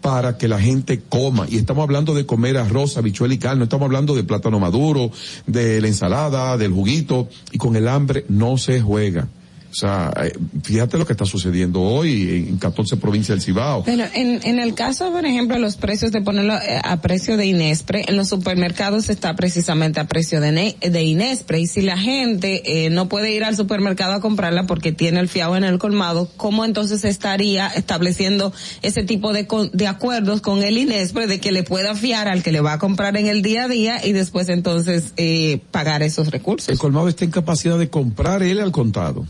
[0.00, 1.46] para que la gente coma.
[1.48, 5.10] Y estamos hablando de comer arroz, habichuela y carne, estamos hablando de plátano maduro,
[5.46, 9.28] de la ensalada, del juguito, y con el hambre no se juega.
[9.76, 10.32] O sea, eh,
[10.62, 13.84] fíjate lo que está sucediendo hoy en 14 provincias del Cibao.
[13.84, 17.44] Pero en, en el caso, por ejemplo, los precios de ponerlo eh, a precio de
[17.44, 21.60] Inespre, en los supermercados está precisamente a precio de, ne- de Inespre.
[21.60, 25.28] Y si la gente eh, no puede ir al supermercado a comprarla porque tiene el
[25.28, 30.62] fiado en el colmado, ¿cómo entonces estaría estableciendo ese tipo de, con- de acuerdos con
[30.62, 33.42] el Inespre de que le pueda fiar al que le va a comprar en el
[33.42, 36.70] día a día y después entonces eh, pagar esos recursos?
[36.70, 39.26] El colmado está en capacidad de comprar él al contado,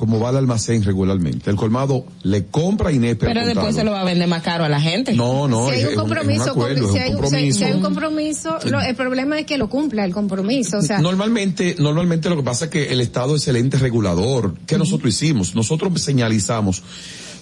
[0.00, 1.50] como va al almacén regularmente.
[1.50, 4.64] El colmado le compra a Inés Pero después se lo va a vender más caro
[4.64, 5.12] a la gente.
[5.12, 7.10] No, no, si hay un compromiso, si, hay,
[7.74, 8.56] un compromiso.
[8.64, 12.42] lo- el problema es que lo cumpla el compromiso, o sea, Normalmente, normalmente lo que
[12.42, 14.54] pasa es que el Estado es el ente regulador.
[14.66, 15.54] ¿Qué nosotros hicimos?
[15.54, 16.82] Nosotros señalizamos.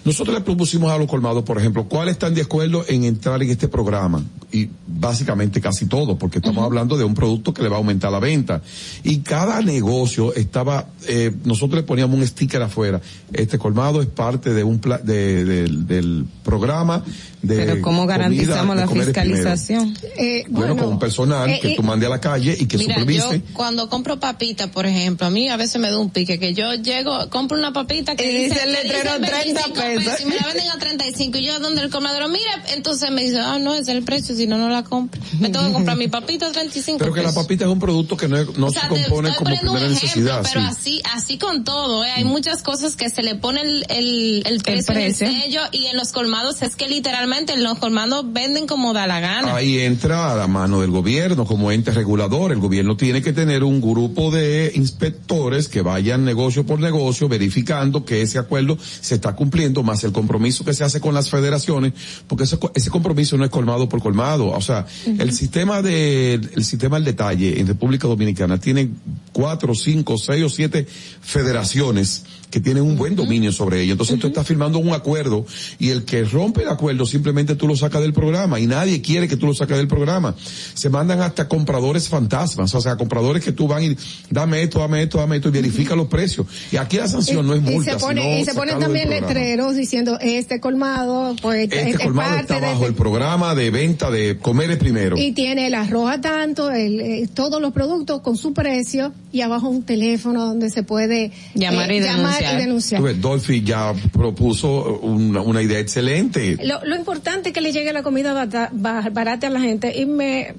[0.09, 3.51] Nosotros le propusimos a los colmados, por ejemplo, cuáles están de acuerdo en entrar en
[3.51, 4.23] este programa.
[4.51, 8.11] Y básicamente casi todo, porque estamos hablando de un producto que le va a aumentar
[8.11, 8.63] la venta.
[9.05, 13.01] Y cada negocio estaba, eh, nosotros le poníamos un sticker afuera.
[13.33, 17.05] Este colmado es parte de un pla- de- del- del programa
[17.43, 19.97] de Pero ¿cómo garantizamos la fiscalización?
[20.19, 22.79] eh, Bueno, con un personal eh, que y- tú mandes a la calle y que
[22.79, 23.39] Mira, supervise.
[23.47, 26.55] yo cuando compro papitas, por ejemplo, a mí a veces me da un pique que
[26.55, 30.21] yo llego, compro una papita que Y dice el letrero 30 pesos.
[30.21, 33.39] y me la venden a 35 y yo donde el colmadero, mira, entonces me dice,
[33.39, 35.21] ah, no, ese es el precio, si no, no la compro.
[35.39, 37.43] Me tengo que comprar mi papita a 35 Pero que la pesos.
[37.45, 39.89] papita es un producto que no, no O sea, se compone estoy como primera ejemplo,
[39.91, 40.43] necesidad.
[40.43, 40.67] pero sí.
[40.69, 42.11] así, así con todo, ¿eh?
[42.11, 45.87] hay muchas cosas que se le pone el, el, el precio, en el sello y
[45.87, 49.55] en los colmados es que literalmente en los colmados venden como da la gana.
[49.55, 52.53] Ahí entra a la mano del gobierno como ente regulador.
[52.53, 58.05] El gobierno tiene que tener un grupo de inspectores que vayan negocio por negocio verificando
[58.05, 61.93] que ese acuerdo se está cumpliendo, más el compromiso que se hace con las federaciones,
[62.27, 64.49] porque ese, ese compromiso no es colmado por colmado.
[64.49, 68.91] O sea, el sistema de, el sistema del detalle en República Dominicana tiene
[69.33, 70.87] cuatro, cinco, seis o siete
[71.21, 73.93] federaciones que tienen un buen dominio sobre ella.
[73.93, 75.45] Entonces tú estás firmando un acuerdo
[75.79, 79.29] y el que rompe el acuerdo simplemente tú lo sacas del programa y nadie quiere
[79.29, 80.35] que tú lo saques del programa.
[80.75, 83.97] Se mandan hasta compradores fantasmas, o sea, compradores que tú van y
[84.31, 86.47] dame esto, dame esto, dame esto y verifica los precios.
[86.73, 89.11] Y aquí la sanción no es multa, y se pone, sino y se ponen también
[89.11, 93.55] letreros diciendo este colmado pues Este es, es colmado parte está de bajo el programa
[93.55, 95.17] de venta de comer es primero.
[95.17, 99.41] y tiene el arroz a tanto, el, eh, todos los productos con su precio y
[99.41, 102.55] abajo un teléfono donde se puede Llamar y llamar denunciar.
[102.61, 103.01] y denunciar.
[103.01, 106.57] Tú ves, Dolphy ya propuso una, una idea excelente.
[106.65, 109.99] Lo, lo importante es que le llegue la comida bata- ba- barata a la gente
[109.99, 110.55] y me,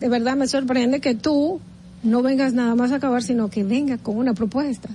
[0.00, 1.60] de verdad me sorprende que tú
[2.02, 4.88] no vengas nada más a acabar, sino que vengas con una propuesta.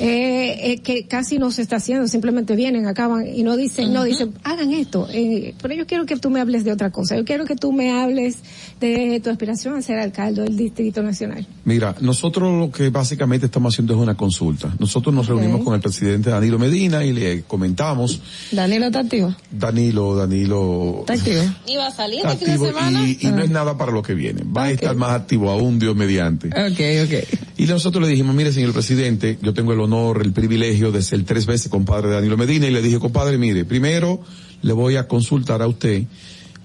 [0.00, 4.04] Eh, eh, que casi no se está haciendo, simplemente vienen, acaban y no dicen, no
[4.04, 5.08] dicen, hagan esto.
[5.10, 7.16] Eh, pero yo quiero que tú me hables de otra cosa.
[7.16, 8.38] Yo quiero que tú me hables
[8.80, 11.46] de tu aspiración a ser alcalde del Distrito Nacional.
[11.64, 14.72] Mira, nosotros lo que básicamente estamos haciendo es una consulta.
[14.78, 18.20] Nosotros nos reunimos con el presidente Danilo Medina y le comentamos,
[18.52, 19.34] Danilo está activo.
[19.50, 21.42] Danilo, Danilo, Está activo.
[21.66, 23.08] Iba a salir este fin de semana.
[23.08, 24.42] y, y no es nada para lo que viene.
[24.44, 26.48] Va a estar más activo aún, Dios mediante.
[26.48, 27.38] Ok, ok.
[27.58, 31.24] Y nosotros le dijimos, mire señor presidente, yo tengo el honor, el privilegio de ser
[31.24, 34.20] tres veces compadre de Danilo Medina y le dije, compadre, mire, primero
[34.62, 36.04] le voy a consultar a usted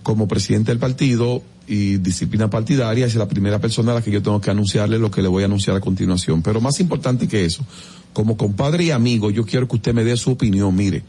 [0.03, 4.21] como presidente del partido y disciplina partidaria, es la primera persona a la que yo
[4.21, 6.41] tengo que anunciarle lo que le voy a anunciar a continuación.
[6.41, 7.65] Pero más importante que eso,
[8.11, 11.03] como compadre y amigo, yo quiero que usted me dé su opinión, mire.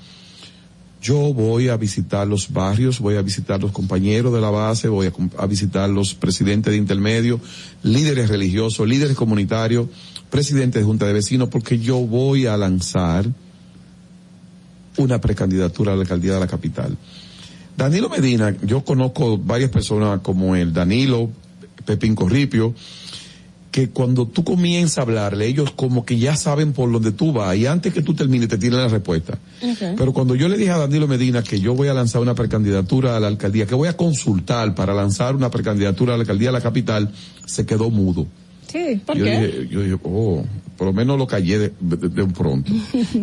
[1.05, 5.09] Yo voy a visitar los barrios, voy a visitar los compañeros de la base, voy
[5.09, 7.39] a, a visitar los presidentes de intermedio,
[7.83, 9.89] líderes religiosos, líderes comunitarios,
[10.31, 13.27] presidentes de junta de vecinos, porque yo voy a lanzar
[14.97, 16.97] una precandidatura a la alcaldía de la capital.
[17.77, 21.29] Danilo Medina, yo conozco varias personas como él, Danilo,
[21.85, 22.75] Pepín Corripio,
[23.75, 27.57] que cuando tú comienzas a hablarle, ellos como que ya saben por dónde tú vas
[27.57, 29.37] y antes que tú termines te tienen la respuesta.
[29.97, 33.17] Pero cuando yo le dije a Danilo Medina que yo voy a lanzar una precandidatura
[33.17, 36.53] a la alcaldía, que voy a consultar para lanzar una precandidatura a la alcaldía de
[36.53, 37.11] la capital,
[37.47, 38.29] se quedó mudo.
[38.71, 39.31] Sí, ¿por yo qué?
[39.41, 40.45] dije, yo dije, oh,
[40.77, 42.71] por lo menos lo callé de, de- de un pronto.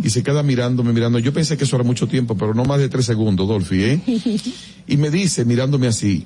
[0.03, 1.17] y se queda mirándome, mirando.
[1.19, 4.01] Yo pensé que eso era mucho tiempo, pero no más de tres segundos, Dolphy, ¿eh?
[4.89, 6.25] Y me dice, mirándome así,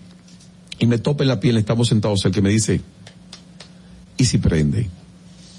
[0.80, 2.82] y me topa en la piel, estamos sentados, el que me dice,
[4.18, 4.90] ¿y si prende?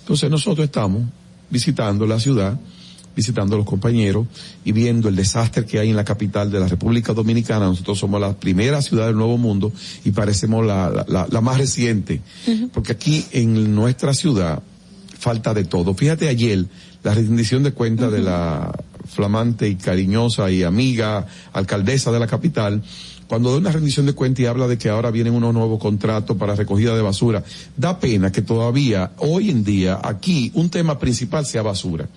[0.01, 1.03] Entonces nosotros estamos
[1.51, 2.59] visitando la ciudad,
[3.15, 4.27] visitando a los compañeros
[4.65, 7.67] y viendo el desastre que hay en la capital de la República Dominicana.
[7.67, 9.73] Nosotros somos la primera ciudad del Nuevo Mundo
[10.05, 12.21] y parecemos la, la- la- más reciente.
[12.73, 14.63] Porque aquí en nuestra ciudad
[15.19, 15.95] falta de todo.
[15.95, 16.67] Fíjate ayer
[17.03, 18.71] la rendición de cuentas de la
[19.09, 22.83] flamante y cariñosa y amiga alcaldesa de la capital,
[23.29, 26.37] cuando da una rendición de cuentas y habla de que ahora vienen unos nuevos contratos
[26.37, 27.43] para recogida de basura,
[27.77, 32.09] da pena que todavía, hoy en día, aquí, un tema principal sea basura.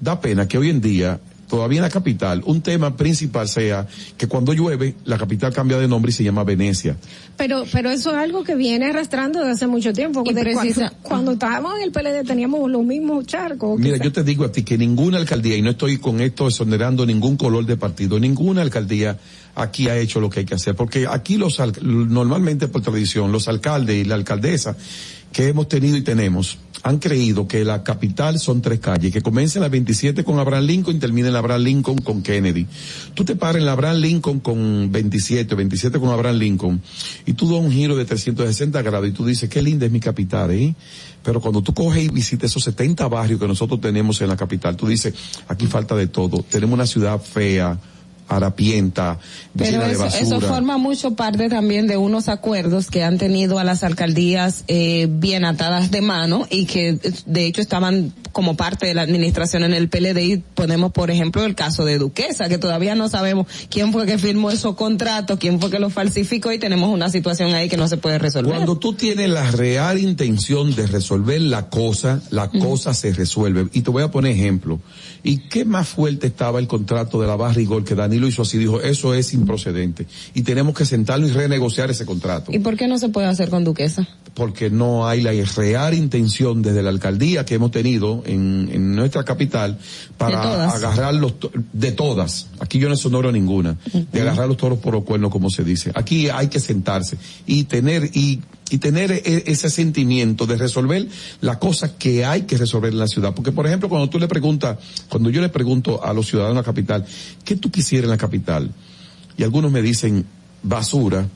[0.00, 1.18] Da pena que hoy en día,
[1.48, 3.86] todavía en la capital, un tema principal sea
[4.18, 6.96] que cuando llueve, la capital cambia de nombre y se llama Venecia.
[7.36, 10.22] Pero, pero eso es algo que viene arrastrando desde hace mucho tiempo.
[10.26, 13.78] Y De precisa- cuando, cuando estábamos en el PLD teníamos los mismos charcos.
[13.78, 14.04] Mira, quizá.
[14.04, 17.36] yo te digo a ti que ninguna alcaldía, y no estoy con esto exonerando ningún
[17.36, 19.16] color de partido, ninguna alcaldía
[19.56, 23.32] aquí ha hecho lo que hay que hacer, porque aquí los, al- normalmente por tradición,
[23.32, 24.76] los alcaldes y la alcaldesa
[25.32, 29.58] que hemos tenido y tenemos, han creído que la capital son tres calles, que comienza
[29.58, 32.66] en la 27 con Abraham Lincoln y termina la Abraham Lincoln con Kennedy.
[33.12, 36.80] Tú te paras en la Abraham Lincoln con 27, 27 con Abraham Lincoln,
[37.26, 40.00] y tú das un giro de 360 grados y tú dices, qué linda es mi
[40.00, 40.74] capital, ¿eh?
[41.22, 44.76] Pero cuando tú coges y visitas esos 70 barrios que nosotros tenemos en la capital,
[44.76, 45.12] tú dices,
[45.48, 46.44] aquí falta de todo.
[46.48, 47.78] Tenemos una ciudad fea,
[48.28, 49.18] harapienta,
[49.56, 50.22] Pero llena de eso, basura.
[50.22, 55.06] eso forma mucho parte también de unos acuerdos que han tenido a las alcaldías eh,
[55.10, 59.72] bien atadas de mano y que de hecho estaban como parte de la administración en
[59.72, 63.92] el PLD y ponemos por ejemplo el caso de Duquesa que todavía no sabemos quién
[63.92, 67.68] fue que firmó esos contratos, quién fue que los falsificó y tenemos una situación ahí
[67.68, 68.54] que no se puede resolver.
[68.54, 73.68] Cuando tú tienes la real intención de resolver la cosa, la cosa se resuelve.
[73.72, 74.80] Y te voy a poner ejemplo.
[75.26, 78.58] ¿Y qué más fuerte estaba el contrato de la Barrigol que Danilo hizo así?
[78.58, 80.06] Dijo, eso es improcedente.
[80.34, 82.52] Y tenemos que sentarnos y renegociar ese contrato.
[82.52, 84.06] ¿Y por qué no se puede hacer con Duquesa?
[84.34, 89.24] Porque no hay la real intención desde la alcaldía que hemos tenido en, en nuestra
[89.24, 89.78] capital
[90.16, 91.34] para agarrar los,
[91.72, 92.46] de todas.
[92.60, 93.76] Aquí yo no sonoro ninguna.
[94.12, 95.90] De agarrar los toros por los cuernos, como se dice.
[95.94, 101.06] Aquí hay que sentarse y tener, y, y tener e- ese sentimiento de resolver
[101.40, 103.34] la cosa que hay que resolver en la ciudad.
[103.34, 104.78] Porque, por ejemplo, cuando tú le preguntas,
[105.08, 107.06] cuando yo le pregunto a los ciudadanos de la capital,
[107.44, 108.72] ¿qué tú quisieras en la capital?
[109.38, 110.24] Y algunos me dicen
[110.62, 111.28] basura,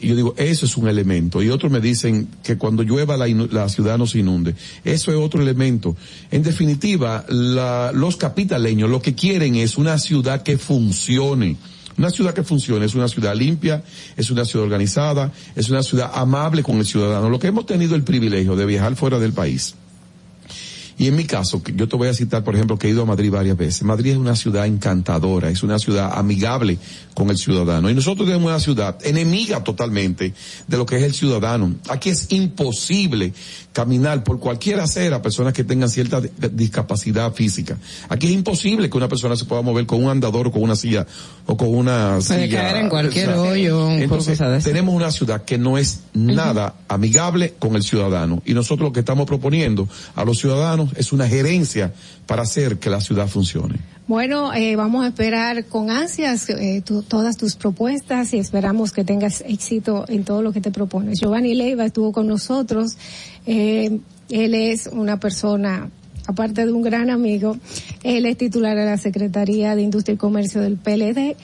[0.00, 1.40] Y yo digo, eso es un elemento.
[1.42, 4.54] Y otros me dicen que cuando llueva la, la ciudad no se inunde.
[4.84, 5.96] Eso es otro elemento.
[6.32, 11.56] En definitiva, la- los capitaleños lo que quieren es una ciudad que funcione.
[11.96, 13.82] Una ciudad que funcione es una ciudad limpia,
[14.16, 17.28] es una ciudad organizada, es una ciudad amable con el ciudadano.
[17.28, 19.74] Lo que hemos tenido el privilegio de viajar fuera del país.
[20.96, 23.06] Y en mi caso, yo te voy a citar, por ejemplo, que he ido a
[23.06, 23.82] Madrid varias veces.
[23.82, 26.78] Madrid es una ciudad encantadora, es una ciudad amigable
[27.14, 27.90] con el ciudadano.
[27.90, 30.34] Y nosotros tenemos una ciudad enemiga totalmente
[30.68, 31.74] de lo que es el ciudadano.
[31.88, 33.32] Aquí es imposible
[33.72, 37.76] caminar por cualquier acera a personas que tengan cierta di- discapacidad física.
[38.08, 40.76] Aquí es imposible que una persona se pueda mover con un andador o con una
[40.76, 41.06] silla
[41.46, 42.62] o con una Puede silla.
[42.62, 47.54] caer en cualquier o sea, hoyo, Entonces, tenemos una ciudad que no es nada amigable
[47.58, 48.42] con el ciudadano.
[48.46, 51.92] Y nosotros lo que estamos proponiendo a los ciudadanos es una gerencia
[52.26, 53.76] para hacer que la ciudad funcione.
[54.06, 59.02] Bueno, eh, vamos a esperar con ansias eh, tu- todas tus propuestas y esperamos que
[59.04, 61.20] tengas éxito en todo lo que te propones.
[61.20, 62.96] Giovanni Leiva estuvo con nosotros.
[63.46, 63.98] Eh,
[64.28, 65.88] él es una persona,
[66.26, 67.56] aparte de un gran amigo,
[68.02, 71.36] él es titular de la Secretaría de Industria y Comercio del PLD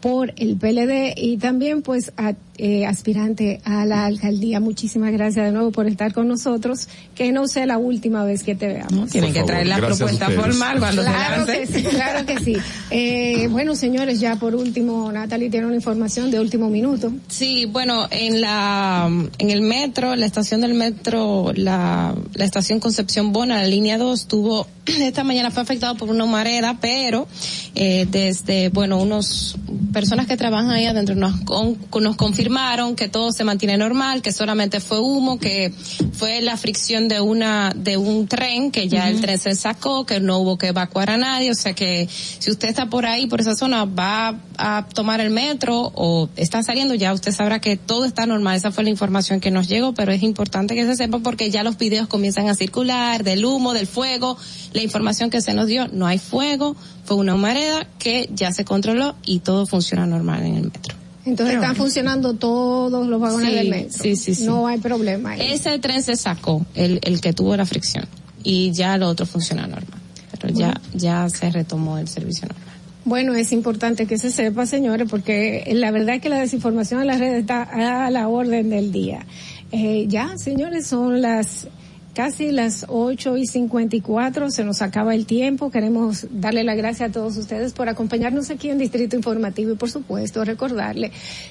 [0.00, 4.60] por el PLD y también pues a- eh, aspirante a la alcaldía.
[4.60, 6.88] Muchísimas gracias de nuevo por estar con nosotros.
[7.14, 9.10] Que no sea la última vez que te veamos.
[9.10, 12.56] Tienen que traer la propuesta formal cuando claro que sí, claro que sí.
[12.90, 17.12] Eh, bueno, señores, ya por último, Natalie tiene una información de último minuto.
[17.28, 23.32] Sí, bueno, en la en el metro, la estación del metro, la, la estación Concepción
[23.32, 27.26] Bona, la línea 2, tuvo esta mañana fue afectado por una humareda, pero
[27.74, 29.56] eh, desde bueno unos
[29.92, 34.30] personas que trabajan ahí adentro nos con- nos confirmaron que todo se mantiene normal, que
[34.30, 35.72] solamente fue humo, que
[36.12, 40.20] fue la fricción de una de un tren que ya el tren se sacó, que
[40.20, 43.40] no hubo que evacuar a nadie, o sea que si usted está por ahí por
[43.40, 48.04] esa zona va a tomar el metro o está saliendo ya usted sabrá que todo
[48.04, 51.20] está normal, esa fue la información que nos llegó, pero es importante que se sepa
[51.20, 54.36] porque ya los videos comienzan a circular del humo, del fuego,
[54.74, 58.66] la información que se nos dio, no hay fuego, fue una humareda que ya se
[58.66, 61.03] controló y todo funciona normal en el metro.
[61.26, 64.02] Entonces están funcionando todos los vagones Sí, del metro.
[64.02, 64.44] sí, sí, sí.
[64.44, 65.30] No hay problema.
[65.32, 65.52] ahí.
[65.52, 68.04] Ese tren se sacó, el, el que tuvo la fricción,
[68.42, 70.00] y ya lo otro funciona normal.
[70.40, 72.74] Pero ya, ya se retomó el servicio normal.
[73.06, 77.06] Bueno, es importante que se sepa, señores, porque la verdad es que la desinformación en
[77.06, 77.62] las redes está
[78.04, 79.24] a la orden del día.
[79.72, 81.66] Eh, ya, señores, son las
[82.14, 85.70] casi las 8 y 54, se nos acaba el tiempo.
[85.70, 89.90] Queremos darle las gracias a todos ustedes por acompañarnos aquí en Distrito Informativo y, por
[89.90, 91.10] supuesto, recordarle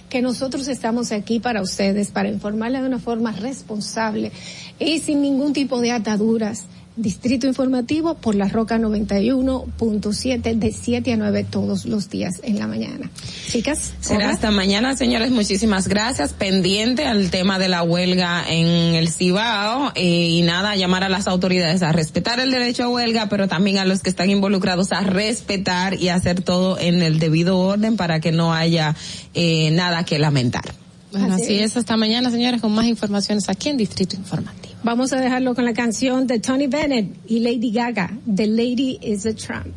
[0.09, 4.31] que nosotros estamos aquí para ustedes, para informarles de una forma responsable
[4.79, 6.65] y sin ningún tipo de ataduras.
[6.95, 12.67] Distrito Informativo por la Roca 91.7 de 7 a 9 todos los días en la
[12.67, 13.09] mañana.
[13.47, 15.31] Chicas, Será hasta mañana, señores.
[15.31, 16.33] Muchísimas gracias.
[16.33, 21.27] Pendiente al tema de la huelga en el Cibao eh, y nada, llamar a las
[21.27, 25.01] autoridades a respetar el derecho a huelga, pero también a los que están involucrados a
[25.01, 28.95] respetar y hacer todo en el debido orden para que no haya
[29.33, 30.82] eh, nada que lamentar.
[31.13, 31.71] Bueno, Así así, es.
[31.71, 31.77] es.
[31.77, 34.73] hasta mañana, señores, con más informaciones aquí en Distrito Informativo.
[34.83, 39.25] Vamos a dejarlo con la canción de Tony Bennett y Lady Gaga, The Lady is
[39.25, 39.73] a Trump.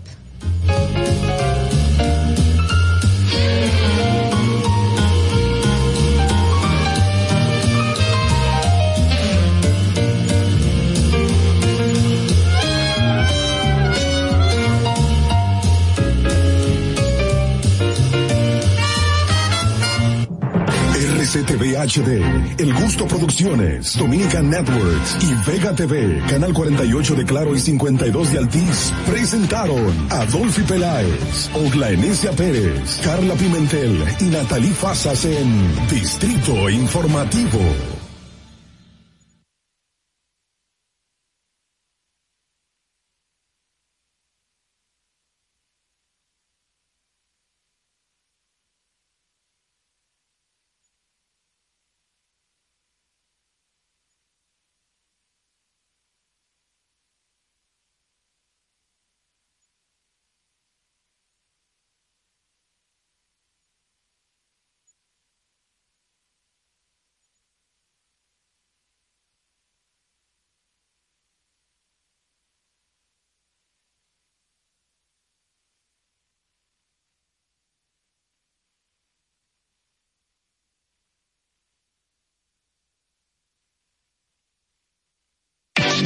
[21.37, 22.23] RCTV HD,
[22.59, 28.39] El Gusto Producciones, Dominican Networks y Vega TV, Canal 48 de Claro y 52 de
[28.39, 37.95] Altiz, presentaron a Dolphy Peláez, Oglaenecia Pérez, Carla Pimentel y Natalie Fasas en Distrito Informativo.
[85.97, 86.05] Hey,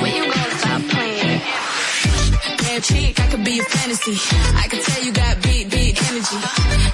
[0.00, 1.40] when you gonna stop playing?
[2.80, 4.14] Chick, I could be fantasy.
[4.54, 6.36] I tell you got big, big energy.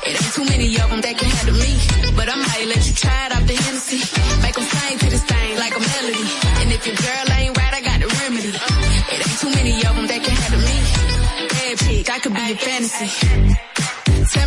[0.06, 1.76] It ain't too many of them that can handle me.
[2.16, 4.00] But I might let you try it out the Hennessy.
[4.40, 6.24] Make sing to this thing like a melody.
[6.64, 8.48] And if your girl ain't right, I got the remedy.
[9.12, 10.76] It ain't too many of them that can handle me.
[11.52, 13.63] Bad chick, I could be a fantasy.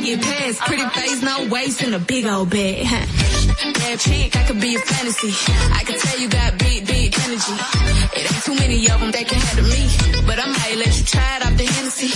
[0.00, 0.60] can't get past.
[0.60, 1.00] Pretty uh-huh.
[1.00, 2.84] face, no waist, and a big old bed.
[2.84, 5.32] Bad chick, I could be a fantasy.
[5.74, 7.56] I can tell you got big, big energy.
[8.16, 9.82] It ain't too many of them that can handle me.
[10.26, 12.10] But I might let you try it out the Hennessy.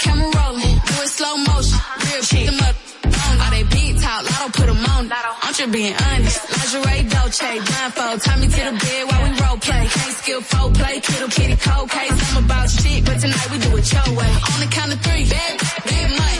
[0.00, 0.76] Camera rolling.
[0.88, 1.78] Do it slow motion.
[2.04, 2.46] Real shit.
[2.48, 2.76] Them up.
[3.42, 5.12] All they big talk, lotto put 'em on.
[5.12, 6.40] I'm just being honest.
[6.50, 8.20] Lingerie, Dolce, blindfold.
[8.22, 9.84] Tie me to the bed while we role play.
[9.94, 12.16] Can't skill folk play, kittle kitty cold case.
[12.30, 14.32] I'm about shit, but tonight we do it your way.
[14.52, 15.54] On the count of three, big,
[15.90, 16.39] big money.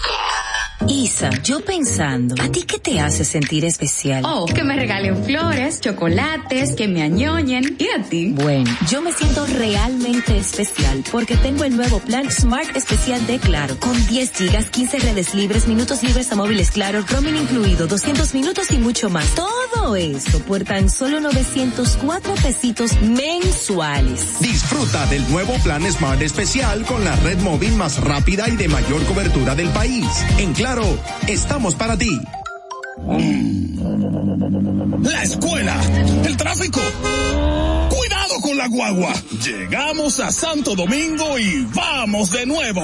[0.87, 4.23] Isa, yo pensando, ¿a ti qué te hace sentir especial?
[4.25, 7.75] Oh, que me regalen flores, chocolates, que me añoñen.
[7.77, 8.31] ¿Y a ti?
[8.33, 13.77] Bueno, yo me siento realmente especial porque tengo el nuevo plan Smart Especial de Claro,
[13.79, 18.71] con 10 gigas, 15 redes libres, minutos libres a móviles Claro, roaming incluido, 200 minutos
[18.71, 19.27] y mucho más.
[19.35, 24.39] Todo eso por tan solo 904 pesitos mensuales.
[24.39, 29.03] Disfruta del nuevo plan Smart Especial con la red móvil más rápida y de mayor
[29.05, 30.07] cobertura del país.
[30.37, 30.70] En Claro,
[31.27, 32.17] estamos para ti.
[35.01, 35.75] La escuela,
[36.25, 36.79] el tráfico.
[37.89, 39.13] Cuidado con la guagua.
[39.43, 42.83] Llegamos a Santo Domingo y vamos de nuevo.